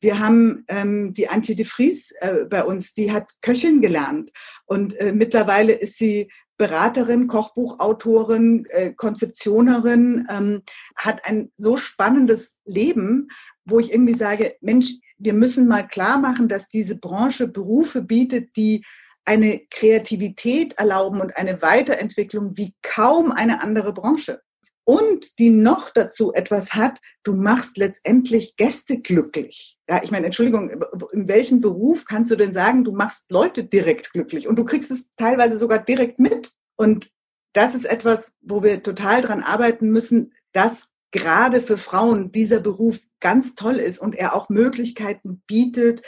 Wir 0.00 0.18
haben 0.18 0.64
ähm, 0.68 1.14
die 1.14 1.28
Antje 1.28 1.54
de 1.54 1.64
Vries 1.64 2.12
äh, 2.20 2.46
bei 2.48 2.64
uns, 2.64 2.92
die 2.92 3.12
hat 3.12 3.32
Köchin 3.42 3.80
gelernt 3.80 4.30
und 4.66 4.94
äh, 4.96 5.12
mittlerweile 5.12 5.72
ist 5.72 5.98
sie 5.98 6.30
Beraterin, 6.60 7.26
Kochbuchautorin, 7.26 8.66
äh, 8.68 8.92
Konzeptionerin, 8.92 10.28
ähm, 10.30 10.62
hat 10.94 11.24
ein 11.24 11.50
so 11.56 11.78
spannendes 11.78 12.58
Leben, 12.66 13.28
wo 13.64 13.80
ich 13.80 13.90
irgendwie 13.90 14.12
sage, 14.12 14.56
Mensch, 14.60 14.92
wir 15.16 15.32
müssen 15.32 15.68
mal 15.68 15.88
klar 15.88 16.18
machen, 16.18 16.48
dass 16.48 16.68
diese 16.68 16.98
Branche 16.98 17.48
Berufe 17.48 18.02
bietet, 18.02 18.56
die 18.56 18.84
eine 19.24 19.60
Kreativität 19.70 20.74
erlauben 20.74 21.22
und 21.22 21.34
eine 21.34 21.62
Weiterentwicklung 21.62 22.58
wie 22.58 22.74
kaum 22.82 23.32
eine 23.32 23.62
andere 23.62 23.94
Branche. 23.94 24.42
Und 24.90 25.38
die 25.38 25.50
noch 25.50 25.90
dazu 25.90 26.32
etwas 26.32 26.74
hat, 26.74 26.98
du 27.22 27.34
machst 27.34 27.76
letztendlich 27.76 28.56
Gäste 28.56 28.98
glücklich. 28.98 29.78
Ja, 29.88 30.02
ich 30.02 30.10
meine, 30.10 30.26
Entschuldigung, 30.26 30.68
in 31.12 31.28
welchem 31.28 31.60
Beruf 31.60 32.06
kannst 32.06 32.32
du 32.32 32.34
denn 32.34 32.52
sagen, 32.52 32.82
du 32.82 32.90
machst 32.90 33.30
Leute 33.30 33.62
direkt 33.62 34.12
glücklich? 34.12 34.48
Und 34.48 34.58
du 34.58 34.64
kriegst 34.64 34.90
es 34.90 35.12
teilweise 35.12 35.58
sogar 35.58 35.78
direkt 35.78 36.18
mit. 36.18 36.50
Und 36.74 37.12
das 37.52 37.76
ist 37.76 37.84
etwas, 37.84 38.34
wo 38.40 38.64
wir 38.64 38.82
total 38.82 39.20
dran 39.20 39.44
arbeiten 39.44 39.90
müssen, 39.90 40.32
dass 40.50 40.88
gerade 41.12 41.60
für 41.60 41.78
Frauen 41.78 42.32
dieser 42.32 42.58
Beruf 42.58 42.98
ganz 43.20 43.54
toll 43.54 43.76
ist 43.76 44.00
und 44.00 44.16
er 44.16 44.34
auch 44.34 44.48
Möglichkeiten 44.48 45.40
bietet, 45.46 46.02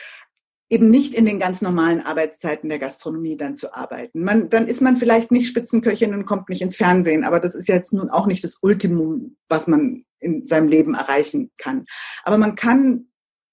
eben 0.72 0.88
nicht 0.88 1.12
in 1.12 1.26
den 1.26 1.38
ganz 1.38 1.60
normalen 1.60 2.00
Arbeitszeiten 2.00 2.70
der 2.70 2.78
Gastronomie 2.78 3.36
dann 3.36 3.56
zu 3.56 3.74
arbeiten. 3.74 4.24
Man, 4.24 4.48
dann 4.48 4.66
ist 4.66 4.80
man 4.80 4.96
vielleicht 4.96 5.30
nicht 5.30 5.46
Spitzenköchin 5.46 6.14
und 6.14 6.24
kommt 6.24 6.48
nicht 6.48 6.62
ins 6.62 6.78
Fernsehen, 6.78 7.24
aber 7.24 7.40
das 7.40 7.54
ist 7.54 7.68
jetzt 7.68 7.92
nun 7.92 8.08
auch 8.08 8.26
nicht 8.26 8.42
das 8.42 8.56
Ultimum, 8.62 9.36
was 9.50 9.66
man 9.66 10.06
in 10.18 10.46
seinem 10.46 10.68
Leben 10.68 10.94
erreichen 10.94 11.50
kann. 11.58 11.84
Aber 12.24 12.38
man 12.38 12.54
kann 12.54 13.08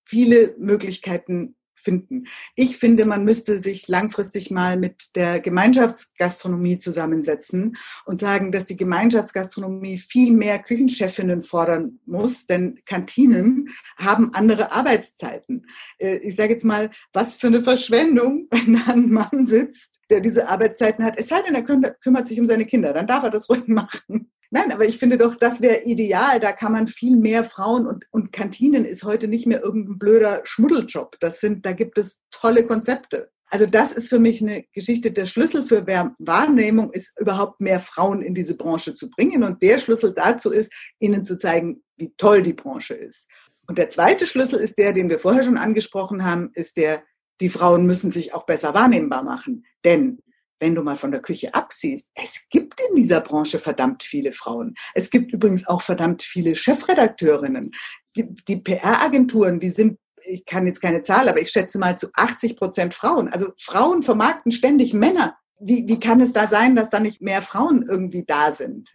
viele 0.07 0.55
Möglichkeiten 0.57 1.57
finden. 1.79 2.25
Ich 2.55 2.77
finde, 2.77 3.05
man 3.05 3.23
müsste 3.23 3.59
sich 3.59 3.87
langfristig 3.87 4.51
mal 4.51 4.77
mit 4.77 5.15
der 5.15 5.39
Gemeinschaftsgastronomie 5.39 6.77
zusammensetzen 6.77 7.77
und 8.05 8.19
sagen, 8.19 8.51
dass 8.51 8.65
die 8.65 8.77
Gemeinschaftsgastronomie 8.77 9.97
viel 9.97 10.33
mehr 10.33 10.59
Küchenchefinnen 10.59 11.41
fordern 11.41 11.99
muss, 12.05 12.45
denn 12.45 12.79
Kantinen 12.85 13.69
haben 13.97 14.33
andere 14.33 14.71
Arbeitszeiten. 14.71 15.65
Äh, 15.97 16.17
ich 16.17 16.35
sage 16.35 16.53
jetzt 16.53 16.65
mal, 16.65 16.91
was 17.13 17.35
für 17.35 17.47
eine 17.47 17.61
Verschwendung, 17.61 18.47
wenn 18.51 18.73
da 18.73 18.93
ein 18.93 19.09
Mann 19.09 19.45
sitzt, 19.45 19.89
der 20.09 20.19
diese 20.19 20.47
Arbeitszeiten 20.49 21.05
hat. 21.05 21.17
Es 21.17 21.27
sei 21.27 21.41
denn, 21.41 21.55
er 21.55 21.63
kümmert 21.63 22.27
sich 22.27 22.39
um 22.39 22.45
seine 22.45 22.65
Kinder, 22.65 22.93
dann 22.93 23.07
darf 23.07 23.23
er 23.23 23.29
das 23.29 23.49
ruhig 23.49 23.67
machen. 23.67 24.31
Nein, 24.51 24.71
aber 24.71 24.85
ich 24.85 24.97
finde 24.97 25.17
doch, 25.17 25.35
das 25.35 25.61
wäre 25.61 25.83
ideal. 25.83 26.39
Da 26.39 26.51
kann 26.51 26.71
man 26.71 26.87
viel 26.87 27.17
mehr 27.17 27.43
Frauen 27.43 27.85
und, 27.85 28.05
und 28.09 28.31
Kantinen 28.31 28.83
ist 28.83 29.03
heute 29.03 29.27
nicht 29.27 29.45
mehr 29.45 29.61
irgendein 29.61 29.99
blöder 29.99 30.41
Schmuddeljob. 30.43 31.17
Das 31.19 31.39
sind, 31.39 31.65
da 31.65 31.73
gibt 31.73 31.97
es 31.99 32.19
tolle 32.31 32.65
Konzepte. 32.65 33.29
Also 33.51 33.65
das 33.65 33.91
ist 33.91 34.09
für 34.09 34.19
mich 34.19 34.41
eine 34.41 34.63
Geschichte. 34.73 35.11
Der 35.11 35.25
Schlüssel 35.25 35.63
für 35.63 35.85
Wahrnehmung 35.85 36.91
ist 36.91 37.19
überhaupt 37.19 37.61
mehr 37.61 37.79
Frauen 37.79 38.21
in 38.21 38.33
diese 38.33 38.55
Branche 38.55 38.93
zu 38.93 39.09
bringen. 39.09 39.43
Und 39.43 39.61
der 39.61 39.77
Schlüssel 39.77 40.13
dazu 40.13 40.51
ist, 40.51 40.71
ihnen 40.99 41.23
zu 41.23 41.37
zeigen, 41.37 41.83
wie 41.97 42.13
toll 42.17 42.41
die 42.43 42.53
Branche 42.53 42.93
ist. 42.93 43.27
Und 43.67 43.77
der 43.77 43.89
zweite 43.89 44.25
Schlüssel 44.25 44.59
ist 44.59 44.77
der, 44.79 44.93
den 44.93 45.09
wir 45.09 45.19
vorher 45.19 45.43
schon 45.43 45.57
angesprochen 45.57 46.25
haben, 46.25 46.49
ist 46.53 46.77
der, 46.77 47.03
die 47.39 47.49
Frauen 47.49 47.85
müssen 47.85 48.09
sich 48.09 48.33
auch 48.33 48.45
besser 48.45 48.73
wahrnehmbar 48.73 49.23
machen. 49.23 49.65
Denn 49.83 50.19
wenn 50.59 50.75
du 50.75 50.83
mal 50.83 50.95
von 50.95 51.11
der 51.11 51.21
Küche 51.21 51.53
absiehst, 51.53 52.09
es 52.15 52.47
gibt 52.49 52.79
in 52.89 52.95
dieser 52.95 53.21
Branche 53.21 53.59
verdammt 53.59 54.03
viele 54.03 54.31
Frauen. 54.31 54.75
Es 54.93 55.09
gibt 55.09 55.31
übrigens 55.31 55.67
auch 55.67 55.81
verdammt 55.81 56.23
viele 56.23 56.55
Chefredakteurinnen. 56.55 57.71
Die, 58.15 58.33
die 58.47 58.57
PR-Agenturen, 58.57 59.59
die 59.59 59.69
sind, 59.69 59.97
ich 60.25 60.45
kann 60.45 60.67
jetzt 60.67 60.81
keine 60.81 61.01
Zahl, 61.01 61.29
aber 61.29 61.41
ich 61.41 61.49
schätze 61.49 61.79
mal 61.79 61.97
zu 61.97 62.07
80 62.13 62.57
Prozent 62.57 62.93
Frauen. 62.93 63.29
Also 63.29 63.51
Frauen 63.57 64.03
vermarkten 64.03 64.51
ständig 64.51 64.93
Männer. 64.93 65.37
Wie, 65.61 65.87
wie 65.87 65.99
kann 65.99 66.21
es 66.21 66.31
da 66.31 66.47
sein, 66.47 66.75
dass 66.75 66.89
da 66.89 66.99
nicht 66.99 67.21
mehr 67.21 67.41
Frauen 67.41 67.83
irgendwie 67.87 68.23
da 68.25 68.51
sind? 68.51 68.93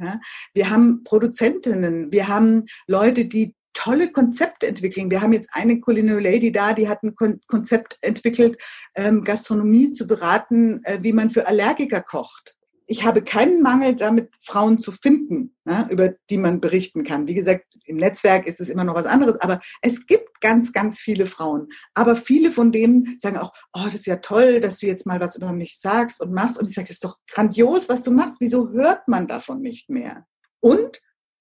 Wir 0.55 0.71
haben 0.71 1.05
Produzentinnen, 1.05 2.11
wir 2.11 2.29
haben 2.29 2.65
Leute, 2.87 3.27
die 3.27 3.55
tolle 3.75 4.11
Konzepte 4.11 4.67
entwickeln. 4.67 5.11
Wir 5.11 5.21
haben 5.21 5.33
jetzt 5.33 5.51
eine 5.53 5.81
Culinary 5.81 6.23
Lady 6.23 6.53
da, 6.53 6.73
die 6.73 6.89
hat 6.89 7.03
ein 7.03 7.15
Konzept 7.47 7.99
entwickelt, 8.01 8.57
ähm, 8.95 9.23
Gastronomie 9.23 9.93
zu 9.93 10.07
beraten, 10.07 10.83
äh, 10.85 10.99
wie 11.03 11.13
man 11.13 11.31
für 11.31 11.47
Allergiker 11.47 12.01
kocht. 12.01 12.57
Ich 12.87 13.03
habe 13.03 13.23
keinen 13.23 13.63
Mangel 13.63 13.97
damit, 13.97 14.31
Frauen 14.41 14.79
zu 14.79 14.93
finden, 14.93 15.57
ja, 15.65 15.89
über 15.89 16.15
die 16.29 16.37
man 16.37 16.61
berichten 16.61 17.03
kann. 17.03 17.27
Wie 17.27 17.35
gesagt, 17.35 17.65
im 17.87 17.97
Netzwerk 17.97 18.47
ist 18.47 18.61
es 18.61 18.69
immer 18.69 18.85
noch 18.85 18.95
was 18.95 19.07
anderes, 19.07 19.41
aber 19.41 19.61
es 19.81 20.07
gibt 20.07 20.41
ganz, 20.41 20.73
ganz 20.73 21.01
viele 21.01 21.25
Frauen. 21.25 21.69
Aber 21.95 22.15
viele 22.15 22.51
von 22.51 22.73
denen 22.73 23.17
sagen 23.19 23.39
auch, 23.39 23.53
oh, 23.73 23.85
das 23.87 23.95
ist 23.97 24.07
ja 24.07 24.17
toll, 24.17 24.61
dass 24.61 24.79
du 24.79 24.87
jetzt 24.87 25.07
mal 25.07 25.19
was 25.19 25.37
über 25.37 25.53
mich 25.53 25.79
sagst 25.81 26.21
und 26.21 26.33
machst. 26.33 26.59
Und 26.59 26.69
ich 26.69 26.75
sage, 26.75 26.89
das 26.89 26.97
ist 26.97 27.05
doch 27.05 27.17
grandios, 27.27 27.89
was 27.89 28.03
du 28.03 28.11
machst. 28.11 28.37
Wieso 28.41 28.71
hört 28.71 29.09
man 29.09 29.27
davon 29.27 29.63
nicht 29.63 29.89
mehr? 29.89 30.27
Und 30.61 31.01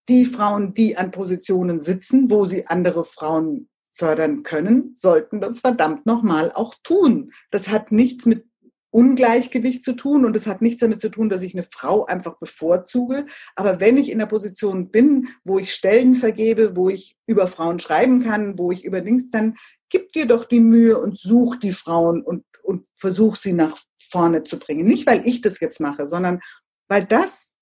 die 0.10 0.26
Frauen, 0.26 0.74
die 0.74 0.98
an 0.98 1.12
Positionen 1.12 1.80
sitzen, 1.80 2.30
wo 2.30 2.46
sie 2.46 2.68
andere 2.68 3.04
Frauen 3.04 3.70
fördern 3.92 4.44
können, 4.44 4.96
sollten 4.98 5.39
das 5.39 5.60
verdammt 5.60 6.06
nochmal 6.06 6.52
auch 6.52 6.76
tun. 6.84 7.32
Das 7.52 7.70
hat 7.70 7.92
nichts 7.92 8.26
mit 8.26 8.46
Ungleichgewicht 8.94 9.84
zu 9.84 9.94
tun 9.94 10.24
und 10.24 10.36
es 10.36 10.46
hat 10.46 10.62
nichts 10.62 10.82
damit 10.82 11.00
zu 11.00 11.10
tun, 11.10 11.28
dass 11.28 11.42
ich 11.42 11.56
eine 11.56 11.63
Frau 11.63 12.06
einfach 12.06 12.38
bevorzuge. 12.38 13.26
Aber 13.56 13.80
wenn 13.80 13.98
ich 13.98 14.12
in 14.12 14.20
der 14.20 14.28
Position 14.28 14.92
bin, 14.92 15.30
wo 15.44 15.58
ich 15.58 15.74
Stellen 15.74 16.13
vergebe, 16.13 16.76
wo 16.76 16.89
ich 16.89 17.18
über 17.26 17.48
Frauen 17.48 17.80
schreiben 17.80 18.24
kann, 18.24 18.60
wo 18.60 18.72
ich 18.72 18.86
über 18.86 19.02
Dings, 19.02 19.32
dann 19.32 19.56
gib 19.89 20.12
dir 20.13 20.28
doch 20.28 20.46
die 20.46 20.60
Mühe 20.60 21.00
und 21.00 21.18
such 21.18 21.56
die 21.56 21.72
Frauen 21.72 22.22
und, 22.22 22.46
und 22.62 22.88
versuch 22.96 23.36
sie 23.36 23.54
nach 23.54 23.80
vorne 24.12 24.44
zu 24.44 24.60
bringen. 24.60 24.86
Nicht, 24.86 25.08
weil 25.08 25.28
ich 25.28 25.42
das 25.42 25.60
jetzt 25.60 25.80
mache, 25.80 26.06
sondern 26.06 26.39
weil 26.88 27.04
das 27.04 27.54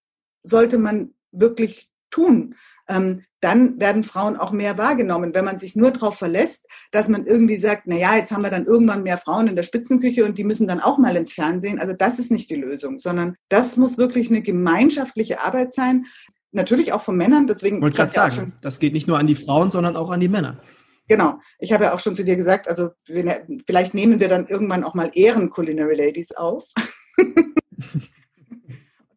sollte 0.43 0.77
man 0.77 1.13
wirklich 1.31 1.90
tun, 2.11 2.55
ähm, 2.87 3.23
dann 3.39 3.79
werden 3.79 4.03
Frauen 4.03 4.37
auch 4.37 4.51
mehr 4.51 4.77
wahrgenommen. 4.77 5.33
Wenn 5.33 5.45
man 5.45 5.57
sich 5.57 5.75
nur 5.75 5.91
darauf 5.91 6.17
verlässt, 6.17 6.67
dass 6.91 7.09
man 7.09 7.25
irgendwie 7.25 7.57
sagt, 7.57 7.83
na 7.85 7.95
ja, 7.95 8.15
jetzt 8.15 8.31
haben 8.31 8.43
wir 8.43 8.51
dann 8.51 8.65
irgendwann 8.65 9.03
mehr 9.03 9.17
Frauen 9.17 9.47
in 9.47 9.55
der 9.55 9.63
Spitzenküche 9.63 10.25
und 10.25 10.37
die 10.37 10.43
müssen 10.43 10.67
dann 10.67 10.79
auch 10.79 10.97
mal 10.97 11.15
ins 11.15 11.33
Fernsehen. 11.33 11.79
Also 11.79 11.93
das 11.93 12.19
ist 12.19 12.31
nicht 12.31 12.49
die 12.49 12.55
Lösung, 12.55 12.99
sondern 12.99 13.35
das 13.49 13.77
muss 13.77 13.97
wirklich 13.97 14.29
eine 14.29 14.41
gemeinschaftliche 14.41 15.41
Arbeit 15.41 15.73
sein. 15.73 16.05
Natürlich 16.51 16.93
auch 16.93 17.01
von 17.01 17.17
Männern. 17.17 17.47
Deswegen. 17.47 17.81
Wollte 17.81 17.97
gerade 17.97 18.13
sagen, 18.13 18.31
schon, 18.31 18.53
das 18.61 18.79
geht 18.79 18.93
nicht 18.93 19.07
nur 19.07 19.17
an 19.17 19.27
die 19.27 19.35
Frauen, 19.35 19.71
sondern 19.71 19.95
auch 19.95 20.11
an 20.11 20.19
die 20.19 20.29
Männer. 20.29 20.61
Genau. 21.07 21.39
Ich 21.59 21.73
habe 21.73 21.85
ja 21.85 21.93
auch 21.93 21.99
schon 21.99 22.15
zu 22.15 22.23
dir 22.23 22.35
gesagt, 22.35 22.67
also 22.67 22.89
vielleicht 23.05 23.93
nehmen 23.93 24.19
wir 24.19 24.27
dann 24.29 24.47
irgendwann 24.47 24.83
auch 24.83 24.93
mal 24.93 25.11
Ehren 25.13 25.49
Culinary 25.49 25.95
Ladies 25.95 26.31
auf. 26.33 26.71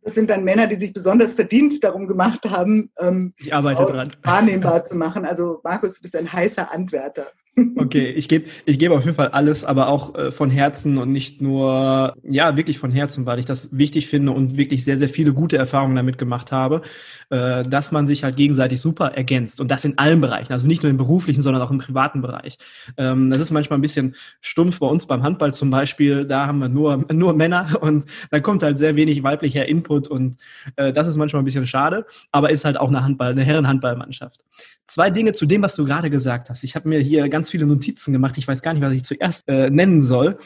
Das 0.05 0.15
sind 0.15 0.29
dann 0.29 0.45
Männer, 0.45 0.67
die 0.67 0.75
sich 0.75 0.93
besonders 0.93 1.33
verdient 1.33 1.83
darum 1.83 2.07
gemacht 2.07 2.45
haben, 2.49 2.93
ähm, 3.01 3.33
ich 3.39 3.55
arbeite 3.55 3.87
dran. 3.87 4.13
wahrnehmbar 4.23 4.85
zu 4.85 4.97
machen. 4.97 5.25
Also 5.25 5.61
Markus, 5.65 5.97
du 5.97 6.03
bist 6.03 6.15
ein 6.15 6.31
heißer 6.31 6.71
Antwärter. 6.71 7.29
Okay, 7.77 8.11
ich 8.11 8.29
gebe 8.29 8.49
ich 8.65 8.81
gebe 8.81 8.95
auf 8.95 9.05
jeden 9.05 9.17
Fall 9.17 9.29
alles, 9.29 9.65
aber 9.65 9.89
auch 9.89 10.15
äh, 10.17 10.33
von 10.33 10.51
Herzen 10.51 10.99
und 10.99 11.13
nicht 11.13 11.41
nur, 11.41 12.17
ja, 12.25 12.57
wirklich 12.57 12.79
von 12.79 12.91
Herzen, 12.91 13.27
weil 13.27 13.39
ich 13.39 13.47
das 13.47 13.69
wichtig 13.71 14.09
finde 14.09 14.33
und 14.33 14.57
wirklich 14.57 14.85
sehr, 14.85 14.97
sehr 14.97 15.09
viele 15.09 15.33
gute 15.33 15.57
Erfahrungen 15.57 15.95
damit 15.95 16.19
gemacht 16.19 16.51
habe, 16.51 16.83
äh, 17.31 17.63
dass 17.63 17.93
man 17.93 18.09
sich 18.09 18.25
halt 18.25 18.37
gegenseitig 18.37 18.81
super 18.81 19.13
ergänzt 19.13 19.61
und 19.61 19.71
das 19.71 19.85
in 19.85 19.99
allen 19.99 20.21
Bereichen, 20.21 20.53
also 20.53 20.67
nicht 20.67 20.83
nur 20.83 20.91
im 20.91 20.97
beruflichen, 20.97 21.43
sondern 21.43 21.63
auch 21.63 21.71
im 21.71 21.79
privaten 21.79 22.23
Bereich. 22.23 22.59
Ähm, 22.97 23.31
das 23.31 23.39
ist 23.39 23.53
manchmal 23.53 23.79
ein 23.79 23.83
bisschen 23.83 24.17
stumpf 24.41 24.81
bei 24.81 24.87
uns 24.89 25.07
beim 25.07 25.23
Handball 25.23 25.55
zum 25.55 25.71
Beispiel, 25.71 26.25
da 26.25 26.47
haben 26.47 26.59
wir 26.59 26.69
nur, 26.69 27.05
nur 27.13 27.35
Männer 27.35 27.79
und 27.81 28.05
da 28.33 28.41
kommt 28.41 28.65
halt 28.65 28.79
sehr 28.79 28.97
wenig 28.97 29.23
weiblicher 29.23 29.67
Input 29.67 30.09
und 30.09 30.39
äh, 30.75 30.93
das 30.93 31.07
ist 31.07 31.17
manchmal 31.17 31.43
ein 31.43 31.45
bisschen 31.45 31.69
schade, 31.69 32.05
aber 32.33 32.51
ist 32.51 32.65
halt 32.65 32.79
auch 32.79 32.89
eine 32.89 33.05
Handball, 33.05 33.31
eine 33.31 33.45
Herrenhandballmannschaft. 33.45 34.41
Zwei 34.87 35.09
Dinge 35.09 35.33
zu 35.33 35.47
dem, 35.47 35.63
was 35.63 35.77
du 35.77 35.87
gerade 35.87 36.11
gesagt 36.11 36.51
hast. 36.51 36.63
Ich 36.63 36.77
habe 36.77 36.91
mir 36.91 36.99
hier 36.99 37.31
ganz 37.31 37.44
viele 37.51 37.67
Notizen 37.67 38.13
gemacht. 38.13 38.39
Ich 38.39 38.49
weiß 38.49 38.63
gar 38.63 38.73
nicht, 38.73 38.83
was 38.83 38.93
ich 38.93 39.05
zuerst 39.05 39.49
äh, 39.49 39.71
nennen 39.71 40.03
soll. 40.03 40.39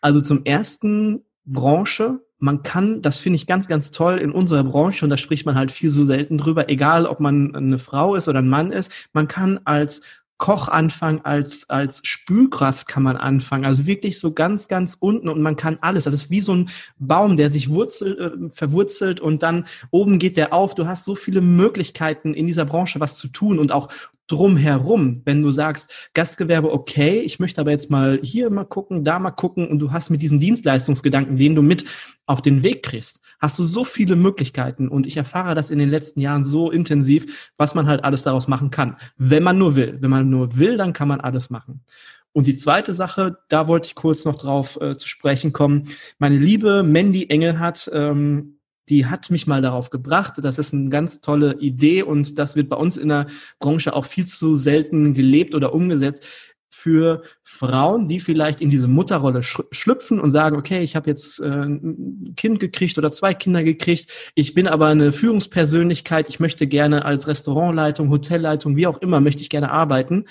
Also 0.00 0.20
zum 0.20 0.44
ersten 0.44 1.24
Branche. 1.44 2.20
Man 2.38 2.62
kann, 2.62 3.00
das 3.00 3.18
finde 3.18 3.36
ich 3.36 3.46
ganz, 3.46 3.66
ganz 3.66 3.92
toll 3.92 4.18
in 4.18 4.30
unserer 4.30 4.62
Branche, 4.62 5.06
und 5.06 5.10
da 5.10 5.16
spricht 5.16 5.46
man 5.46 5.54
halt 5.54 5.70
viel 5.70 5.88
so 5.88 6.04
selten 6.04 6.36
drüber, 6.36 6.68
egal 6.68 7.06
ob 7.06 7.18
man 7.18 7.54
eine 7.54 7.78
Frau 7.78 8.14
ist 8.14 8.28
oder 8.28 8.40
ein 8.40 8.48
Mann 8.48 8.72
ist, 8.72 8.92
man 9.14 9.26
kann 9.26 9.60
als 9.64 10.02
Koch 10.38 10.68
anfangen, 10.68 11.22
als, 11.24 11.70
als 11.70 12.00
Spülkraft 12.04 12.86
kann 12.88 13.02
man 13.02 13.16
anfangen. 13.16 13.64
Also 13.64 13.86
wirklich 13.86 14.20
so 14.20 14.32
ganz, 14.32 14.68
ganz 14.68 14.96
unten 15.00 15.30
und 15.30 15.40
man 15.40 15.56
kann 15.56 15.78
alles. 15.80 16.04
Das 16.04 16.12
ist 16.12 16.30
wie 16.30 16.42
so 16.42 16.54
ein 16.54 16.68
Baum, 16.98 17.38
der 17.38 17.48
sich 17.48 17.70
wurzel, 17.70 18.46
äh, 18.46 18.50
verwurzelt 18.50 19.18
und 19.18 19.42
dann 19.42 19.64
oben 19.90 20.18
geht 20.18 20.36
der 20.36 20.52
auf. 20.52 20.74
Du 20.74 20.86
hast 20.86 21.06
so 21.06 21.14
viele 21.14 21.40
Möglichkeiten 21.40 22.34
in 22.34 22.46
dieser 22.46 22.66
Branche 22.66 23.00
was 23.00 23.16
zu 23.16 23.28
tun 23.28 23.58
und 23.58 23.72
auch 23.72 23.88
drumherum, 24.28 25.22
wenn 25.24 25.42
du 25.42 25.50
sagst, 25.50 26.10
Gastgewerbe, 26.14 26.72
okay, 26.72 27.20
ich 27.20 27.38
möchte 27.38 27.60
aber 27.60 27.70
jetzt 27.70 27.90
mal 27.90 28.18
hier 28.22 28.50
mal 28.50 28.64
gucken, 28.64 29.04
da 29.04 29.18
mal 29.18 29.30
gucken 29.30 29.68
und 29.68 29.78
du 29.78 29.92
hast 29.92 30.10
mit 30.10 30.22
diesen 30.22 30.40
Dienstleistungsgedanken, 30.40 31.36
den 31.36 31.54
du 31.54 31.62
mit 31.62 31.84
auf 32.26 32.42
den 32.42 32.62
Weg 32.62 32.82
kriegst, 32.82 33.20
hast 33.38 33.58
du 33.58 33.62
so 33.62 33.84
viele 33.84 34.16
Möglichkeiten 34.16 34.88
und 34.88 35.06
ich 35.06 35.16
erfahre 35.16 35.54
das 35.54 35.70
in 35.70 35.78
den 35.78 35.88
letzten 35.88 36.20
Jahren 36.20 36.44
so 36.44 36.70
intensiv, 36.70 37.52
was 37.56 37.74
man 37.74 37.86
halt 37.86 38.02
alles 38.02 38.24
daraus 38.24 38.48
machen 38.48 38.70
kann, 38.70 38.96
wenn 39.16 39.42
man 39.42 39.58
nur 39.58 39.76
will. 39.76 39.98
Wenn 40.00 40.10
man 40.10 40.28
nur 40.28 40.56
will, 40.56 40.76
dann 40.76 40.92
kann 40.92 41.08
man 41.08 41.20
alles 41.20 41.50
machen. 41.50 41.82
Und 42.32 42.46
die 42.46 42.56
zweite 42.56 42.92
Sache, 42.92 43.38
da 43.48 43.66
wollte 43.66 43.86
ich 43.86 43.94
kurz 43.94 44.26
noch 44.26 44.36
drauf 44.36 44.78
äh, 44.80 44.98
zu 44.98 45.08
sprechen 45.08 45.54
kommen. 45.54 45.88
Meine 46.18 46.36
liebe 46.36 46.82
Mandy 46.82 47.30
Engelhardt, 47.30 47.90
ähm, 47.94 48.55
die 48.88 49.06
hat 49.06 49.30
mich 49.30 49.46
mal 49.46 49.62
darauf 49.62 49.90
gebracht. 49.90 50.34
Das 50.38 50.58
ist 50.58 50.72
eine 50.72 50.90
ganz 50.90 51.20
tolle 51.20 51.58
Idee 51.58 52.02
und 52.02 52.38
das 52.38 52.56
wird 52.56 52.68
bei 52.68 52.76
uns 52.76 52.96
in 52.96 53.08
der 53.08 53.26
Branche 53.58 53.94
auch 53.94 54.04
viel 54.04 54.26
zu 54.26 54.54
selten 54.54 55.14
gelebt 55.14 55.54
oder 55.54 55.74
umgesetzt 55.74 56.26
für 56.76 57.22
Frauen, 57.42 58.06
die 58.06 58.20
vielleicht 58.20 58.60
in 58.60 58.70
diese 58.70 58.86
Mutterrolle 58.86 59.42
schlüpfen 59.42 60.20
und 60.20 60.30
sagen, 60.30 60.56
okay, 60.56 60.82
ich 60.82 60.94
habe 60.94 61.08
jetzt 61.10 61.40
äh, 61.40 61.46
ein 61.46 62.34
Kind 62.36 62.60
gekriegt 62.60 62.98
oder 62.98 63.10
zwei 63.10 63.34
Kinder 63.34 63.64
gekriegt, 63.64 64.10
ich 64.34 64.54
bin 64.54 64.68
aber 64.68 64.86
eine 64.86 65.10
Führungspersönlichkeit, 65.10 66.28
ich 66.28 66.38
möchte 66.38 66.66
gerne 66.66 67.04
als 67.04 67.26
Restaurantleitung, 67.26 68.10
Hotelleitung, 68.10 68.76
wie 68.76 68.86
auch 68.86 68.98
immer, 68.98 69.20
möchte 69.20 69.42
ich 69.42 69.48
gerne 69.48 69.72
arbeiten. 69.72 70.26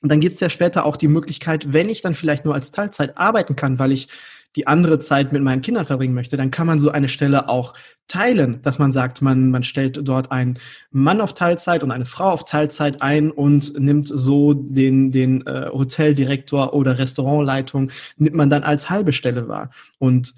Und 0.00 0.10
dann 0.10 0.20
gibt 0.20 0.36
es 0.36 0.40
ja 0.40 0.48
später 0.48 0.86
auch 0.86 0.96
die 0.96 1.08
Möglichkeit, 1.08 1.72
wenn 1.72 1.90
ich 1.90 2.00
dann 2.00 2.14
vielleicht 2.14 2.44
nur 2.44 2.54
als 2.54 2.70
Teilzeit 2.70 3.18
arbeiten 3.18 3.56
kann, 3.56 3.78
weil 3.78 3.92
ich 3.92 4.08
die 4.56 4.66
andere 4.66 4.98
Zeit 4.98 5.32
mit 5.32 5.42
meinen 5.42 5.62
Kindern 5.62 5.86
verbringen 5.86 6.14
möchte, 6.14 6.36
dann 6.36 6.50
kann 6.50 6.66
man 6.66 6.80
so 6.80 6.90
eine 6.90 7.08
Stelle 7.08 7.48
auch 7.48 7.74
teilen, 8.08 8.60
dass 8.62 8.78
man 8.78 8.90
sagt, 8.90 9.22
man, 9.22 9.50
man 9.50 9.62
stellt 9.62 10.00
dort 10.02 10.32
einen 10.32 10.58
Mann 10.90 11.20
auf 11.20 11.34
Teilzeit 11.34 11.84
und 11.84 11.92
eine 11.92 12.06
Frau 12.06 12.30
auf 12.30 12.44
Teilzeit 12.44 13.00
ein 13.00 13.30
und 13.30 13.78
nimmt 13.78 14.10
so 14.12 14.54
den, 14.54 15.12
den 15.12 15.46
äh, 15.46 15.68
Hoteldirektor 15.72 16.74
oder 16.74 16.98
Restaurantleitung, 16.98 17.90
nimmt 18.16 18.36
man 18.36 18.50
dann 18.50 18.64
als 18.64 18.90
halbe 18.90 19.12
Stelle 19.12 19.46
wahr. 19.46 19.70
Und 19.98 20.34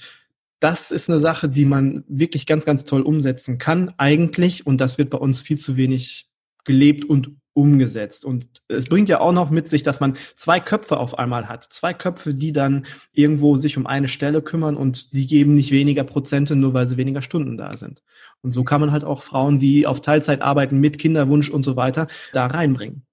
das 0.60 0.90
ist 0.90 1.10
eine 1.10 1.18
Sache, 1.18 1.48
die 1.48 1.64
man 1.64 2.04
wirklich 2.06 2.46
ganz, 2.46 2.64
ganz 2.64 2.84
toll 2.84 3.02
umsetzen 3.02 3.58
kann 3.58 3.92
eigentlich. 3.96 4.66
Und 4.66 4.80
das 4.80 4.96
wird 4.96 5.10
bei 5.10 5.18
uns 5.18 5.40
viel 5.40 5.58
zu 5.58 5.76
wenig 5.76 6.28
gelebt 6.64 7.04
und 7.04 7.30
umgesetzt. 7.54 8.24
Und 8.24 8.46
es 8.68 8.86
bringt 8.86 9.08
ja 9.08 9.20
auch 9.20 9.32
noch 9.32 9.50
mit 9.50 9.68
sich, 9.68 9.82
dass 9.82 10.00
man 10.00 10.16
zwei 10.36 10.60
Köpfe 10.60 10.98
auf 10.98 11.18
einmal 11.18 11.48
hat. 11.48 11.64
Zwei 11.64 11.92
Köpfe, 11.94 12.34
die 12.34 12.52
dann 12.52 12.86
irgendwo 13.12 13.56
sich 13.56 13.76
um 13.76 13.86
eine 13.86 14.08
Stelle 14.08 14.42
kümmern 14.42 14.76
und 14.76 15.12
die 15.12 15.26
geben 15.26 15.54
nicht 15.54 15.70
weniger 15.70 16.04
Prozente, 16.04 16.56
nur 16.56 16.74
weil 16.74 16.86
sie 16.86 16.96
weniger 16.96 17.22
Stunden 17.22 17.56
da 17.56 17.76
sind. 17.76 18.02
Und 18.42 18.52
so 18.52 18.64
kann 18.64 18.80
man 18.80 18.92
halt 18.92 19.04
auch 19.04 19.22
Frauen, 19.22 19.58
die 19.58 19.86
auf 19.86 20.00
Teilzeit 20.00 20.42
arbeiten, 20.42 20.80
mit 20.80 20.98
Kinderwunsch 20.98 21.50
und 21.50 21.62
so 21.62 21.76
weiter, 21.76 22.06
da 22.32 22.46
reinbringen. 22.46 23.06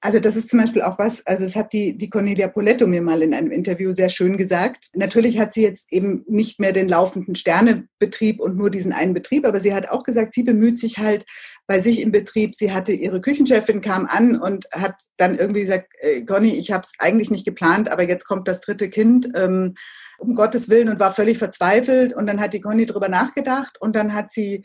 Also 0.00 0.20
das 0.20 0.36
ist 0.36 0.48
zum 0.48 0.60
Beispiel 0.60 0.82
auch 0.82 0.96
was, 0.98 1.26
also 1.26 1.42
das 1.42 1.56
hat 1.56 1.72
die, 1.72 1.98
die 1.98 2.08
Cornelia 2.08 2.46
Poletto 2.46 2.86
mir 2.86 3.02
mal 3.02 3.20
in 3.20 3.34
einem 3.34 3.50
Interview 3.50 3.92
sehr 3.92 4.10
schön 4.10 4.36
gesagt. 4.36 4.90
Natürlich 4.94 5.40
hat 5.40 5.52
sie 5.52 5.62
jetzt 5.62 5.92
eben 5.92 6.24
nicht 6.28 6.60
mehr 6.60 6.72
den 6.72 6.88
laufenden 6.88 7.34
Sternebetrieb 7.34 8.38
und 8.38 8.56
nur 8.56 8.70
diesen 8.70 8.92
einen 8.92 9.12
Betrieb, 9.12 9.44
aber 9.44 9.58
sie 9.58 9.74
hat 9.74 9.90
auch 9.90 10.04
gesagt, 10.04 10.34
sie 10.34 10.44
bemüht 10.44 10.78
sich 10.78 10.98
halt 10.98 11.26
bei 11.68 11.78
sich 11.78 12.00
im 12.00 12.10
Betrieb. 12.10 12.56
Sie 12.56 12.72
hatte 12.72 12.92
ihre 12.92 13.20
Küchenchefin, 13.20 13.82
kam 13.82 14.06
an 14.06 14.40
und 14.40 14.68
hat 14.72 14.96
dann 15.18 15.38
irgendwie 15.38 15.60
gesagt, 15.60 15.92
äh, 16.00 16.24
Conny, 16.24 16.56
ich 16.56 16.72
habe 16.72 16.82
es 16.82 16.94
eigentlich 16.98 17.30
nicht 17.30 17.44
geplant, 17.44 17.92
aber 17.92 18.08
jetzt 18.08 18.24
kommt 18.24 18.48
das 18.48 18.60
dritte 18.60 18.88
Kind. 18.88 19.28
Ähm, 19.36 19.74
um 20.18 20.34
Gottes 20.34 20.68
Willen 20.68 20.88
und 20.88 20.98
war 20.98 21.14
völlig 21.14 21.38
verzweifelt. 21.38 22.12
Und 22.12 22.26
dann 22.26 22.40
hat 22.40 22.52
die 22.52 22.60
Conny 22.60 22.86
drüber 22.86 23.08
nachgedacht 23.08 23.80
und 23.80 23.94
dann 23.94 24.12
hat 24.12 24.30
sie 24.32 24.64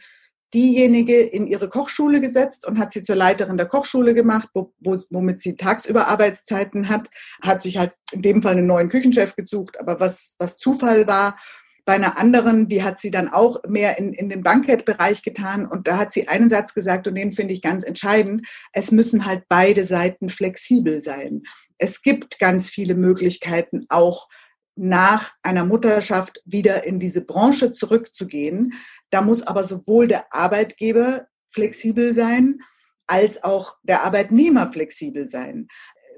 diejenige 0.54 1.20
in 1.20 1.48
ihre 1.48 1.68
Kochschule 1.68 2.22
gesetzt 2.22 2.68
und 2.68 2.78
hat 2.78 2.92
sie 2.92 3.04
zur 3.04 3.16
Leiterin 3.16 3.58
der 3.58 3.66
Kochschule 3.66 4.14
gemacht, 4.14 4.50
wo, 4.54 4.74
wo, 4.80 4.98
womit 5.10 5.42
sie 5.42 5.56
tagsüber 5.56 6.08
Arbeitszeiten 6.08 6.90
hat, 6.90 7.10
hat 7.42 7.64
sich 7.64 7.78
halt 7.78 7.94
in 8.12 8.22
dem 8.22 8.42
Fall 8.42 8.54
einen 8.54 8.68
neuen 8.68 8.90
Küchenchef 8.90 9.36
gesucht, 9.36 9.80
aber 9.80 10.00
was, 10.00 10.36
was 10.38 10.58
Zufall 10.58 11.08
war. 11.08 11.38
Bei 11.86 11.94
einer 11.94 12.18
anderen, 12.18 12.70
die 12.70 12.84
hat 12.84 12.98
sie 12.98 13.12
dann 13.12 13.28
auch 13.28 13.62
mehr 13.68 13.98
in, 13.98 14.14
in 14.14 14.30
den 14.30 14.42
Bankettbereich 14.42 15.22
getan 15.22 15.68
und 15.68 15.88
da 15.88 15.98
hat 15.98 16.14
sie 16.14 16.28
einen 16.28 16.50
Satz 16.50 16.74
gesagt 16.74 17.08
und 17.08 17.16
den 17.16 17.32
finde 17.34 17.54
ich 17.54 17.62
ganz 17.62 17.84
entscheidend. 17.84 18.48
Es 18.72 18.92
müssen 18.92 19.26
halt 19.26 19.44
beide 19.50 19.84
Seiten 19.84 20.30
flexibel 20.30 21.02
sein. 21.02 21.44
Es 21.78 22.02
gibt 22.02 22.40
ganz 22.40 22.70
viele 22.70 22.96
Möglichkeiten, 22.96 23.86
auch 23.90 24.30
nach 24.76 25.34
einer 25.44 25.66
Mutterschaft 25.66 26.42
wieder 26.46 26.86
in 26.86 27.00
diese 27.00 27.22
Branche 27.22 27.72
zurückzugehen. 27.72 28.74
Da 29.10 29.22
muss 29.22 29.44
aber 29.44 29.64
sowohl 29.64 30.08
der 30.08 30.34
Arbeitgeber 30.34 31.28
flexibel 31.50 32.16
sein, 32.16 32.60
als 33.08 33.44
auch 33.44 33.78
der 33.84 34.04
Arbeitnehmer 34.04 34.72
flexibel 34.72 35.30
sein. 35.30 35.68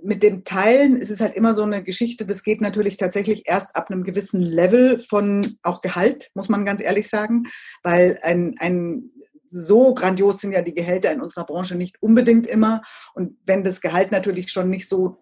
Mit 0.05 0.21
dem 0.21 0.43
Teilen 0.43 0.97
ist 0.97 1.09
es 1.09 1.19
halt 1.19 1.33
immer 1.33 1.53
so 1.53 1.63
eine 1.63 1.81
Geschichte, 1.81 2.25
das 2.25 2.43
geht 2.43 2.61
natürlich 2.61 2.97
tatsächlich 2.97 3.43
erst 3.45 3.75
ab 3.75 3.89
einem 3.89 4.03
gewissen 4.03 4.41
Level 4.41 4.99
von 4.99 5.45
auch 5.63 5.81
Gehalt, 5.81 6.29
muss 6.35 6.47
man 6.47 6.65
ganz 6.65 6.81
ehrlich 6.81 7.09
sagen, 7.09 7.43
weil 7.81 8.19
ein, 8.21 8.55
ein 8.59 9.11
so 9.47 9.93
grandios 9.93 10.41
sind 10.41 10.51
ja 10.51 10.61
die 10.61 10.73
Gehälter 10.73 11.11
in 11.11 11.21
unserer 11.21 11.45
Branche 11.45 11.75
nicht 11.75 12.01
unbedingt 12.01 12.45
immer. 12.45 12.81
Und 13.13 13.37
wenn 13.45 13.63
das 13.63 13.81
Gehalt 13.81 14.11
natürlich 14.11 14.51
schon 14.51 14.69
nicht 14.69 14.87
so 14.87 15.17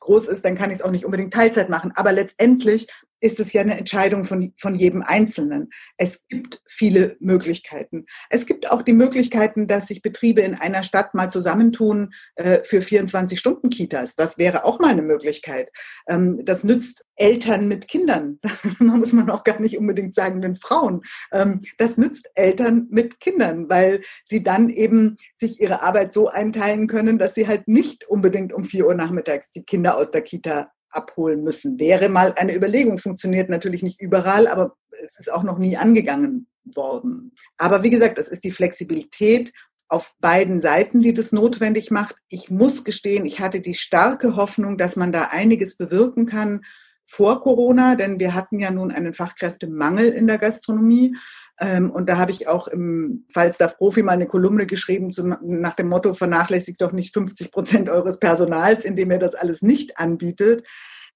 groß 0.00 0.28
ist, 0.28 0.44
dann 0.44 0.54
kann 0.54 0.70
ich 0.70 0.78
es 0.78 0.82
auch 0.82 0.90
nicht 0.90 1.04
unbedingt 1.04 1.32
Teilzeit 1.32 1.68
machen. 1.68 1.92
Aber 1.94 2.12
letztendlich 2.12 2.88
ist 3.20 3.40
es 3.40 3.52
ja 3.52 3.60
eine 3.60 3.78
Entscheidung 3.78 4.24
von, 4.24 4.52
von 4.56 4.74
jedem 4.74 5.02
Einzelnen. 5.02 5.70
Es 5.96 6.26
gibt 6.28 6.60
viele 6.66 7.16
Möglichkeiten. 7.20 8.06
Es 8.28 8.46
gibt 8.46 8.70
auch 8.70 8.82
die 8.82 8.92
Möglichkeiten, 8.92 9.66
dass 9.66 9.88
sich 9.88 10.02
Betriebe 10.02 10.40
in 10.40 10.54
einer 10.54 10.82
Stadt 10.82 11.14
mal 11.14 11.30
zusammentun 11.30 12.10
äh, 12.36 12.60
für 12.64 12.80
24-Stunden-Kitas. 12.80 14.16
Das 14.16 14.38
wäre 14.38 14.64
auch 14.64 14.78
mal 14.78 14.90
eine 14.90 15.02
Möglichkeit. 15.02 15.70
Ähm, 16.08 16.40
das 16.44 16.64
nützt 16.64 17.04
Eltern 17.16 17.68
mit 17.68 17.88
Kindern. 17.88 18.38
da 18.78 18.84
muss 18.84 19.12
man 19.12 19.30
auch 19.30 19.44
gar 19.44 19.60
nicht 19.60 19.78
unbedingt 19.78 20.14
sagen, 20.14 20.40
den 20.40 20.56
Frauen. 20.56 21.02
Ähm, 21.32 21.60
das 21.78 21.98
nützt 21.98 22.30
Eltern 22.34 22.86
mit 22.90 23.20
Kindern, 23.20 23.68
weil 23.68 24.00
sie 24.24 24.42
dann 24.42 24.70
eben 24.70 25.16
sich 25.36 25.60
ihre 25.60 25.82
Arbeit 25.82 26.12
so 26.12 26.28
einteilen 26.28 26.86
können, 26.86 27.18
dass 27.18 27.34
sie 27.34 27.46
halt 27.46 27.68
nicht 27.68 28.08
unbedingt 28.08 28.52
um 28.52 28.64
4 28.64 28.86
Uhr 28.86 28.94
nachmittags 28.94 29.50
die 29.50 29.64
Kinder 29.64 29.96
aus 29.96 30.10
der 30.10 30.22
Kita 30.22 30.70
abholen 30.90 31.42
müssen. 31.42 31.78
Wäre 31.78 32.08
mal 32.08 32.34
eine 32.36 32.54
Überlegung, 32.54 32.98
funktioniert 32.98 33.48
natürlich 33.48 33.82
nicht 33.82 34.00
überall, 34.00 34.46
aber 34.46 34.76
es 35.04 35.18
ist 35.18 35.32
auch 35.32 35.42
noch 35.42 35.58
nie 35.58 35.76
angegangen 35.76 36.48
worden. 36.64 37.32
Aber 37.56 37.82
wie 37.82 37.90
gesagt, 37.90 38.18
es 38.18 38.28
ist 38.28 38.44
die 38.44 38.50
Flexibilität 38.50 39.52
auf 39.88 40.14
beiden 40.20 40.60
Seiten, 40.60 41.00
die 41.00 41.12
das 41.12 41.32
notwendig 41.32 41.90
macht. 41.90 42.16
Ich 42.28 42.50
muss 42.50 42.84
gestehen, 42.84 43.26
ich 43.26 43.40
hatte 43.40 43.60
die 43.60 43.74
starke 43.74 44.36
Hoffnung, 44.36 44.78
dass 44.78 44.94
man 44.94 45.10
da 45.10 45.28
einiges 45.32 45.76
bewirken 45.76 46.26
kann 46.26 46.62
vor 47.10 47.42
Corona, 47.42 47.96
denn 47.96 48.20
wir 48.20 48.34
hatten 48.34 48.60
ja 48.60 48.70
nun 48.70 48.92
einen 48.92 49.12
Fachkräftemangel 49.12 50.10
in 50.10 50.28
der 50.28 50.38
Gastronomie. 50.38 51.16
Ähm, 51.58 51.90
und 51.90 52.08
da 52.08 52.18
habe 52.18 52.30
ich 52.30 52.46
auch 52.46 52.68
im 52.68 53.26
Falstaff 53.28 53.76
Profi 53.78 54.04
mal 54.04 54.12
eine 54.12 54.26
Kolumne 54.26 54.64
geschrieben 54.64 55.10
zum, 55.10 55.36
nach 55.42 55.74
dem 55.74 55.88
Motto, 55.88 56.14
vernachlässigt 56.14 56.80
doch 56.80 56.92
nicht 56.92 57.12
50 57.12 57.50
Prozent 57.50 57.90
eures 57.90 58.20
Personals, 58.20 58.84
indem 58.84 59.10
ihr 59.10 59.18
das 59.18 59.34
alles 59.34 59.60
nicht 59.60 59.98
anbietet. 59.98 60.64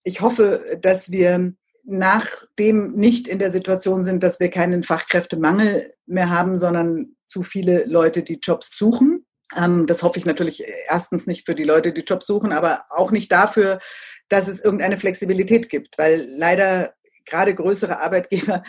Ich 0.02 0.20
hoffe, 0.20 0.78
dass 0.82 1.12
wir 1.12 1.54
nachdem 1.84 2.92
nicht 2.92 3.28
in 3.28 3.38
der 3.38 3.52
Situation 3.52 4.02
sind, 4.02 4.24
dass 4.24 4.40
wir 4.40 4.50
keinen 4.50 4.82
Fachkräftemangel 4.82 5.92
mehr 6.06 6.30
haben, 6.30 6.56
sondern 6.56 7.14
zu 7.28 7.44
viele 7.44 7.84
Leute, 7.84 8.24
die 8.24 8.40
Jobs 8.42 8.76
suchen. 8.76 9.26
Ähm, 9.56 9.86
das 9.86 10.02
hoffe 10.02 10.18
ich 10.18 10.26
natürlich 10.26 10.64
erstens 10.88 11.28
nicht 11.28 11.46
für 11.46 11.54
die 11.54 11.64
Leute, 11.64 11.92
die 11.92 12.02
Jobs 12.02 12.26
suchen, 12.26 12.52
aber 12.52 12.84
auch 12.88 13.12
nicht 13.12 13.30
dafür, 13.30 13.78
dass 14.28 14.48
es 14.48 14.60
irgendeine 14.60 14.96
Flexibilität 14.96 15.68
gibt, 15.68 15.98
weil 15.98 16.26
leider 16.36 16.94
gerade 17.24 17.54
größere 17.54 18.00
Arbeitgeber 18.00 18.62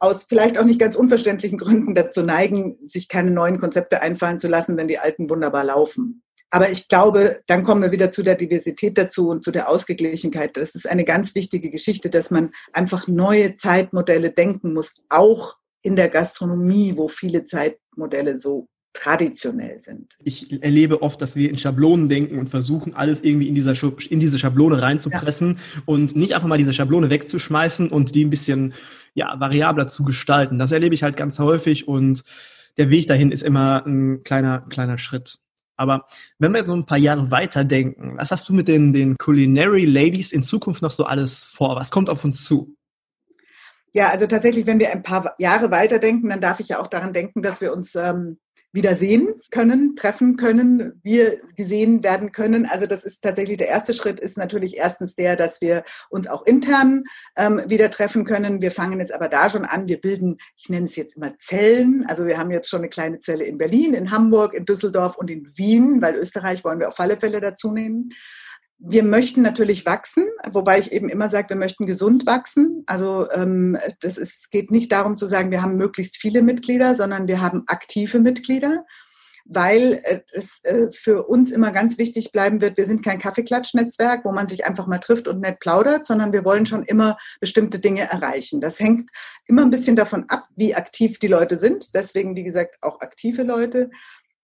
aus 0.00 0.24
vielleicht 0.28 0.58
auch 0.58 0.64
nicht 0.64 0.80
ganz 0.80 0.96
unverständlichen 0.96 1.58
Gründen 1.58 1.94
dazu 1.94 2.22
neigen, 2.22 2.76
sich 2.84 3.08
keine 3.08 3.30
neuen 3.30 3.58
Konzepte 3.58 4.02
einfallen 4.02 4.38
zu 4.38 4.48
lassen, 4.48 4.76
wenn 4.76 4.88
die 4.88 4.98
alten 4.98 5.30
wunderbar 5.30 5.64
laufen. 5.64 6.22
Aber 6.50 6.70
ich 6.70 6.88
glaube, 6.88 7.40
dann 7.46 7.64
kommen 7.64 7.82
wir 7.82 7.92
wieder 7.92 8.10
zu 8.10 8.22
der 8.22 8.36
Diversität 8.36 8.96
dazu 8.96 9.28
und 9.28 9.44
zu 9.44 9.50
der 9.50 9.68
Ausgeglichenheit. 9.68 10.56
Das 10.56 10.74
ist 10.74 10.88
eine 10.88 11.04
ganz 11.04 11.34
wichtige 11.34 11.70
Geschichte, 11.70 12.08
dass 12.08 12.30
man 12.30 12.52
einfach 12.72 13.08
neue 13.08 13.54
Zeitmodelle 13.54 14.30
denken 14.30 14.72
muss, 14.72 14.94
auch 15.08 15.56
in 15.82 15.96
der 15.96 16.08
Gastronomie, 16.08 16.94
wo 16.96 17.08
viele 17.08 17.44
Zeitmodelle 17.44 18.38
so 18.38 18.68
traditionell 18.96 19.78
sind. 19.80 20.16
Ich 20.24 20.62
erlebe 20.62 21.02
oft, 21.02 21.20
dass 21.20 21.36
wir 21.36 21.50
in 21.50 21.58
Schablonen 21.58 22.08
denken 22.08 22.38
und 22.38 22.48
versuchen, 22.48 22.94
alles 22.94 23.20
irgendwie 23.20 23.48
in, 23.48 23.54
dieser 23.54 23.74
in 24.10 24.20
diese 24.20 24.38
Schablone 24.38 24.80
reinzupressen 24.80 25.58
ja. 25.58 25.82
und 25.84 26.16
nicht 26.16 26.34
einfach 26.34 26.48
mal 26.48 26.56
diese 26.56 26.72
Schablone 26.72 27.10
wegzuschmeißen 27.10 27.90
und 27.90 28.14
die 28.14 28.24
ein 28.24 28.30
bisschen 28.30 28.72
ja, 29.14 29.38
variabler 29.38 29.86
zu 29.86 30.04
gestalten. 30.04 30.58
Das 30.58 30.72
erlebe 30.72 30.94
ich 30.94 31.02
halt 31.02 31.16
ganz 31.16 31.38
häufig 31.38 31.86
und 31.86 32.24
der 32.78 32.90
Weg 32.90 33.06
dahin 33.06 33.32
ist 33.32 33.42
immer 33.42 33.84
ein 33.86 34.22
kleiner, 34.22 34.60
kleiner 34.68 34.96
Schritt. 34.96 35.38
Aber 35.76 36.06
wenn 36.38 36.52
wir 36.52 36.58
jetzt 36.58 36.68
so 36.68 36.74
ein 36.74 36.86
paar 36.86 36.98
Jahre 36.98 37.30
weiterdenken, 37.30 38.16
was 38.16 38.30
hast 38.30 38.48
du 38.48 38.54
mit 38.54 38.66
den, 38.66 38.94
den 38.94 39.18
Culinary 39.18 39.84
Ladies 39.84 40.32
in 40.32 40.42
Zukunft 40.42 40.80
noch 40.80 40.90
so 40.90 41.04
alles 41.04 41.44
vor? 41.44 41.76
Was 41.76 41.90
kommt 41.90 42.08
auf 42.08 42.24
uns 42.24 42.44
zu? 42.44 42.74
Ja, 43.92 44.08
also 44.10 44.26
tatsächlich, 44.26 44.66
wenn 44.66 44.78
wir 44.78 44.92
ein 44.92 45.02
paar 45.02 45.34
Jahre 45.38 45.70
weiterdenken, 45.70 46.28
dann 46.30 46.40
darf 46.40 46.60
ich 46.60 46.68
ja 46.68 46.80
auch 46.80 46.86
daran 46.86 47.12
denken, 47.12 47.42
dass 47.42 47.60
wir 47.60 47.72
uns 47.72 47.94
ähm, 47.94 48.38
wieder 48.76 48.94
sehen 48.94 49.34
können, 49.50 49.96
treffen 49.96 50.36
können, 50.36 51.00
wir 51.02 51.38
gesehen 51.56 52.04
werden 52.04 52.30
können. 52.30 52.66
Also 52.66 52.86
das 52.86 53.04
ist 53.04 53.22
tatsächlich 53.22 53.56
der 53.56 53.68
erste 53.68 53.94
Schritt, 53.94 54.20
ist 54.20 54.38
natürlich 54.38 54.76
erstens 54.76 55.16
der, 55.16 55.34
dass 55.34 55.60
wir 55.60 55.82
uns 56.10 56.28
auch 56.28 56.46
intern 56.46 57.02
ähm, 57.36 57.62
wieder 57.66 57.90
treffen 57.90 58.24
können. 58.24 58.62
Wir 58.62 58.70
fangen 58.70 59.00
jetzt 59.00 59.12
aber 59.12 59.28
da 59.28 59.50
schon 59.50 59.64
an, 59.64 59.88
wir 59.88 60.00
bilden, 60.00 60.36
ich 60.56 60.68
nenne 60.68 60.86
es 60.86 60.94
jetzt 60.94 61.16
immer 61.16 61.36
Zellen. 61.38 62.04
Also 62.06 62.26
wir 62.26 62.38
haben 62.38 62.50
jetzt 62.50 62.68
schon 62.68 62.80
eine 62.80 62.90
kleine 62.90 63.18
Zelle 63.18 63.44
in 63.44 63.58
Berlin, 63.58 63.94
in 63.94 64.10
Hamburg, 64.10 64.54
in 64.54 64.66
Düsseldorf 64.66 65.16
und 65.16 65.30
in 65.30 65.50
Wien, 65.56 66.02
weil 66.02 66.14
Österreich 66.14 66.62
wollen 66.62 66.78
wir 66.78 66.88
auf 66.88 67.00
alle 67.00 67.16
Fälle 67.16 67.40
dazu 67.40 67.72
nehmen. 67.72 68.10
Wir 68.78 69.04
möchten 69.04 69.40
natürlich 69.40 69.86
wachsen, 69.86 70.26
wobei 70.52 70.78
ich 70.78 70.92
eben 70.92 71.08
immer 71.08 71.30
sage, 71.30 71.48
wir 71.48 71.56
möchten 71.56 71.86
gesund 71.86 72.26
wachsen. 72.26 72.82
Also 72.86 73.30
ähm, 73.32 73.78
das 74.00 74.18
ist, 74.18 74.50
geht 74.50 74.70
nicht 74.70 74.92
darum 74.92 75.16
zu 75.16 75.26
sagen, 75.26 75.50
wir 75.50 75.62
haben 75.62 75.76
möglichst 75.76 76.18
viele 76.18 76.42
Mitglieder, 76.42 76.94
sondern 76.94 77.26
wir 77.26 77.40
haben 77.40 77.64
aktive 77.68 78.20
Mitglieder, 78.20 78.84
weil 79.46 80.00
äh, 80.02 80.20
es 80.32 80.60
äh, 80.64 80.88
für 80.92 81.26
uns 81.26 81.52
immer 81.52 81.70
ganz 81.70 81.96
wichtig 81.96 82.32
bleiben 82.32 82.60
wird, 82.60 82.76
wir 82.76 82.84
sind 82.84 83.02
kein 83.02 83.18
Kaffeeklatschnetzwerk, 83.18 84.24
wo 84.24 84.32
man 84.32 84.46
sich 84.46 84.66
einfach 84.66 84.86
mal 84.86 84.98
trifft 84.98 85.26
und 85.26 85.40
nett 85.40 85.58
plaudert, 85.60 86.04
sondern 86.04 86.34
wir 86.34 86.44
wollen 86.44 86.66
schon 86.66 86.82
immer 86.82 87.16
bestimmte 87.40 87.78
Dinge 87.78 88.02
erreichen. 88.02 88.60
Das 88.60 88.78
hängt 88.78 89.10
immer 89.46 89.62
ein 89.62 89.70
bisschen 89.70 89.96
davon 89.96 90.26
ab, 90.28 90.48
wie 90.54 90.74
aktiv 90.74 91.18
die 91.18 91.28
Leute 91.28 91.56
sind. 91.56 91.94
Deswegen, 91.94 92.36
wie 92.36 92.44
gesagt, 92.44 92.82
auch 92.82 93.00
aktive 93.00 93.42
Leute. 93.42 93.90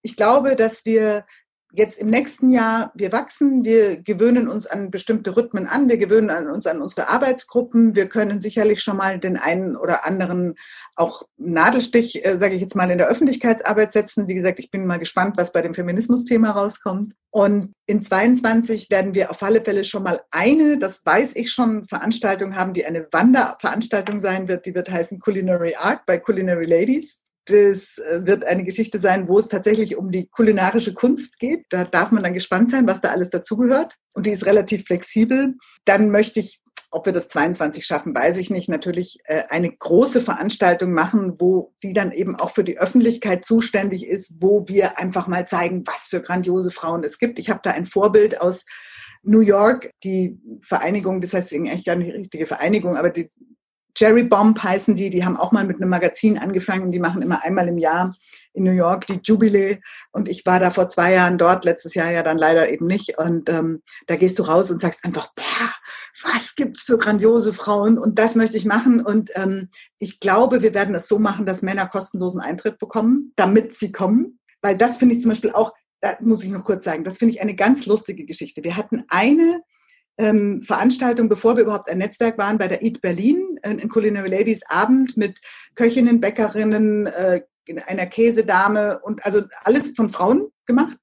Ich 0.01 0.16
glaube, 0.16 0.57
dass 0.57 0.85
wir 0.85 1.26
jetzt 1.72 1.98
im 1.98 2.08
nächsten 2.08 2.50
Jahr, 2.50 2.92
wir 2.94 3.12
wachsen, 3.12 3.64
wir 3.64 3.96
gewöhnen 3.96 4.48
uns 4.48 4.66
an 4.66 4.90
bestimmte 4.90 5.36
Rhythmen 5.36 5.66
an, 5.66 5.88
wir 5.88 5.96
gewöhnen 5.96 6.48
uns 6.48 6.66
an 6.66 6.82
unsere 6.82 7.08
Arbeitsgruppen, 7.08 7.96
wir 7.96 8.08
können 8.08 8.38
sicherlich 8.38 8.82
schon 8.82 8.98
mal 8.98 9.18
den 9.18 9.38
einen 9.38 9.76
oder 9.76 10.06
anderen 10.06 10.54
auch 10.94 11.22
Nadelstich, 11.38 12.26
äh, 12.26 12.36
sage 12.36 12.54
ich 12.54 12.60
jetzt 12.60 12.76
mal, 12.76 12.90
in 12.90 12.98
der 12.98 13.08
Öffentlichkeitsarbeit 13.08 13.92
setzen. 13.92 14.28
Wie 14.28 14.34
gesagt, 14.34 14.60
ich 14.60 14.70
bin 14.70 14.86
mal 14.86 14.98
gespannt, 14.98 15.36
was 15.38 15.52
bei 15.52 15.62
dem 15.62 15.74
Feminismus-Thema 15.74 16.50
rauskommt. 16.50 17.14
Und 17.30 17.72
in 17.86 18.02
22 18.02 18.90
werden 18.90 19.14
wir 19.14 19.30
auf 19.30 19.42
alle 19.42 19.62
Fälle 19.62 19.84
schon 19.84 20.02
mal 20.02 20.20
eine, 20.30 20.78
das 20.78 21.00
weiß 21.04 21.34
ich 21.36 21.50
schon, 21.50 21.84
Veranstaltung 21.84 22.54
haben, 22.54 22.74
die 22.74 22.84
eine 22.84 23.08
Wanderveranstaltung 23.10 24.20
sein 24.20 24.48
wird. 24.48 24.66
Die 24.66 24.74
wird 24.74 24.90
heißen 24.90 25.18
Culinary 25.18 25.74
Art 25.76 26.04
bei 26.04 26.18
Culinary 26.18 26.66
Ladies. 26.66 27.21
Das 27.47 27.99
äh, 27.99 28.24
wird 28.24 28.45
eine 28.45 28.64
Geschichte 28.64 28.99
sein, 28.99 29.28
wo 29.28 29.38
es 29.38 29.49
tatsächlich 29.49 29.97
um 29.97 30.11
die 30.11 30.28
kulinarische 30.28 30.95
Kunst 30.95 31.38
geht. 31.38 31.66
Da 31.70 31.84
darf 31.84 32.12
man 32.12 32.22
dann 32.22 32.34
gespannt 32.34 32.70
sein, 32.70 32.86
was 32.86 33.01
da 33.01 33.11
alles 33.11 33.30
dazugehört. 33.30 33.97
Und 34.14 34.26
die 34.26 34.30
ist 34.30 34.47
relativ 34.47 34.84
flexibel. 34.84 35.55
Dann 35.84 36.11
möchte 36.11 36.38
ich, 36.38 36.61
ob 36.93 37.07
wir 37.07 37.12
das 37.12 37.28
22 37.28 37.84
schaffen, 37.84 38.14
weiß 38.14 38.38
ich 38.38 38.51
nicht, 38.51 38.68
natürlich 38.68 39.18
äh, 39.24 39.45
eine 39.49 39.72
große 39.72 40.20
Veranstaltung 40.20 40.93
machen, 40.93 41.34
wo 41.40 41.74
die 41.82 41.95
dann 41.95 42.12
eben 42.12 42.36
auch 42.36 42.51
für 42.51 42.64
die 42.64 42.78
Öffentlichkeit 42.78 43.45
zuständig 43.45 44.07
ist, 44.07 44.36
wo 44.40 44.68
wir 44.68 44.99
einfach 44.99 45.26
mal 45.26 45.49
zeigen, 45.49 45.82
was 45.86 46.09
für 46.09 46.20
grandiose 46.20 46.70
Frauen 46.70 47.03
es 47.03 47.18
gibt. 47.18 47.38
Ich 47.38 47.51
habe 47.51 47.61
da 47.62 47.70
ein 47.70 47.86
Vorbild 47.86 48.40
aus 48.40 48.66
New 49.24 49.40
York, 49.40 49.90
die 50.05 50.38
Vereinigung, 50.61 51.20
das 51.20 51.32
heißt 51.32 51.55
eigentlich 51.55 51.84
gar 51.84 51.97
nicht 51.97 52.09
die 52.09 52.16
richtige 52.16 52.47
Vereinigung, 52.47 52.97
aber 52.97 53.11
die 53.11 53.30
Jerry 53.97 54.22
Bomb 54.22 54.62
heißen 54.62 54.95
die, 54.95 55.11
die 55.11 55.24
haben 55.24 55.36
auch 55.36 55.53
mal 55.53 55.64
mit 55.64 55.76
einem 55.76 55.90
Magazin 55.90 56.38
angefangen, 56.38 56.90
die 56.90 56.99
machen 56.99 57.22
immer 57.22 57.43
einmal 57.43 57.68
im 57.68 57.78
Jahr 57.78 58.14
in 58.55 58.64
New 58.64 58.72
York 58.72 59.07
die 59.07 59.20
Jubilee. 59.22 59.80
Und 60.12 60.28
ich 60.28 60.45
war 60.47 60.61
da 60.61 60.70
vor 60.70 60.88
zwei 60.88 61.12
Jahren 61.12 61.38
dort, 61.38 61.64
letztes 61.64 61.95
Jahr 61.95 62.11
ja 62.11 62.22
dann 62.22 62.38
leider 62.38 62.70
eben 62.70 62.86
nicht. 62.86 63.18
Und 63.18 63.49
ähm, 63.49 63.82
da 64.07 64.16
gehst 64.16 64.38
du 64.38 64.45
raus 64.45 64.70
und 64.70 64.80
sagst 64.80 65.05
einfach, 65.05 65.28
boah, 65.34 65.72
was 66.22 66.55
gibt's 66.55 66.82
für 66.82 66.99
grandiose 66.99 67.53
Frauen? 67.53 67.99
Und 67.99 68.18
das 68.18 68.34
möchte 68.34 68.57
ich 68.57 68.64
machen. 68.64 69.05
Und 69.05 69.30
ähm, 69.34 69.68
ich 69.99 70.20
glaube, 70.20 70.62
wir 70.62 70.74
werden 70.74 70.95
es 70.95 71.09
so 71.09 71.18
machen, 71.18 71.47
dass 71.47 71.62
Männer 71.62 71.86
kostenlosen 71.86 72.40
Eintritt 72.40 72.78
bekommen, 72.78 73.32
damit 73.36 73.78
sie 73.78 73.93
kommen, 73.93 74.38
weil 74.62 74.76
das 74.76 74.97
finde 74.99 75.14
ich 75.14 75.20
zum 75.20 75.30
Beispiel 75.30 75.53
auch, 75.53 75.72
da 76.01 76.16
muss 76.20 76.43
ich 76.45 76.51
noch 76.51 76.64
kurz 76.64 76.84
sagen, 76.84 77.05
das 77.05 77.18
finde 77.18 77.34
ich 77.34 77.43
eine 77.43 77.55
ganz 77.55 77.86
lustige 77.86 78.24
Geschichte. 78.24 78.64
Wir 78.64 78.76
hatten 78.76 79.05
eine 79.09 79.61
ähm, 80.18 80.62
Veranstaltung, 80.62 81.28
bevor 81.28 81.56
wir 81.56 81.64
überhaupt 81.64 81.88
ein 81.88 81.98
Netzwerk 81.98 82.38
waren, 82.38 82.58
bei 82.58 82.68
der 82.68 82.82
Eat 82.82 83.00
Berlin, 83.00 83.58
äh, 83.62 83.72
in 83.72 83.88
Culinary 83.88 84.28
Ladies 84.28 84.62
Abend 84.68 85.16
mit 85.16 85.40
Köchinnen, 85.74 86.20
Bäckerinnen, 86.20 87.06
äh, 87.06 87.42
einer 87.86 88.06
Käsedame 88.06 89.00
und 89.00 89.24
also 89.24 89.42
alles 89.64 89.90
von 89.90 90.08
Frauen 90.08 90.48
gemacht. 90.66 90.96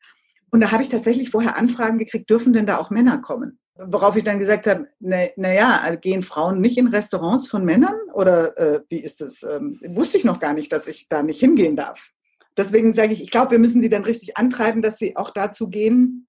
Und 0.51 0.61
da 0.61 0.71
habe 0.71 0.83
ich 0.83 0.89
tatsächlich 0.89 1.29
vorher 1.29 1.57
Anfragen 1.57 1.97
gekriegt, 1.97 2.29
dürfen 2.29 2.53
denn 2.53 2.65
da 2.65 2.77
auch 2.77 2.89
Männer 2.89 3.19
kommen? 3.19 3.59
Worauf 3.75 4.17
ich 4.17 4.25
dann 4.25 4.39
gesagt 4.39 4.67
habe, 4.67 4.87
naja, 4.99 5.29
na 5.37 5.81
also 5.81 5.99
gehen 5.99 6.21
Frauen 6.21 6.59
nicht 6.59 6.77
in 6.77 6.87
Restaurants 6.87 7.47
von 7.47 7.63
Männern? 7.63 7.95
Oder 8.13 8.57
äh, 8.57 8.81
wie 8.89 8.99
ist 8.99 9.21
das? 9.21 9.43
Ähm, 9.43 9.79
wusste 9.87 10.17
ich 10.17 10.25
noch 10.25 10.39
gar 10.39 10.53
nicht, 10.53 10.73
dass 10.73 10.87
ich 10.87 11.07
da 11.07 11.23
nicht 11.23 11.39
hingehen 11.39 11.77
darf. 11.77 12.11
Deswegen 12.57 12.91
sage 12.91 13.13
ich, 13.13 13.23
ich 13.23 13.31
glaube, 13.31 13.51
wir 13.51 13.59
müssen 13.59 13.81
sie 13.81 13.89
dann 13.89 14.03
richtig 14.03 14.35
antreiben, 14.35 14.81
dass 14.81 14.97
sie 14.97 15.15
auch 15.15 15.31
dazu 15.31 15.69
gehen, 15.69 16.27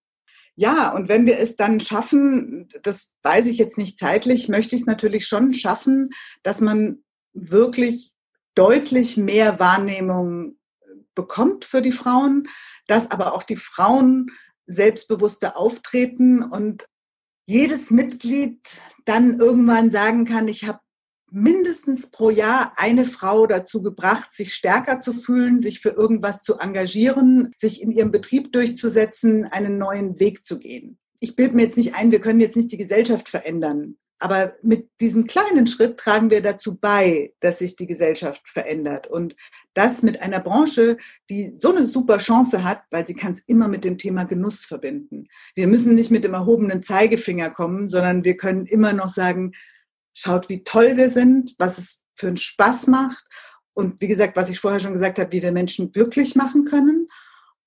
ja, 0.60 0.92
und 0.92 1.08
wenn 1.08 1.24
wir 1.24 1.38
es 1.38 1.56
dann 1.56 1.80
schaffen, 1.80 2.68
das 2.82 3.14
weiß 3.22 3.46
ich 3.46 3.56
jetzt 3.56 3.78
nicht 3.78 3.98
zeitlich, 3.98 4.50
möchte 4.50 4.76
ich 4.76 4.82
es 4.82 4.86
natürlich 4.86 5.26
schon 5.26 5.54
schaffen, 5.54 6.10
dass 6.42 6.60
man 6.60 7.02
wirklich 7.32 8.12
deutlich 8.54 9.16
mehr 9.16 9.58
Wahrnehmung 9.58 10.58
bekommt 11.14 11.64
für 11.64 11.80
die 11.80 11.92
Frauen, 11.92 12.46
dass 12.86 13.10
aber 13.10 13.34
auch 13.34 13.42
die 13.42 13.56
Frauen 13.56 14.32
selbstbewusster 14.66 15.56
auftreten 15.56 16.42
und 16.42 16.86
jedes 17.46 17.90
Mitglied 17.90 18.82
dann 19.06 19.38
irgendwann 19.38 19.88
sagen 19.88 20.26
kann, 20.26 20.46
ich 20.46 20.68
habe 20.68 20.80
mindestens 21.30 22.10
pro 22.10 22.30
Jahr 22.30 22.72
eine 22.76 23.04
Frau 23.04 23.46
dazu 23.46 23.82
gebracht, 23.82 24.32
sich 24.32 24.54
stärker 24.54 25.00
zu 25.00 25.12
fühlen, 25.12 25.58
sich 25.58 25.80
für 25.80 25.90
irgendwas 25.90 26.42
zu 26.42 26.58
engagieren, 26.58 27.52
sich 27.56 27.82
in 27.82 27.90
ihrem 27.90 28.10
Betrieb 28.10 28.52
durchzusetzen, 28.52 29.44
einen 29.44 29.78
neuen 29.78 30.18
Weg 30.20 30.44
zu 30.44 30.58
gehen. 30.58 30.98
Ich 31.20 31.36
bilde 31.36 31.54
mir 31.54 31.62
jetzt 31.62 31.76
nicht 31.76 31.94
ein, 31.94 32.10
wir 32.10 32.20
können 32.20 32.40
jetzt 32.40 32.56
nicht 32.56 32.72
die 32.72 32.78
Gesellschaft 32.78 33.28
verändern. 33.28 33.96
Aber 34.22 34.54
mit 34.62 34.90
diesem 35.00 35.26
kleinen 35.26 35.66
Schritt 35.66 35.96
tragen 35.96 36.30
wir 36.30 36.42
dazu 36.42 36.76
bei, 36.76 37.32
dass 37.40 37.58
sich 37.58 37.76
die 37.76 37.86
Gesellschaft 37.86 38.46
verändert. 38.46 39.06
Und 39.06 39.34
das 39.72 40.02
mit 40.02 40.20
einer 40.20 40.40
Branche, 40.40 40.98
die 41.30 41.54
so 41.56 41.74
eine 41.74 41.86
super 41.86 42.18
Chance 42.18 42.62
hat, 42.62 42.82
weil 42.90 43.06
sie 43.06 43.14
kann 43.14 43.32
es 43.32 43.40
immer 43.40 43.66
mit 43.66 43.82
dem 43.82 43.96
Thema 43.96 44.24
Genuss 44.24 44.66
verbinden. 44.66 45.28
Wir 45.54 45.66
müssen 45.66 45.94
nicht 45.94 46.10
mit 46.10 46.24
dem 46.24 46.34
erhobenen 46.34 46.82
Zeigefinger 46.82 47.48
kommen, 47.48 47.88
sondern 47.88 48.22
wir 48.22 48.36
können 48.36 48.66
immer 48.66 48.92
noch 48.92 49.08
sagen, 49.08 49.52
schaut, 50.20 50.48
wie 50.48 50.64
toll 50.64 50.96
wir 50.96 51.10
sind, 51.10 51.54
was 51.58 51.78
es 51.78 52.04
für 52.14 52.28
einen 52.28 52.36
Spaß 52.36 52.86
macht 52.88 53.24
und 53.72 54.00
wie 54.00 54.08
gesagt, 54.08 54.36
was 54.36 54.50
ich 54.50 54.60
vorher 54.60 54.80
schon 54.80 54.92
gesagt 54.92 55.18
habe, 55.18 55.32
wie 55.32 55.42
wir 55.42 55.52
Menschen 55.52 55.92
glücklich 55.92 56.36
machen 56.36 56.64
können. 56.64 57.08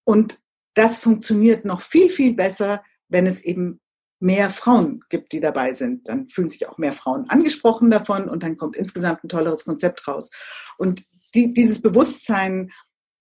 Und 0.04 0.40
das 0.76 0.98
funktioniert 0.98 1.66
noch 1.66 1.82
viel, 1.82 2.10
viel 2.10 2.34
besser, 2.34 2.84
wenn 3.08 3.26
es 3.26 3.42
eben 3.42 3.80
mehr 4.20 4.50
Frauen 4.50 5.02
gibt, 5.10 5.34
die 5.34 5.40
dabei 5.40 5.74
sind. 5.74 6.08
Dann 6.08 6.30
fühlen 6.30 6.50
sich 6.50 6.68
auch 6.68 6.78
mehr 6.78 6.94
Frauen 6.94 7.30
angesprochen 7.30 7.92
davon 7.92 8.30
und 8.30 8.44
dann 8.44 8.58
kommt 8.58 8.76
insgesamt 8.76 9.24
ein 9.24 9.30
tolleres 9.30 9.66
Konzept 9.66 10.08
raus. 10.08 10.30
Und 10.78 11.04
die, 11.36 11.54
dieses 11.54 11.82
Bewusstsein 11.82 12.72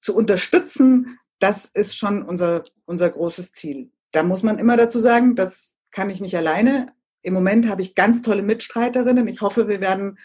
zu 0.00 0.14
unterstützen, 0.14 1.18
das 1.38 1.66
ist 1.66 1.96
schon 1.96 2.22
unser, 2.22 2.64
unser 2.84 3.10
großes 3.10 3.52
Ziel. 3.52 3.90
Da 4.12 4.22
muss 4.22 4.42
man 4.42 4.58
immer 4.58 4.76
dazu 4.76 5.00
sagen, 5.00 5.34
das 5.34 5.72
kann 5.90 6.10
ich 6.10 6.20
nicht 6.20 6.36
alleine. 6.36 6.92
Im 7.22 7.34
Moment 7.34 7.68
habe 7.68 7.82
ich 7.82 7.94
ganz 7.94 8.22
tolle 8.22 8.42
Mitstreiterinnen. 8.42 9.26
Ich 9.28 9.40
hoffe, 9.40 9.68
wir 9.68 9.80
werden 9.80 10.18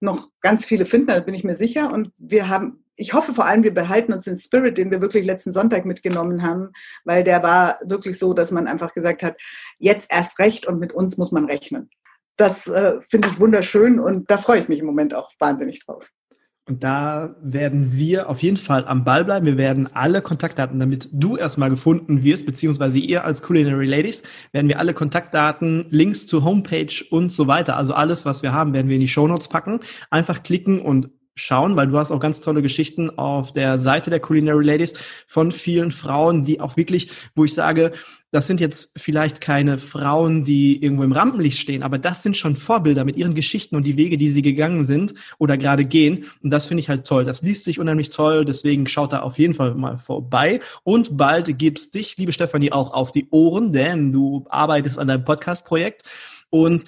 noch 0.00 0.30
ganz 0.40 0.64
viele 0.64 0.84
finden, 0.84 1.08
da 1.08 1.20
bin 1.20 1.34
ich 1.34 1.44
mir 1.44 1.54
sicher. 1.54 1.92
Und 1.92 2.12
wir 2.18 2.48
haben 2.48 2.84
ich 2.98 3.14
hoffe 3.14 3.32
vor 3.32 3.46
allem, 3.46 3.62
wir 3.62 3.72
behalten 3.72 4.12
uns 4.12 4.24
den 4.24 4.36
Spirit, 4.36 4.76
den 4.76 4.90
wir 4.90 5.00
wirklich 5.00 5.24
letzten 5.24 5.52
Sonntag 5.52 5.86
mitgenommen 5.86 6.42
haben, 6.42 6.72
weil 7.04 7.22
der 7.22 7.42
war 7.42 7.78
wirklich 7.84 8.18
so, 8.18 8.34
dass 8.34 8.50
man 8.50 8.66
einfach 8.66 8.92
gesagt 8.92 9.22
hat, 9.22 9.40
jetzt 9.78 10.12
erst 10.12 10.40
recht 10.40 10.66
und 10.66 10.80
mit 10.80 10.92
uns 10.92 11.16
muss 11.16 11.30
man 11.30 11.44
rechnen. 11.44 11.90
Das 12.36 12.66
äh, 12.66 13.00
finde 13.08 13.28
ich 13.28 13.40
wunderschön 13.40 14.00
und 14.00 14.30
da 14.30 14.36
freue 14.36 14.60
ich 14.60 14.68
mich 14.68 14.80
im 14.80 14.86
Moment 14.86 15.14
auch 15.14 15.30
wahnsinnig 15.38 15.84
drauf. 15.86 16.10
Und 16.68 16.84
da 16.84 17.34
werden 17.40 17.96
wir 17.96 18.28
auf 18.28 18.42
jeden 18.42 18.58
Fall 18.58 18.84
am 18.86 19.02
Ball 19.02 19.24
bleiben. 19.24 19.46
Wir 19.46 19.56
werden 19.56 19.88
alle 19.94 20.20
Kontaktdaten, 20.20 20.78
damit 20.78 21.08
du 21.12 21.36
erstmal 21.38 21.70
gefunden 21.70 22.22
wirst, 22.22 22.44
beziehungsweise 22.44 22.98
ihr 22.98 23.24
als 23.24 23.42
Culinary 23.42 23.86
Ladies, 23.86 24.22
werden 24.52 24.68
wir 24.68 24.78
alle 24.78 24.92
Kontaktdaten, 24.92 25.86
Links 25.88 26.26
zur 26.26 26.44
Homepage 26.44 26.92
und 27.10 27.32
so 27.32 27.46
weiter, 27.46 27.76
also 27.76 27.94
alles, 27.94 28.26
was 28.26 28.42
wir 28.42 28.52
haben, 28.52 28.74
werden 28.74 28.88
wir 28.88 28.96
in 28.96 29.00
die 29.00 29.08
Show 29.08 29.26
Notes 29.26 29.48
packen. 29.48 29.80
Einfach 30.10 30.42
klicken 30.42 30.80
und 30.80 31.08
schauen, 31.38 31.76
weil 31.76 31.88
du 31.88 31.98
hast 31.98 32.12
auch 32.12 32.20
ganz 32.20 32.40
tolle 32.40 32.62
Geschichten 32.62 33.10
auf 33.18 33.52
der 33.52 33.78
Seite 33.78 34.10
der 34.10 34.20
Culinary 34.20 34.64
Ladies 34.64 34.94
von 35.26 35.52
vielen 35.52 35.92
Frauen, 35.92 36.44
die 36.44 36.60
auch 36.60 36.76
wirklich, 36.76 37.10
wo 37.34 37.44
ich 37.44 37.54
sage, 37.54 37.92
das 38.30 38.46
sind 38.46 38.60
jetzt 38.60 38.92
vielleicht 38.96 39.40
keine 39.40 39.78
Frauen, 39.78 40.44
die 40.44 40.82
irgendwo 40.82 41.02
im 41.02 41.12
Rampenlicht 41.12 41.58
stehen, 41.58 41.82
aber 41.82 41.96
das 41.96 42.22
sind 42.22 42.36
schon 42.36 42.56
Vorbilder 42.56 43.04
mit 43.06 43.16
ihren 43.16 43.34
Geschichten 43.34 43.74
und 43.74 43.84
die 43.84 43.96
Wege, 43.96 44.18
die 44.18 44.28
sie 44.28 44.42
gegangen 44.42 44.84
sind 44.84 45.14
oder 45.38 45.56
gerade 45.56 45.86
gehen. 45.86 46.26
Und 46.42 46.50
das 46.50 46.66
finde 46.66 46.82
ich 46.82 46.90
halt 46.90 47.06
toll. 47.06 47.24
Das 47.24 47.40
liest 47.40 47.64
sich 47.64 47.78
unheimlich 47.78 48.10
toll. 48.10 48.44
Deswegen 48.44 48.86
schaut 48.86 49.14
da 49.14 49.20
auf 49.20 49.38
jeden 49.38 49.54
Fall 49.54 49.74
mal 49.74 49.96
vorbei. 49.96 50.60
Und 50.84 51.16
bald 51.16 51.58
gibt's 51.58 51.90
dich, 51.90 52.18
liebe 52.18 52.34
Stefanie, 52.34 52.70
auch 52.70 52.92
auf 52.92 53.12
die 53.12 53.28
Ohren, 53.30 53.72
denn 53.72 54.12
du 54.12 54.46
arbeitest 54.50 54.98
an 54.98 55.08
deinem 55.08 55.24
Podcast-Projekt. 55.24 56.02
Und 56.50 56.84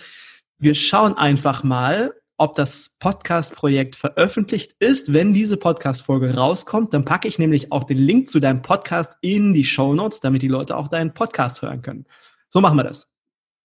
wir 0.58 0.74
schauen 0.74 1.16
einfach 1.16 1.64
mal, 1.64 2.12
ob 2.40 2.54
das 2.54 2.96
Podcast-Projekt 2.98 3.96
veröffentlicht 3.96 4.74
ist. 4.78 5.12
Wenn 5.12 5.34
diese 5.34 5.58
Podcast-Folge 5.58 6.34
rauskommt, 6.34 6.94
dann 6.94 7.04
packe 7.04 7.28
ich 7.28 7.38
nämlich 7.38 7.70
auch 7.70 7.84
den 7.84 7.98
Link 7.98 8.30
zu 8.30 8.40
deinem 8.40 8.62
Podcast 8.62 9.18
in 9.20 9.52
die 9.52 9.64
Show 9.64 9.92
Notes, 9.92 10.20
damit 10.20 10.40
die 10.40 10.48
Leute 10.48 10.74
auch 10.78 10.88
deinen 10.88 11.12
Podcast 11.12 11.60
hören 11.60 11.82
können. 11.82 12.06
So 12.48 12.62
machen 12.62 12.78
wir 12.78 12.84
das. 12.84 13.08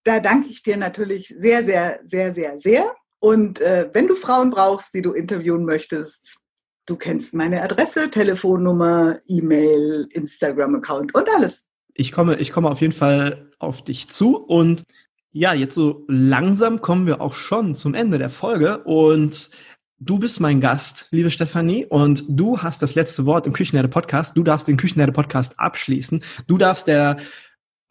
Da 0.04 0.20
danke 0.20 0.50
ich 0.50 0.62
dir 0.62 0.76
natürlich 0.76 1.30
sehr, 1.30 1.64
sehr, 1.64 2.02
sehr, 2.04 2.34
sehr, 2.34 2.60
sehr. 2.60 2.94
Und 3.20 3.62
äh, 3.62 3.90
wenn 3.94 4.08
du 4.08 4.16
Frauen 4.16 4.50
brauchst, 4.50 4.94
die 4.94 5.02
du 5.02 5.14
interviewen 5.14 5.64
möchtest, 5.64 6.40
du 6.86 6.98
kennst 6.98 7.34
meine 7.34 7.62
Adresse, 7.62 8.10
Telefonnummer, 8.10 9.18
E-Mail, 9.26 10.10
Instagram-Account 10.12 11.16
und 11.16 11.30
alles. 11.34 11.70
Ich 11.94 12.12
komme, 12.12 12.36
ich 12.40 12.52
komme 12.52 12.70
auf 12.70 12.82
jeden 12.82 12.92
Fall 12.92 13.52
auf 13.58 13.86
dich 13.86 14.10
zu 14.10 14.36
und 14.36 14.84
ja, 15.38 15.54
jetzt 15.54 15.76
so 15.76 16.06
langsam 16.08 16.82
kommen 16.82 17.06
wir 17.06 17.20
auch 17.20 17.34
schon 17.34 17.76
zum 17.76 17.94
Ende 17.94 18.18
der 18.18 18.30
Folge 18.30 18.78
und 18.86 19.50
du 20.00 20.18
bist 20.18 20.40
mein 20.40 20.62
Gast, 20.62 21.10
liebe 21.12 21.30
Stefanie, 21.30 21.86
und 21.86 22.24
du 22.30 22.60
hast 22.60 22.82
das 22.82 22.96
letzte 22.96 23.26
Wort 23.26 23.46
im 23.46 23.52
Küchenherde 23.52 23.90
Podcast. 23.90 24.38
Du 24.38 24.44
darfst 24.44 24.70
den 24.70 24.78
Küchenherde 24.78 25.12
Podcast 25.12 25.60
abschließen. 25.60 26.24
Du 26.48 26.58
darfst 26.58 26.88
der 26.88 27.18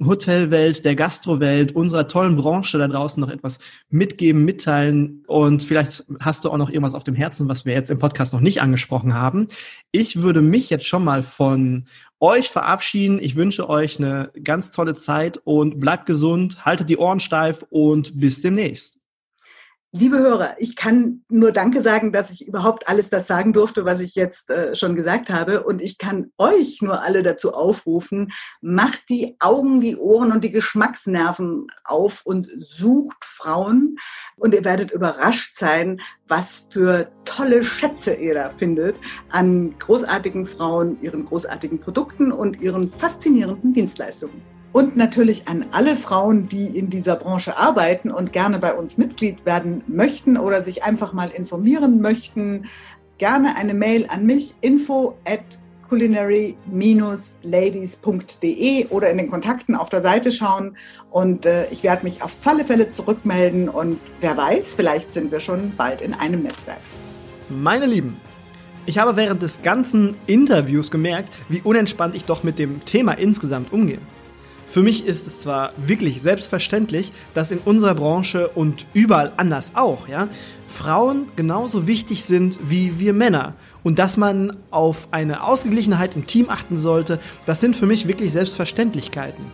Hotelwelt, 0.02 0.86
der 0.86 0.96
Gastrowelt, 0.96 1.76
unserer 1.76 2.08
tollen 2.08 2.36
Branche 2.36 2.78
da 2.78 2.88
draußen 2.88 3.20
noch 3.20 3.30
etwas 3.30 3.58
mitgeben, 3.90 4.46
mitteilen 4.46 5.22
und 5.26 5.62
vielleicht 5.62 6.04
hast 6.20 6.46
du 6.46 6.50
auch 6.50 6.56
noch 6.56 6.70
irgendwas 6.70 6.94
auf 6.94 7.04
dem 7.04 7.14
Herzen, 7.14 7.46
was 7.46 7.66
wir 7.66 7.74
jetzt 7.74 7.90
im 7.90 7.98
Podcast 7.98 8.32
noch 8.32 8.40
nicht 8.40 8.62
angesprochen 8.62 9.12
haben. 9.12 9.48
Ich 9.92 10.22
würde 10.22 10.40
mich 10.40 10.70
jetzt 10.70 10.86
schon 10.86 11.04
mal 11.04 11.22
von 11.22 11.84
euch 12.24 12.48
verabschieden. 12.48 13.18
Ich 13.20 13.36
wünsche 13.36 13.68
euch 13.68 13.98
eine 13.98 14.32
ganz 14.42 14.70
tolle 14.70 14.94
Zeit 14.94 15.38
und 15.44 15.78
bleibt 15.78 16.06
gesund, 16.06 16.64
haltet 16.64 16.88
die 16.88 16.96
Ohren 16.96 17.20
steif 17.20 17.66
und 17.68 18.18
bis 18.18 18.40
demnächst. 18.40 18.98
Liebe 19.96 20.18
Hörer, 20.18 20.56
ich 20.58 20.74
kann 20.74 21.22
nur 21.28 21.52
Danke 21.52 21.80
sagen, 21.80 22.10
dass 22.10 22.32
ich 22.32 22.48
überhaupt 22.48 22.88
alles 22.88 23.10
das 23.10 23.28
sagen 23.28 23.52
durfte, 23.52 23.84
was 23.84 24.00
ich 24.00 24.16
jetzt 24.16 24.50
äh, 24.50 24.74
schon 24.74 24.96
gesagt 24.96 25.30
habe. 25.30 25.62
Und 25.62 25.80
ich 25.80 25.98
kann 25.98 26.32
euch 26.36 26.82
nur 26.82 27.02
alle 27.02 27.22
dazu 27.22 27.54
aufrufen, 27.54 28.32
macht 28.60 29.08
die 29.08 29.36
Augen, 29.38 29.80
die 29.80 29.96
Ohren 29.96 30.32
und 30.32 30.42
die 30.42 30.50
Geschmacksnerven 30.50 31.68
auf 31.84 32.22
und 32.24 32.48
sucht 32.58 33.24
Frauen. 33.24 33.94
Und 34.34 34.52
ihr 34.52 34.64
werdet 34.64 34.90
überrascht 34.90 35.54
sein, 35.56 36.00
was 36.26 36.66
für 36.70 37.12
tolle 37.24 37.62
Schätze 37.62 38.14
ihr 38.14 38.34
da 38.34 38.50
findet 38.50 38.96
an 39.30 39.78
großartigen 39.78 40.44
Frauen, 40.44 41.00
ihren 41.02 41.24
großartigen 41.24 41.78
Produkten 41.78 42.32
und 42.32 42.60
ihren 42.60 42.90
faszinierenden 42.90 43.72
Dienstleistungen. 43.72 44.53
Und 44.74 44.96
natürlich 44.96 45.46
an 45.46 45.66
alle 45.70 45.94
Frauen, 45.94 46.48
die 46.48 46.66
in 46.66 46.90
dieser 46.90 47.14
Branche 47.14 47.56
arbeiten 47.56 48.10
und 48.10 48.32
gerne 48.32 48.58
bei 48.58 48.74
uns 48.74 48.98
Mitglied 48.98 49.46
werden 49.46 49.84
möchten 49.86 50.36
oder 50.36 50.62
sich 50.62 50.82
einfach 50.82 51.12
mal 51.12 51.30
informieren 51.30 52.00
möchten, 52.00 52.64
gerne 53.18 53.54
eine 53.54 53.72
Mail 53.72 54.06
an 54.08 54.26
mich, 54.26 54.56
info 54.62 55.16
at 55.24 55.60
culinary-ladies.de 55.88 58.86
oder 58.88 59.12
in 59.12 59.18
den 59.18 59.30
Kontakten 59.30 59.76
auf 59.76 59.90
der 59.90 60.00
Seite 60.00 60.32
schauen. 60.32 60.76
Und 61.08 61.46
äh, 61.46 61.68
ich 61.70 61.84
werde 61.84 62.02
mich 62.02 62.20
auf 62.20 62.32
alle 62.44 62.64
Fälle 62.64 62.88
zurückmelden 62.88 63.68
und 63.68 64.00
wer 64.20 64.36
weiß, 64.36 64.74
vielleicht 64.74 65.12
sind 65.12 65.30
wir 65.30 65.38
schon 65.38 65.76
bald 65.76 66.02
in 66.02 66.14
einem 66.14 66.42
Netzwerk. 66.42 66.80
Meine 67.48 67.86
Lieben, 67.86 68.16
ich 68.86 68.98
habe 68.98 69.14
während 69.14 69.40
des 69.40 69.62
ganzen 69.62 70.16
Interviews 70.26 70.90
gemerkt, 70.90 71.32
wie 71.48 71.60
unentspannt 71.62 72.16
ich 72.16 72.24
doch 72.24 72.42
mit 72.42 72.58
dem 72.58 72.84
Thema 72.84 73.12
insgesamt 73.12 73.72
umgehe. 73.72 74.00
Für 74.74 74.82
mich 74.82 75.06
ist 75.06 75.28
es 75.28 75.38
zwar 75.38 75.72
wirklich 75.76 76.20
selbstverständlich, 76.20 77.12
dass 77.32 77.52
in 77.52 77.58
unserer 77.58 77.94
Branche 77.94 78.48
und 78.56 78.86
überall 78.92 79.30
anders 79.36 79.70
auch, 79.76 80.08
ja, 80.08 80.26
Frauen 80.66 81.28
genauso 81.36 81.86
wichtig 81.86 82.24
sind 82.24 82.58
wie 82.68 82.98
wir 82.98 83.12
Männer 83.12 83.54
und 83.84 84.00
dass 84.00 84.16
man 84.16 84.56
auf 84.72 85.06
eine 85.12 85.44
Ausgeglichenheit 85.44 86.16
im 86.16 86.26
Team 86.26 86.50
achten 86.50 86.76
sollte, 86.76 87.20
das 87.46 87.60
sind 87.60 87.76
für 87.76 87.86
mich 87.86 88.08
wirklich 88.08 88.32
Selbstverständlichkeiten. 88.32 89.44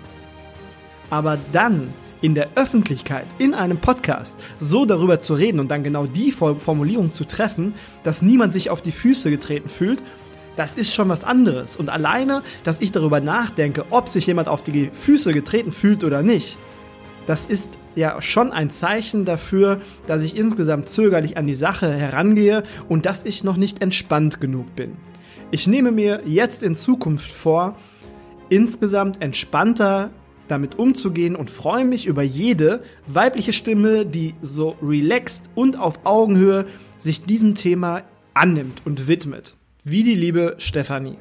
Aber 1.11 1.37
dann 1.53 1.93
in 2.23 2.35
der 2.35 2.49
Öffentlichkeit, 2.55 3.27
in 3.37 3.53
einem 3.53 3.77
Podcast, 3.77 4.43
so 4.59 4.87
darüber 4.87 5.21
zu 5.21 5.35
reden 5.35 5.61
und 5.61 5.71
dann 5.71 5.85
genau 5.85 6.07
die 6.07 6.33
Formulierung 6.33 7.13
zu 7.13 7.27
treffen, 7.27 7.75
dass 8.05 8.23
niemand 8.23 8.55
sich 8.55 8.71
auf 8.71 8.81
die 8.81 8.93
Füße 8.93 9.29
getreten 9.29 9.69
fühlt 9.69 10.03
das 10.57 10.75
ist 10.75 10.95
schon 10.95 11.09
was 11.09 11.25
anderes. 11.25 11.77
Und 11.77 11.89
alleine, 11.89 12.43
dass 12.65 12.81
ich 12.81 12.93
darüber 12.93 13.21
nachdenke, 13.21 13.85
ob 13.91 14.09
sich 14.09 14.27
jemand 14.27 14.49
auf 14.49 14.63
die 14.63 14.91
Füße 14.93 15.33
getreten 15.33 15.73
fühlt 15.73 16.05
oder 16.05 16.23
nicht, 16.23 16.57
das 17.27 17.45
ist 17.45 17.79
ja 17.95 18.21
schon 18.21 18.53
ein 18.53 18.71
Zeichen 18.71 19.25
dafür, 19.25 19.81
dass 20.07 20.23
ich 20.23 20.37
insgesamt 20.37 20.89
zögerlich 20.89 21.37
an 21.37 21.47
die 21.47 21.55
Sache 21.55 21.93
herangehe 21.93 22.65
und 22.89 23.07
dass 23.07 23.25
ich 23.25 23.45
noch 23.45 23.57
nicht 23.57 23.83
entspannt 23.83 24.41
genug 24.41 24.75
bin. 24.75 24.97
Ich 25.53 25.67
nehme 25.67 25.93
mir 25.93 26.23
jetzt 26.27 26.63
in 26.63 26.75
Zukunft 26.75 27.31
vor, 27.31 27.77
insgesamt 28.49 29.23
entspannter 29.23 30.11
damit 30.49 30.79
umzugehen 30.79 31.37
und 31.37 31.51
freue 31.51 31.85
mich 31.85 32.07
über 32.07 32.23
jede 32.23 32.83
weibliche 33.07 33.53
Stimme, 33.53 34.05
die 34.05 34.35
so 34.43 34.77
relaxed 34.83 35.45
und 35.55 35.79
auf 35.79 36.01
Augenhöhe 36.05 36.67
sich 36.99 37.23
diesem 37.23 37.55
Thema 37.55 38.03
annimmt 38.35 38.83
und 38.85 39.07
widmet. 39.07 39.55
Wie 39.83 40.03
die 40.03 40.15
liebe 40.15 40.57
Stefanie. 40.59 41.17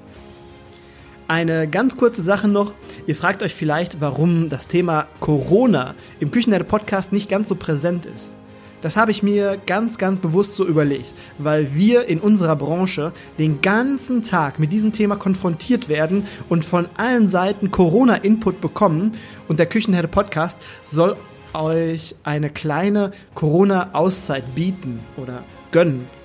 Eine 1.29 1.65
ganz 1.69 1.95
kurze 1.95 2.21
Sache 2.21 2.49
noch. 2.49 2.73
Ihr 3.07 3.15
fragt 3.15 3.41
euch 3.41 3.55
vielleicht, 3.55 4.01
warum 4.01 4.49
das 4.49 4.67
Thema 4.67 5.07
Corona 5.21 5.95
im 6.19 6.29
Küchenherde 6.29 6.65
Podcast 6.65 7.13
nicht 7.13 7.29
ganz 7.29 7.47
so 7.47 7.55
präsent 7.55 8.05
ist. 8.05 8.35
Das 8.81 8.97
habe 8.97 9.11
ich 9.11 9.23
mir 9.23 9.57
ganz, 9.65 9.97
ganz 9.97 10.19
bewusst 10.19 10.55
so 10.55 10.67
überlegt, 10.67 11.13
weil 11.37 11.73
wir 11.73 12.07
in 12.07 12.19
unserer 12.19 12.57
Branche 12.57 13.13
den 13.37 13.61
ganzen 13.61 14.23
Tag 14.23 14.59
mit 14.59 14.73
diesem 14.73 14.91
Thema 14.91 15.15
konfrontiert 15.15 15.87
werden 15.87 16.27
und 16.49 16.65
von 16.65 16.89
allen 16.97 17.29
Seiten 17.29 17.71
Corona-Input 17.71 18.59
bekommen. 18.59 19.13
Und 19.47 19.59
der 19.59 19.67
Küchenherde 19.67 20.09
Podcast 20.09 20.57
soll 20.83 21.15
euch 21.53 22.13
eine 22.23 22.49
kleine 22.49 23.11
Corona-Auszeit 23.35 24.53
bieten 24.53 24.99
oder 25.15 25.45
gönnen 25.71 26.18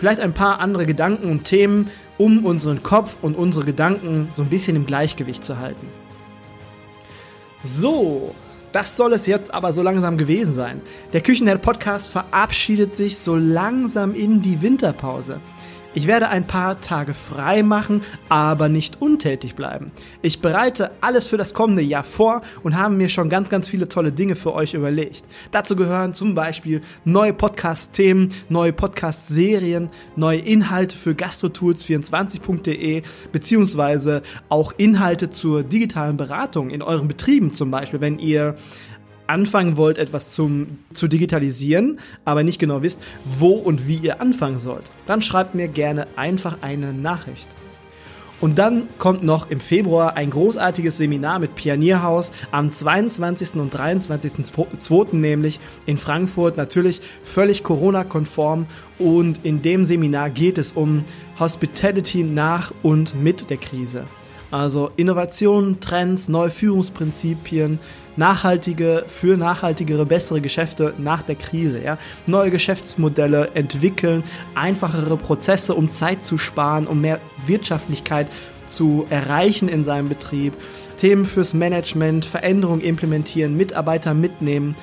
vielleicht 0.00 0.20
ein 0.20 0.32
paar 0.32 0.60
andere 0.60 0.86
Gedanken 0.86 1.30
und 1.30 1.44
Themen, 1.44 1.90
um 2.16 2.46
unseren 2.46 2.82
Kopf 2.82 3.18
und 3.20 3.36
unsere 3.36 3.66
Gedanken 3.66 4.28
so 4.30 4.42
ein 4.42 4.48
bisschen 4.48 4.74
im 4.74 4.86
Gleichgewicht 4.86 5.44
zu 5.44 5.58
halten. 5.58 5.86
So, 7.62 8.34
das 8.72 8.96
soll 8.96 9.12
es 9.12 9.26
jetzt 9.26 9.52
aber 9.52 9.74
so 9.74 9.82
langsam 9.82 10.16
gewesen 10.16 10.52
sein. 10.52 10.80
Der 11.12 11.20
Küchenherd 11.20 11.60
Podcast 11.60 12.08
verabschiedet 12.08 12.94
sich 12.94 13.18
so 13.18 13.36
langsam 13.36 14.14
in 14.14 14.40
die 14.40 14.62
Winterpause. 14.62 15.38
Ich 15.92 16.06
werde 16.06 16.28
ein 16.28 16.46
paar 16.46 16.80
Tage 16.80 17.14
frei 17.14 17.64
machen, 17.64 18.02
aber 18.28 18.68
nicht 18.68 19.02
untätig 19.02 19.56
bleiben. 19.56 19.90
Ich 20.22 20.40
bereite 20.40 20.92
alles 21.00 21.26
für 21.26 21.36
das 21.36 21.52
kommende 21.52 21.82
Jahr 21.82 22.04
vor 22.04 22.42
und 22.62 22.78
habe 22.78 22.94
mir 22.94 23.08
schon 23.08 23.28
ganz, 23.28 23.50
ganz 23.50 23.68
viele 23.68 23.88
tolle 23.88 24.12
Dinge 24.12 24.36
für 24.36 24.54
euch 24.54 24.74
überlegt. 24.74 25.24
Dazu 25.50 25.74
gehören 25.74 26.14
zum 26.14 26.36
Beispiel 26.36 26.80
neue 27.04 27.32
Podcast-Themen, 27.32 28.28
neue 28.48 28.72
Podcast-Serien, 28.72 29.90
neue 30.14 30.38
Inhalte 30.38 30.96
für 30.96 31.10
gastrotools24.de, 31.10 33.02
beziehungsweise 33.32 34.22
auch 34.48 34.72
Inhalte 34.76 35.30
zur 35.30 35.64
digitalen 35.64 36.16
Beratung 36.16 36.70
in 36.70 36.82
euren 36.82 37.08
Betrieben 37.08 37.52
zum 37.52 37.72
Beispiel, 37.72 38.00
wenn 38.00 38.20
ihr 38.20 38.54
anfangen 39.30 39.76
wollt, 39.76 39.98
etwas 39.98 40.32
zum, 40.32 40.78
zu 40.92 41.08
digitalisieren, 41.08 42.00
aber 42.24 42.42
nicht 42.42 42.58
genau 42.58 42.82
wisst, 42.82 43.00
wo 43.24 43.52
und 43.52 43.88
wie 43.88 43.96
ihr 43.96 44.20
anfangen 44.20 44.58
sollt, 44.58 44.90
dann 45.06 45.22
schreibt 45.22 45.54
mir 45.54 45.68
gerne 45.68 46.06
einfach 46.16 46.58
eine 46.62 46.92
Nachricht. 46.92 47.48
Und 48.40 48.58
dann 48.58 48.88
kommt 48.98 49.22
noch 49.22 49.50
im 49.50 49.60
Februar 49.60 50.16
ein 50.16 50.30
großartiges 50.30 50.96
Seminar 50.96 51.40
mit 51.40 51.54
Pionierhaus 51.56 52.32
am 52.50 52.72
22. 52.72 53.56
und 53.56 53.74
23.2. 53.74 55.14
nämlich 55.14 55.60
in 55.84 55.98
Frankfurt, 55.98 56.56
natürlich 56.56 57.02
völlig 57.22 57.62
Corona-konform. 57.62 58.66
Und 58.98 59.44
in 59.44 59.60
dem 59.60 59.84
Seminar 59.84 60.30
geht 60.30 60.56
es 60.56 60.72
um 60.72 61.04
Hospitality 61.38 62.24
nach 62.24 62.72
und 62.82 63.14
mit 63.14 63.50
der 63.50 63.58
Krise. 63.58 64.04
Also 64.50 64.90
Innovationen, 64.96 65.80
Trends, 65.80 66.28
neue 66.28 66.50
Führungsprinzipien, 66.50 67.78
nachhaltige, 68.16 69.04
für 69.06 69.36
nachhaltigere, 69.36 70.04
bessere 70.04 70.40
Geschäfte 70.40 70.94
nach 70.98 71.22
der 71.22 71.36
Krise. 71.36 71.80
Ja? 71.82 71.98
Neue 72.26 72.50
Geschäftsmodelle 72.50 73.50
entwickeln, 73.54 74.24
einfachere 74.54 75.16
Prozesse, 75.16 75.74
um 75.74 75.90
Zeit 75.90 76.24
zu 76.24 76.36
sparen, 76.36 76.86
um 76.86 77.00
mehr 77.00 77.20
Wirtschaftlichkeit 77.46 78.26
zu 78.66 79.06
erreichen 79.10 79.68
in 79.68 79.84
seinem 79.84 80.08
Betrieb. 80.08 80.54
Themen 80.96 81.26
fürs 81.26 81.54
Management, 81.54 82.24
Veränderungen 82.24 82.80
implementieren, 82.80 83.56
Mitarbeiter 83.56 84.14
mitnehmen 84.14 84.74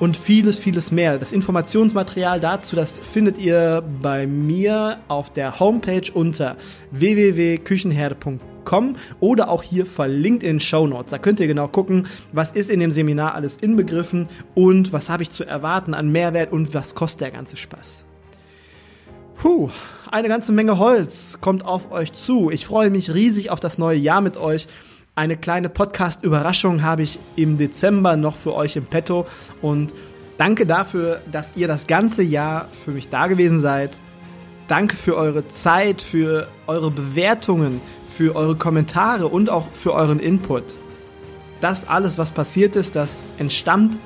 und 0.00 0.16
vieles, 0.16 0.58
vieles 0.58 0.90
mehr. 0.90 1.18
Das 1.18 1.32
Informationsmaterial 1.32 2.40
dazu, 2.40 2.76
das 2.76 3.00
findet 3.00 3.38
ihr 3.38 3.82
bei 4.02 4.26
mir 4.26 4.98
auf 5.08 5.32
der 5.32 5.60
Homepage 5.60 6.10
unter 6.12 6.56
www.küchenherde.com 6.90 8.53
www.seminar.com 8.64 8.96
oder 9.20 9.48
auch 9.48 9.62
hier 9.62 9.86
verlinkt 9.86 10.42
in 10.42 10.56
den 10.56 10.60
Show 10.60 10.86
Notes. 10.86 11.10
Da 11.10 11.18
könnt 11.18 11.40
ihr 11.40 11.46
genau 11.46 11.68
gucken, 11.68 12.06
was 12.32 12.50
ist 12.50 12.70
in 12.70 12.80
dem 12.80 12.90
Seminar 12.90 13.34
alles 13.34 13.56
inbegriffen 13.56 14.28
und 14.54 14.92
was 14.92 15.10
habe 15.10 15.22
ich 15.22 15.30
zu 15.30 15.44
erwarten 15.44 15.94
an 15.94 16.10
Mehrwert 16.10 16.52
und 16.52 16.74
was 16.74 16.94
kostet 16.94 17.22
der 17.22 17.30
ganze 17.30 17.56
Spaß. 17.56 18.04
Puh, 19.36 19.70
eine 20.10 20.28
ganze 20.28 20.52
Menge 20.52 20.78
Holz 20.78 21.38
kommt 21.40 21.64
auf 21.64 21.90
euch 21.90 22.12
zu. 22.12 22.50
Ich 22.50 22.66
freue 22.66 22.90
mich 22.90 23.14
riesig 23.14 23.50
auf 23.50 23.60
das 23.60 23.78
neue 23.78 23.98
Jahr 23.98 24.20
mit 24.20 24.36
euch. 24.36 24.68
Eine 25.16 25.36
kleine 25.36 25.68
Podcast-Überraschung 25.68 26.82
habe 26.82 27.02
ich 27.02 27.18
im 27.36 27.56
Dezember 27.56 28.16
noch 28.16 28.36
für 28.36 28.54
euch 28.54 28.76
im 28.76 28.86
Petto 28.86 29.26
und 29.62 29.92
danke 30.38 30.66
dafür, 30.66 31.20
dass 31.30 31.56
ihr 31.56 31.68
das 31.68 31.86
ganze 31.86 32.22
Jahr 32.22 32.68
für 32.84 32.90
mich 32.90 33.08
da 33.10 33.28
gewesen 33.28 33.58
seid. 33.58 33.98
Danke 34.66 34.96
für 34.96 35.16
eure 35.16 35.46
Zeit, 35.48 36.00
für 36.00 36.48
eure 36.66 36.90
Bewertungen, 36.90 37.80
für 38.16 38.36
eure 38.36 38.56
Kommentare 38.56 39.26
und 39.26 39.50
auch 39.50 39.68
für 39.72 39.92
euren 39.92 40.20
Input. 40.20 40.76
Das 41.60 41.88
alles, 41.88 42.16
was 42.16 42.30
passiert 42.30 42.76
ist, 42.76 42.94
das 42.94 43.22
entstammt 43.38 43.96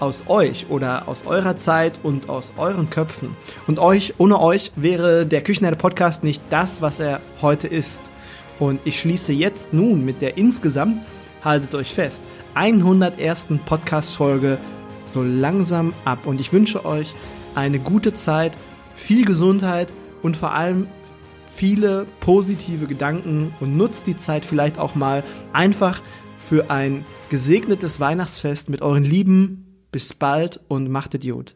aus 0.00 0.24
euch 0.26 0.66
oder 0.68 1.08
aus 1.08 1.24
eurer 1.26 1.56
Zeit 1.56 2.00
und 2.02 2.28
aus 2.28 2.52
euren 2.56 2.90
Köpfen. 2.90 3.36
Und 3.66 3.78
euch, 3.78 4.14
ohne 4.18 4.40
euch 4.40 4.72
wäre 4.76 5.24
der 5.24 5.42
Küchenherde 5.42 5.76
Podcast 5.76 6.24
nicht 6.24 6.42
das, 6.50 6.82
was 6.82 7.00
er 7.00 7.20
heute 7.40 7.68
ist. 7.68 8.10
Und 8.58 8.80
ich 8.84 9.00
schließe 9.00 9.32
jetzt 9.32 9.72
nun 9.72 10.04
mit 10.04 10.20
der 10.20 10.36
insgesamt, 10.36 11.00
haltet 11.42 11.74
euch 11.74 11.94
fest, 11.94 12.22
101. 12.54 13.46
Podcast-Folge 13.64 14.58
so 15.06 15.22
langsam 15.22 15.94
ab. 16.04 16.26
Und 16.26 16.40
ich 16.40 16.52
wünsche 16.52 16.84
euch 16.84 17.14
eine 17.54 17.78
gute 17.78 18.14
Zeit, 18.14 18.58
viel 18.94 19.24
Gesundheit 19.24 19.92
und 20.22 20.36
vor 20.36 20.52
allem 20.52 20.86
viele 21.54 22.06
positive 22.20 22.86
Gedanken 22.86 23.54
und 23.60 23.76
nutzt 23.76 24.06
die 24.06 24.16
Zeit 24.16 24.44
vielleicht 24.44 24.78
auch 24.78 24.94
mal 24.94 25.22
einfach 25.52 26.02
für 26.36 26.70
ein 26.70 27.04
gesegnetes 27.30 28.00
Weihnachtsfest 28.00 28.68
mit 28.68 28.82
euren 28.82 29.04
Lieben. 29.04 29.60
Bis 29.92 30.12
bald 30.12 30.60
und 30.66 30.90
macht 30.90 31.14
Idiot. 31.14 31.54